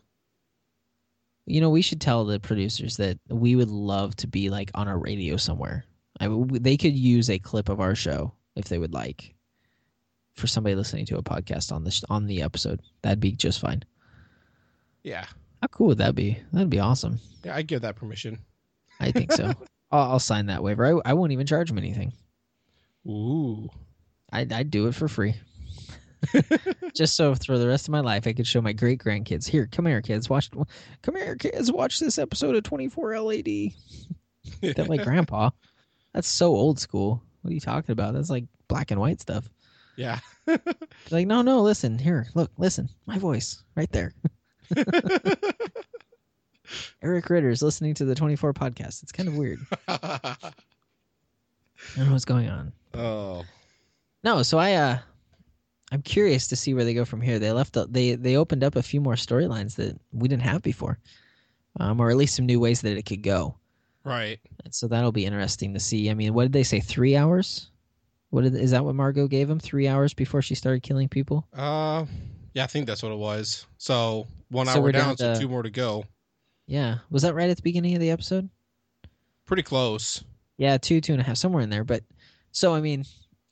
you 1.48 1.60
know, 1.60 1.72
we 1.72 1.82
should 1.82 2.00
tell 2.00 2.24
the 2.26 2.40
producers 2.40 2.98
that 2.98 3.18
we 3.30 3.56
would 3.56 3.70
love 3.72 4.16
to 4.18 4.28
be 4.28 4.50
like 4.52 4.70
on 4.76 4.88
a 4.88 4.96
radio 4.96 5.38
somewhere. 5.38 5.86
I, 6.20 6.26
w- 6.26 6.60
they 6.60 6.78
could 6.78 6.96
use 6.96 7.30
a 7.32 7.40
clip 7.40 7.68
of 7.70 7.80
our 7.80 7.96
show 7.96 8.34
if 8.56 8.66
they 8.66 8.78
would 8.78 8.94
like 8.94 9.34
for 10.40 10.48
somebody 10.48 10.76
listening 10.76 11.06
to 11.08 11.18
a 11.18 11.24
podcast 11.24 11.72
on 11.72 11.84
this 11.84 12.04
on 12.10 12.26
the 12.26 12.42
episode. 12.42 12.82
That'd 13.02 13.20
be 13.20 13.32
just 13.32 13.60
fine. 13.60 13.84
Yeah, 15.04 15.26
How 15.62 15.68
cool 15.70 15.88
would 15.88 15.98
that 16.00 16.16
be? 16.16 16.38
That'd 16.52 16.70
be 16.70 16.80
awesome. 16.80 17.20
yeah, 17.44 17.56
I 17.56 17.62
give 17.62 17.82
that 17.82 17.96
permission. 17.96 18.38
I 19.00 19.12
think 19.12 19.32
so. 19.32 19.54
I'll, 19.92 20.12
I'll 20.12 20.20
sign 20.20 20.48
that 20.48 20.62
waiver. 20.62 20.86
I, 20.86 21.12
I 21.12 21.14
won't 21.14 21.32
even 21.32 21.48
charge 21.48 21.70
them 21.70 21.78
anything. 21.78 22.12
Ooh, 23.08 23.70
I'd, 24.32 24.52
I'd 24.52 24.70
do 24.72 24.88
it 24.88 24.96
for 24.96 25.08
free. 25.08 25.36
Just 26.94 27.16
so 27.16 27.34
for 27.34 27.58
the 27.58 27.68
rest 27.68 27.88
of 27.88 27.92
my 27.94 28.02
life, 28.02 28.28
I 28.28 28.34
could 28.34 28.46
show 28.46 28.62
my 28.62 28.74
great 28.74 29.00
grandkids. 29.00 29.48
Here, 29.48 29.68
come 29.72 29.86
here, 29.86 30.02
kids. 30.02 30.30
Watch. 30.30 30.50
Come 30.52 31.16
here, 31.16 31.36
kids. 31.38 31.72
Watch 31.72 32.00
this 32.00 32.18
episode 32.18 32.56
of 32.56 32.64
24 32.64 33.20
LAD. 33.22 33.46
They're 34.62 34.86
like, 34.86 35.04
Grandpa, 35.06 35.52
that's 36.14 36.28
so 36.28 36.48
old 36.48 36.78
school. 36.78 37.24
What 37.42 37.52
are 37.52 37.54
you 37.54 37.62
talking 37.62 37.94
about? 37.94 38.14
That's 38.14 38.30
like 38.30 38.44
black 38.68 38.92
and 38.92 39.00
white 39.00 39.22
stuff. 39.22 39.50
Yeah. 40.00 40.20
Like, 41.12 41.28
no, 41.28 41.42
no, 41.42 41.62
listen. 41.62 42.00
Here, 42.00 42.28
look, 42.34 42.52
listen. 42.58 42.90
My 43.06 43.18
voice 43.20 43.64
right 43.76 43.92
there. 43.92 44.14
Eric 47.02 47.30
Ritter 47.30 47.50
is 47.50 47.62
listening 47.62 47.94
to 47.96 48.06
the 48.06 48.16
24 48.16 48.54
podcast. 48.54 49.02
It's 49.04 49.12
kind 49.12 49.28
of 49.28 49.36
weird. 49.36 49.60
I 49.88 50.36
don't 51.96 52.06
know 52.08 52.12
what's 52.14 52.26
going 52.26 52.50
on. 52.50 52.72
oh, 52.94 53.44
No, 54.24 54.44
so 54.44 54.58
I 54.58 54.74
uh 54.74 55.00
I'm 55.92 56.02
curious 56.04 56.48
to 56.48 56.56
see 56.56 56.74
where 56.76 56.84
they 56.86 56.94
go 56.94 57.06
from 57.06 57.22
here. 57.22 57.40
They 57.40 57.52
left 57.52 57.76
they 57.92 58.14
they 58.16 58.38
opened 58.38 58.64
up 58.64 58.76
a 58.76 58.84
few 58.84 59.02
more 59.02 59.16
storylines 59.16 59.76
that 59.76 60.00
we 60.12 60.28
didn't 60.28 60.44
have 60.44 60.62
before. 60.62 61.00
Um, 61.80 62.00
or 62.00 62.10
at 62.10 62.18
least 62.18 62.36
some 62.36 62.46
new 62.46 62.60
ways 62.60 62.82
that 62.82 62.98
it 62.98 63.06
could 63.06 63.24
go. 63.24 63.56
right. 64.04 64.40
And 64.66 64.74
so 64.74 64.88
that'll 64.88 65.12
be 65.12 65.26
interesting 65.26 65.74
to 65.74 65.80
see. 65.80 66.10
I 66.10 66.14
mean, 66.14 66.34
what 66.34 66.44
did 66.44 66.54
they 66.54 66.64
say? 66.64 66.80
Three 66.80 67.16
hours? 67.16 67.70
What 68.30 68.44
did, 68.44 68.56
is 68.56 68.72
that? 68.72 68.86
What 68.86 68.96
Margot 68.96 69.28
gave 69.28 69.50
him? 69.50 69.60
Three 69.60 69.88
hours 69.88 70.14
before 70.14 70.42
she 70.42 70.56
started 70.56 70.84
killing 70.84 71.10
people? 71.10 71.48
Uh, 71.54 72.06
yeah, 72.54 72.64
I 72.64 72.68
think 72.68 72.86
that's 72.86 73.02
what 73.02 73.12
it 73.12 73.18
was. 73.18 73.66
So 73.78 74.28
one 74.50 74.68
So 74.68 74.80
hour 74.82 74.92
down, 74.92 75.16
down 75.16 75.18
so 75.18 75.40
two 75.40 75.48
more 75.48 75.64
to 75.64 75.70
go. 75.70 76.04
Yeah, 76.68 77.00
was 77.10 77.24
that 77.24 77.34
right 77.34 77.50
at 77.50 77.58
the 77.58 77.64
beginning 77.64 77.96
of 77.96 78.02
the 78.02 78.12
episode? 78.12 78.50
Pretty 79.46 79.64
close. 79.64 80.24
Yeah, 80.58 80.78
two, 80.78 81.02
two 81.02 81.14
and 81.14 81.22
a 81.22 81.26
half, 81.26 81.38
somewhere 81.38 81.64
in 81.64 81.70
there. 81.70 81.84
But 81.84 82.04
so 82.52 82.76
I 82.76 82.82
mean, 82.82 83.06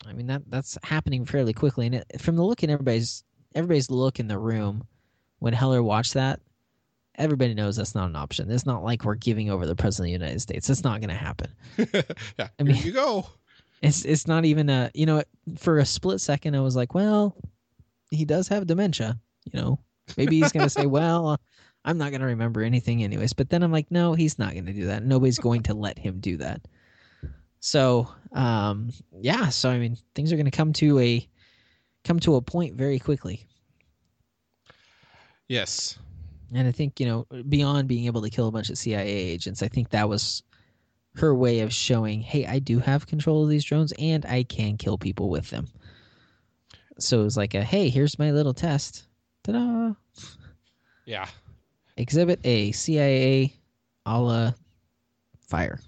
I 0.05 0.13
mean 0.13 0.28
that 0.28 0.43
that's 0.49 0.78
happening 0.84 1.25
fairly 1.25 1.53
quickly. 1.53 1.88
And 1.88 1.95
it, 1.95 2.05
from 2.21 2.36
the 2.36 2.43
look 2.43 2.63
in 2.63 2.69
everybody's 2.69 3.23
everybody's 3.55 3.89
look 3.89 4.19
in 4.19 4.28
the 4.28 4.38
room 4.38 4.86
when 5.39 5.53
Heller 5.53 5.82
watched 5.82 6.13
that, 6.13 6.39
everybody 7.15 7.55
knows 7.55 7.78
that's 7.78 7.95
not 7.95 8.09
an 8.09 8.15
option. 8.15 8.51
It's 8.51 8.65
not 8.67 8.84
like 8.84 9.03
we're 9.03 9.15
giving 9.15 9.49
over 9.49 9.65
the 9.65 9.75
president 9.75 10.13
of 10.13 10.19
the 10.19 10.25
United 10.25 10.39
States. 10.41 10.69
It's 10.69 10.84
not 10.84 10.99
going 11.01 11.09
to 11.09 11.15
happen. 11.15 11.47
yeah, 12.38 12.49
I 12.59 12.63
mean- 12.63 12.75
you 12.78 12.91
go. 12.91 13.25
It's 13.82 14.05
it's 14.05 14.28
not 14.28 14.45
even 14.45 14.69
a 14.69 14.91
you 14.93 15.05
know 15.05 15.23
for 15.57 15.78
a 15.80 15.86
split 15.86 16.19
second 16.21 16.55
I 16.55 16.61
was 16.61 16.75
like, 16.75 16.93
well, 16.93 17.36
he 18.09 18.25
does 18.25 18.47
have 18.47 18.67
dementia. 18.67 19.19
You 19.51 19.61
know, 19.61 19.80
maybe 20.17 20.39
he's 20.39 20.51
going 20.51 20.65
to 20.65 20.69
say, 20.69 20.86
well. 20.88 21.39
I'm 21.86 21.97
not 21.97 22.09
going 22.09 22.19
to 22.19 22.28
remember 22.28 22.63
anything 22.63 23.01
anyways. 23.01 23.32
But 23.32 23.49
then 23.49 23.63
I'm 23.63 23.71
like, 23.71 23.89
no, 23.89 24.13
he's 24.13 24.38
not 24.38 24.51
going 24.51 24.65
to 24.65 24.73
do 24.73 24.88
that. 24.88 25.05
Nobody's 25.05 25.39
going 25.39 25.63
to 25.63 25.73
let 25.73 25.97
him 25.97 26.19
do 26.19 26.36
that. 26.36 26.59
So, 27.59 28.09
um, 28.34 28.91
yeah. 29.19 29.49
So 29.49 29.69
I 29.69 29.80
mean, 29.80 29.97
things 30.15 30.32
are 30.32 30.36
going 30.36 30.45
to 30.45 30.51
come 30.51 30.73
to 30.73 30.99
a 30.99 31.28
come 32.03 32.19
to 32.21 32.36
a 32.36 32.41
point 32.41 32.75
very 32.75 32.99
quickly. 32.99 33.47
Yes. 35.47 35.97
And 36.53 36.67
I 36.67 36.71
think 36.71 36.99
you 36.99 37.05
know, 37.05 37.25
beyond 37.43 37.88
being 37.88 38.05
able 38.05 38.21
to 38.21 38.30
kill 38.30 38.47
a 38.47 38.51
bunch 38.51 38.69
of 38.69 38.78
CIA 38.78 39.07
agents, 39.07 39.61
I 39.61 39.67
think 39.67 39.89
that 39.89 40.07
was 40.07 40.43
her 41.18 41.34
way 41.34 41.59
of 41.61 41.74
showing, 41.74 42.22
hey, 42.22 42.45
I 42.45 42.59
do 42.59 42.80
have 42.80 43.07
control 43.07 43.43
of 43.43 43.49
these 43.49 43.63
drones, 43.65 43.93
and 43.97 44.26
I 44.26 44.43
can 44.43 44.78
kill 44.78 44.97
people 44.97 45.30
with 45.30 45.49
them. 45.49 45.68
So 46.99 47.22
it 47.22 47.24
was 47.24 47.38
like 47.38 47.53
a, 47.53 47.63
hey, 47.63 47.89
here's 47.89 48.20
my 48.20 48.32
little 48.32 48.53
test. 48.53 49.05
Ta-da! 49.43 49.93
Yeah. 51.05 51.28
Exhibit 51.95 52.39
A, 52.43 52.72
CIA 52.72 53.53
a 54.05 54.22
la 54.22 54.53
fire. 55.39 55.80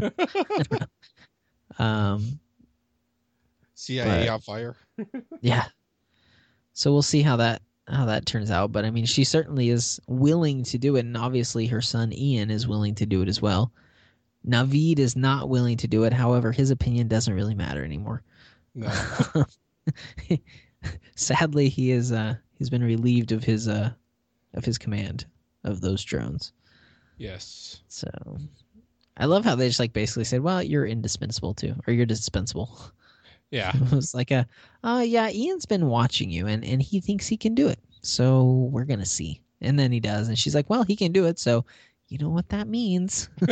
um, 1.78 2.38
CIA 3.74 4.26
But- 4.26 4.28
on 4.28 4.40
fire. 4.40 4.76
yeah. 5.40 5.66
So 6.72 6.92
we'll 6.92 7.02
see 7.02 7.22
how 7.22 7.36
that 7.36 7.62
how 7.88 8.04
that 8.06 8.26
turns 8.26 8.50
out. 8.50 8.72
But 8.72 8.84
I 8.84 8.90
mean, 8.90 9.06
she 9.06 9.24
certainly 9.24 9.70
is 9.70 10.00
willing 10.08 10.64
to 10.64 10.78
do 10.78 10.96
it, 10.96 11.06
and 11.06 11.16
obviously 11.16 11.66
her 11.68 11.80
son 11.80 12.12
Ian 12.12 12.50
is 12.50 12.66
willing 12.66 12.94
to 12.96 13.06
do 13.06 13.22
it 13.22 13.28
as 13.28 13.40
well. 13.40 13.72
Naveed 14.46 14.98
is 14.98 15.16
not 15.16 15.48
willing 15.48 15.76
to 15.78 15.88
do 15.88 16.04
it. 16.04 16.12
However, 16.12 16.52
his 16.52 16.70
opinion 16.70 17.08
doesn't 17.08 17.34
really 17.34 17.54
matter 17.54 17.84
anymore. 17.84 18.22
No. 18.74 18.92
Sadly, 21.16 21.68
he 21.68 21.90
is 21.90 22.12
uh 22.12 22.36
he's 22.54 22.70
been 22.70 22.84
relieved 22.84 23.32
of 23.32 23.44
his 23.44 23.68
uh 23.68 23.90
of 24.54 24.64
his 24.64 24.78
command 24.78 25.26
of 25.64 25.80
those 25.80 26.04
drones. 26.04 26.52
yes. 27.18 27.82
So 27.88 28.08
I 29.16 29.24
love 29.26 29.44
how 29.44 29.54
they 29.54 29.68
just 29.68 29.80
like 29.80 29.92
basically 29.92 30.24
said, 30.24 30.42
"Well, 30.42 30.62
you're 30.62 30.86
indispensable 30.86 31.54
too, 31.54 31.74
or 31.86 31.92
you're 31.92 32.06
dispensable." 32.06 32.78
Yeah. 33.52 33.70
it 33.76 33.92
was 33.92 34.12
like 34.12 34.32
a, 34.32 34.44
"Oh 34.82 35.00
yeah, 35.00 35.30
Ian's 35.30 35.66
been 35.66 35.86
watching 35.86 36.30
you, 36.30 36.48
and 36.48 36.64
and 36.64 36.82
he 36.82 37.00
thinks 37.00 37.28
he 37.28 37.36
can 37.36 37.54
do 37.54 37.68
it, 37.68 37.78
so 38.02 38.68
we're 38.72 38.84
gonna 38.84 39.06
see." 39.06 39.40
And 39.60 39.78
then 39.78 39.92
he 39.92 40.00
does, 40.00 40.26
and 40.28 40.36
she's 40.36 40.54
like, 40.54 40.68
"Well, 40.68 40.82
he 40.82 40.96
can 40.96 41.12
do 41.12 41.26
it, 41.26 41.38
so 41.38 41.64
you 42.08 42.18
know 42.18 42.28
what 42.30 42.48
that 42.50 42.68
means? 42.68 43.28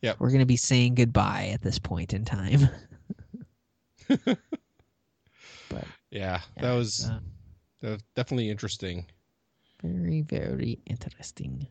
Yeah. 0.00 0.14
We're 0.18 0.30
gonna 0.30 0.44
be 0.44 0.56
saying 0.56 0.96
goodbye 0.96 1.50
at 1.54 1.62
this 1.62 1.78
point 1.78 2.12
in 2.12 2.24
time." 2.26 2.68
but 4.08 4.38
yeah. 5.70 5.86
yeah, 6.10 6.40
That 6.60 6.72
was 6.74 7.08
uh, 7.10 7.20
that 7.80 7.90
was 7.90 8.02
definitely 8.14 8.50
interesting. 8.50 9.06
very 9.82 10.20
very 10.22 10.78
interesting. 10.86 11.66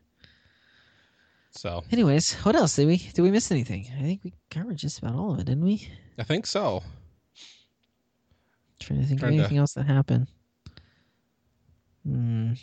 So 1.52 1.84
Anyways, 1.92 2.34
what 2.42 2.56
else 2.56 2.74
did 2.74 2.88
we 2.88 2.96
did 2.96 3.22
we 3.22 3.30
miss 3.30 3.52
anything? 3.52 3.86
I 3.96 4.02
think 4.02 4.24
we 4.24 4.32
covered 4.50 4.78
just 4.78 4.98
about 4.98 5.14
all 5.14 5.32
of 5.32 5.38
it, 5.38 5.44
didn't 5.46 5.64
we? 5.64 5.88
I 6.18 6.24
think 6.24 6.46
so. 6.46 6.82
Trying 8.80 9.00
to 9.02 9.06
think 9.06 9.20
Trying 9.20 9.34
of 9.34 9.36
to- 9.36 9.42
anything 9.44 9.58
else 9.58 9.74
that 9.74 9.86
happened. 9.86 10.26
Hmm. 12.04 12.54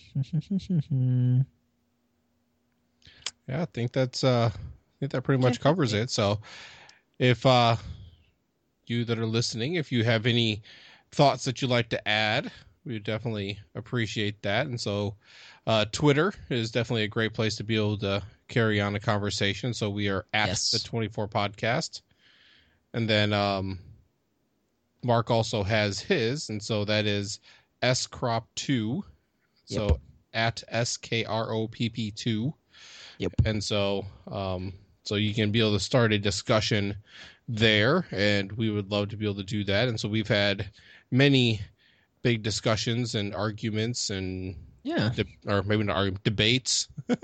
Yeah, 3.51 3.63
I 3.63 3.65
think 3.65 3.91
that's 3.91 4.23
uh 4.23 4.49
I 4.53 4.59
think 4.99 5.11
that 5.11 5.23
pretty 5.23 5.41
much 5.41 5.57
Yeah. 5.57 5.63
covers 5.63 5.93
it. 5.93 6.09
So 6.09 6.39
if 7.19 7.45
uh 7.45 7.75
you 8.87 9.03
that 9.05 9.19
are 9.19 9.25
listening, 9.25 9.75
if 9.75 9.91
you 9.91 10.03
have 10.05 10.25
any 10.25 10.61
thoughts 11.11 11.43
that 11.45 11.61
you'd 11.61 11.69
like 11.71 11.89
to 11.89 12.07
add, 12.07 12.51
we 12.85 12.93
would 12.93 13.03
definitely 13.03 13.59
appreciate 13.75 14.41
that. 14.43 14.67
And 14.67 14.79
so 14.79 15.15
uh 15.67 15.85
Twitter 15.91 16.33
is 16.49 16.71
definitely 16.71 17.03
a 17.03 17.07
great 17.09 17.33
place 17.33 17.57
to 17.57 17.63
be 17.65 17.75
able 17.75 17.97
to 17.97 18.23
carry 18.47 18.79
on 18.79 18.95
a 18.95 18.99
conversation. 19.01 19.73
So 19.73 19.89
we 19.89 20.07
are 20.07 20.25
at 20.33 20.47
Yes. 20.47 20.71
the 20.71 20.79
24 20.79 21.27
podcast. 21.27 22.01
And 22.93 23.09
then 23.09 23.33
um 23.33 23.79
Mark 25.03 25.29
also 25.29 25.63
has 25.63 25.99
his, 25.99 26.49
and 26.49 26.61
so 26.63 26.85
that 26.85 27.05
is 27.05 27.39
S 27.81 28.07
Crop 28.07 28.47
2. 28.55 29.03
So 29.65 29.99
at 30.33 30.63
S 30.69 30.95
K 30.95 31.25
R 31.25 31.51
O 31.51 31.67
P 31.67 31.89
P 31.89 32.11
2 32.11 32.53
and 33.45 33.63
so 33.63 34.05
um 34.31 34.73
so 35.03 35.15
you 35.15 35.33
can 35.33 35.51
be 35.51 35.59
able 35.59 35.73
to 35.73 35.79
start 35.79 36.11
a 36.13 36.17
discussion 36.19 36.95
there 37.47 38.05
and 38.11 38.51
we 38.53 38.69
would 38.69 38.89
love 38.91 39.09
to 39.09 39.17
be 39.17 39.25
able 39.25 39.35
to 39.35 39.43
do 39.43 39.63
that 39.63 39.87
and 39.87 39.99
so 39.99 40.07
we've 40.07 40.27
had 40.27 40.69
many 41.11 41.59
big 42.21 42.43
discussions 42.43 43.15
and 43.15 43.33
arguments 43.35 44.09
and 44.09 44.55
Yeah. 44.83 45.09
de- 45.09 45.25
or 45.47 45.63
maybe 45.63 45.83
not 45.83 45.95
arguments, 45.97 46.21
debates 46.23 46.87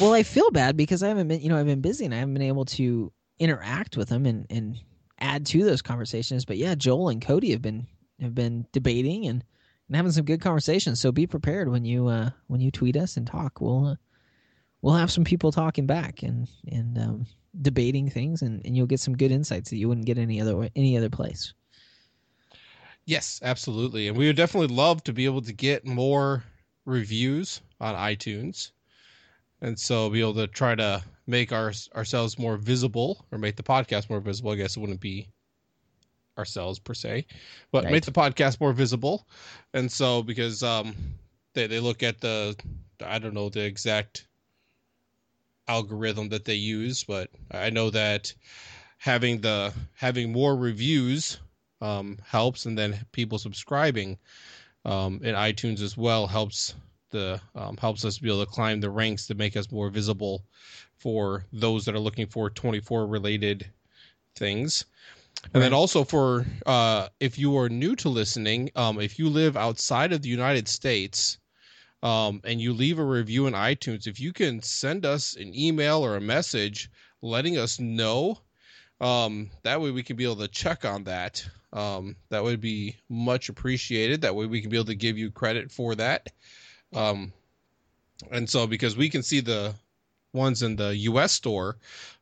Well, 0.00 0.14
I 0.14 0.22
feel 0.22 0.50
bad 0.50 0.76
because 0.76 1.02
I 1.02 1.08
haven't 1.08 1.28
been, 1.28 1.40
you 1.42 1.50
know, 1.50 1.58
I've 1.58 1.66
been 1.66 1.82
busy 1.82 2.06
and 2.06 2.14
I 2.14 2.18
haven't 2.18 2.32
been 2.34 2.42
able 2.42 2.64
to 2.66 3.12
interact 3.38 3.96
with 3.96 4.08
them 4.08 4.24
and 4.24 4.46
and 4.48 4.80
add 5.18 5.44
to 5.46 5.64
those 5.64 5.82
conversations. 5.82 6.44
But 6.46 6.56
yeah, 6.56 6.74
Joel 6.74 7.10
and 7.10 7.20
Cody 7.20 7.50
have 7.50 7.60
been 7.60 7.86
have 8.20 8.34
been 8.34 8.66
debating 8.72 9.26
and, 9.26 9.44
and 9.88 9.96
having 9.96 10.12
some 10.12 10.24
good 10.24 10.40
conversations. 10.40 10.98
So 10.98 11.12
be 11.12 11.26
prepared 11.26 11.68
when 11.68 11.84
you 11.84 12.08
uh 12.08 12.30
when 12.46 12.60
you 12.62 12.70
tweet 12.70 12.96
us 12.96 13.16
and 13.18 13.26
talk. 13.26 13.60
We'll 13.60 13.86
uh, 13.86 13.94
we'll 14.82 14.94
have 14.94 15.10
some 15.12 15.24
people 15.24 15.52
talking 15.52 15.86
back 15.86 16.22
and 16.22 16.48
and 16.70 16.98
um, 16.98 17.26
debating 17.62 18.08
things, 18.10 18.42
and, 18.42 18.64
and 18.66 18.76
you'll 18.76 18.86
get 18.86 19.00
some 19.00 19.16
good 19.16 19.32
insights 19.32 19.70
that 19.70 19.76
you 19.78 19.88
wouldn't 19.88 20.06
get 20.06 20.18
any 20.18 20.40
other 20.40 20.68
any 20.76 20.96
other 20.98 21.10
place. 21.10 21.54
yes 23.04 23.40
absolutely 23.42 24.08
and 24.08 24.16
we 24.16 24.26
would 24.26 24.36
definitely 24.36 24.74
love 24.74 25.02
to 25.02 25.12
be 25.12 25.24
able 25.24 25.42
to 25.42 25.52
get 25.52 25.86
more 25.86 26.44
reviews 26.86 27.60
on 27.80 27.94
itunes 27.94 28.72
and 29.60 29.78
so 29.78 30.08
be 30.10 30.20
able 30.20 30.34
to 30.34 30.46
try 30.46 30.74
to 30.74 31.02
make 31.26 31.52
our 31.52 31.72
ourselves 31.94 32.38
more 32.38 32.56
visible 32.56 33.26
or 33.32 33.38
make 33.38 33.56
the 33.56 33.62
podcast 33.62 34.10
more 34.10 34.20
visible 34.20 34.52
i 34.52 34.56
guess 34.56 34.76
it 34.76 34.80
wouldn't 34.80 35.00
be 35.00 35.28
ourselves 36.38 36.78
per 36.78 36.94
se 36.94 37.26
but 37.72 37.86
Right. 37.86 37.90
make 37.90 38.04
the 38.04 38.12
podcast 38.12 38.60
more 38.60 38.72
visible 38.72 39.28
and 39.74 39.90
so 39.90 40.22
because 40.22 40.62
um 40.62 40.94
they, 41.54 41.66
they 41.66 41.80
look 41.80 42.02
at 42.02 42.20
the 42.20 42.56
i 43.04 43.18
don't 43.18 43.34
know 43.34 43.48
the 43.50 43.62
exact 43.64 44.26
algorithm 45.68 46.28
that 46.28 46.44
they 46.44 46.54
use 46.54 47.04
but 47.04 47.30
i 47.52 47.70
know 47.70 47.90
that 47.90 48.32
having 48.98 49.40
the 49.40 49.72
having 49.94 50.32
more 50.32 50.56
reviews 50.56 51.38
um 51.80 52.18
helps 52.26 52.66
and 52.66 52.76
then 52.76 52.98
people 53.12 53.38
subscribing 53.38 54.18
um 54.84 55.20
in 55.22 55.34
itunes 55.34 55.80
as 55.80 55.96
well 55.96 56.26
helps 56.26 56.74
the 57.12 57.40
um, 57.54 57.76
helps 57.76 58.04
us 58.04 58.18
be 58.18 58.28
able 58.28 58.44
to 58.44 58.50
climb 58.50 58.80
the 58.80 58.90
ranks 58.90 59.26
to 59.28 59.34
make 59.34 59.56
us 59.56 59.70
more 59.70 59.88
visible 59.88 60.42
for 60.96 61.44
those 61.52 61.84
that 61.84 61.94
are 61.94 62.00
looking 62.00 62.26
for 62.26 62.50
24 62.50 63.06
related 63.06 63.70
things. 64.34 64.84
And 65.52 65.62
then 65.62 65.72
also 65.72 66.04
for 66.04 66.46
uh, 66.66 67.08
if 67.18 67.38
you 67.38 67.56
are 67.58 67.68
new 67.68 67.96
to 67.96 68.08
listening, 68.08 68.70
um, 68.76 69.00
if 69.00 69.18
you 69.18 69.28
live 69.28 69.56
outside 69.56 70.12
of 70.12 70.22
the 70.22 70.28
United 70.28 70.68
States 70.68 71.38
um, 72.02 72.40
and 72.44 72.60
you 72.60 72.72
leave 72.72 72.98
a 72.98 73.04
review 73.04 73.46
in 73.46 73.54
iTunes, 73.54 74.06
if 74.06 74.20
you 74.20 74.32
can 74.32 74.60
send 74.62 75.04
us 75.06 75.36
an 75.36 75.54
email 75.54 76.04
or 76.04 76.16
a 76.16 76.20
message 76.20 76.90
letting 77.22 77.56
us 77.56 77.78
know, 77.78 78.38
um, 79.00 79.50
that 79.62 79.80
way 79.80 79.90
we 79.90 80.02
can 80.02 80.16
be 80.16 80.24
able 80.24 80.36
to 80.36 80.48
check 80.48 80.84
on 80.84 81.04
that. 81.04 81.46
Um, 81.72 82.16
that 82.30 82.42
would 82.42 82.60
be 82.60 82.96
much 83.08 83.48
appreciated. 83.48 84.20
That 84.20 84.34
way 84.34 84.46
we 84.46 84.60
can 84.60 84.70
be 84.70 84.76
able 84.76 84.86
to 84.86 84.94
give 84.94 85.18
you 85.18 85.30
credit 85.30 85.70
for 85.70 85.94
that. 85.96 86.30
Um, 86.94 87.32
and 88.30 88.48
so 88.48 88.66
because 88.66 88.96
we 88.96 89.08
can 89.08 89.22
see 89.22 89.40
the 89.40 89.74
ones 90.32 90.62
in 90.62 90.76
the 90.76 90.96
U.S. 90.96 91.32
store, 91.32 91.76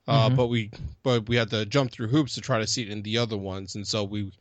uh, 0.09 0.31
Mhm. 0.31 0.37
but 0.37 0.47
we 0.47 0.71
but 1.03 1.29
we 1.29 1.37
had 1.37 1.51
to 1.51 1.65
jump 1.67 1.91
through 1.93 2.09
hoops 2.09 2.35
to 2.35 2.41
try 2.41 2.59
to 2.59 2.67
see 2.67 2.83
it 2.83 2.89
in 2.91 3.03
the 3.03 3.19
other 3.19 3.37
ones, 3.37 3.75
and 3.75 3.87
so 3.87 4.05
we 4.05 4.33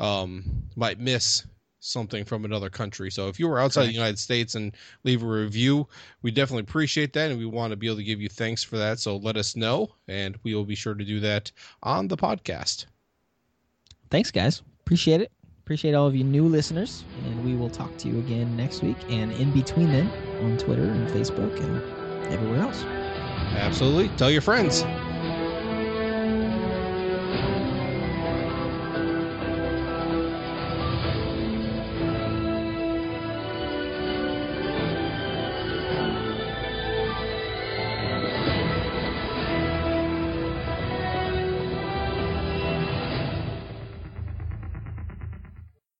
um, 0.00 0.44
might 0.76 0.98
miss 0.98 1.44
something 1.86 2.24
from 2.24 2.44
another 2.44 2.68
country. 2.68 3.10
So 3.10 3.28
if 3.28 3.38
you 3.38 3.48
were 3.48 3.58
outside 3.58 3.82
Correct. 3.82 3.90
the 3.90 3.94
United 3.94 4.18
States 4.18 4.54
and 4.54 4.76
leave 5.04 5.22
a 5.22 5.26
review, 5.26 5.88
we 6.22 6.30
definitely 6.30 6.62
appreciate 6.62 7.12
that, 7.14 7.30
and 7.30 7.38
we 7.38 7.46
want 7.46 7.70
to 7.70 7.76
be 7.76 7.86
able 7.86 7.96
to 7.96 8.04
give 8.04 8.20
you 8.20 8.28
thanks 8.28 8.62
for 8.62 8.76
that. 8.78 8.98
So 8.98 9.16
let 9.16 9.36
us 9.36 9.56
know, 9.56 9.90
and 10.08 10.36
we 10.42 10.54
will 10.54 10.64
be 10.64 10.74
sure 10.74 10.94
to 10.94 11.04
do 11.04 11.20
that 11.20 11.50
on 11.82 12.08
the 12.08 12.16
podcast. 12.16 12.86
Thanks, 14.10 14.30
guys. 14.30 14.62
Appreciate 14.80 15.20
it. 15.20 15.32
Appreciate 15.64 15.94
all 15.94 16.06
of 16.06 16.14
you 16.14 16.22
new 16.22 16.46
listeners, 16.46 17.02
and 17.24 17.44
we 17.44 17.56
will 17.56 17.70
talk 17.70 17.96
to 17.98 18.08
you 18.08 18.18
again 18.20 18.56
next 18.56 18.82
week 18.82 18.96
and 19.08 19.32
in 19.32 19.50
between 19.50 19.88
then 19.88 20.08
on 20.42 20.56
Twitter 20.58 20.84
and 20.84 21.08
Facebook 21.08 21.60
and 21.60 22.32
everywhere 22.32 22.60
else. 22.60 22.84
Absolutely, 22.84 24.08
tell 24.16 24.30
your 24.30 24.42
friends. 24.42 24.84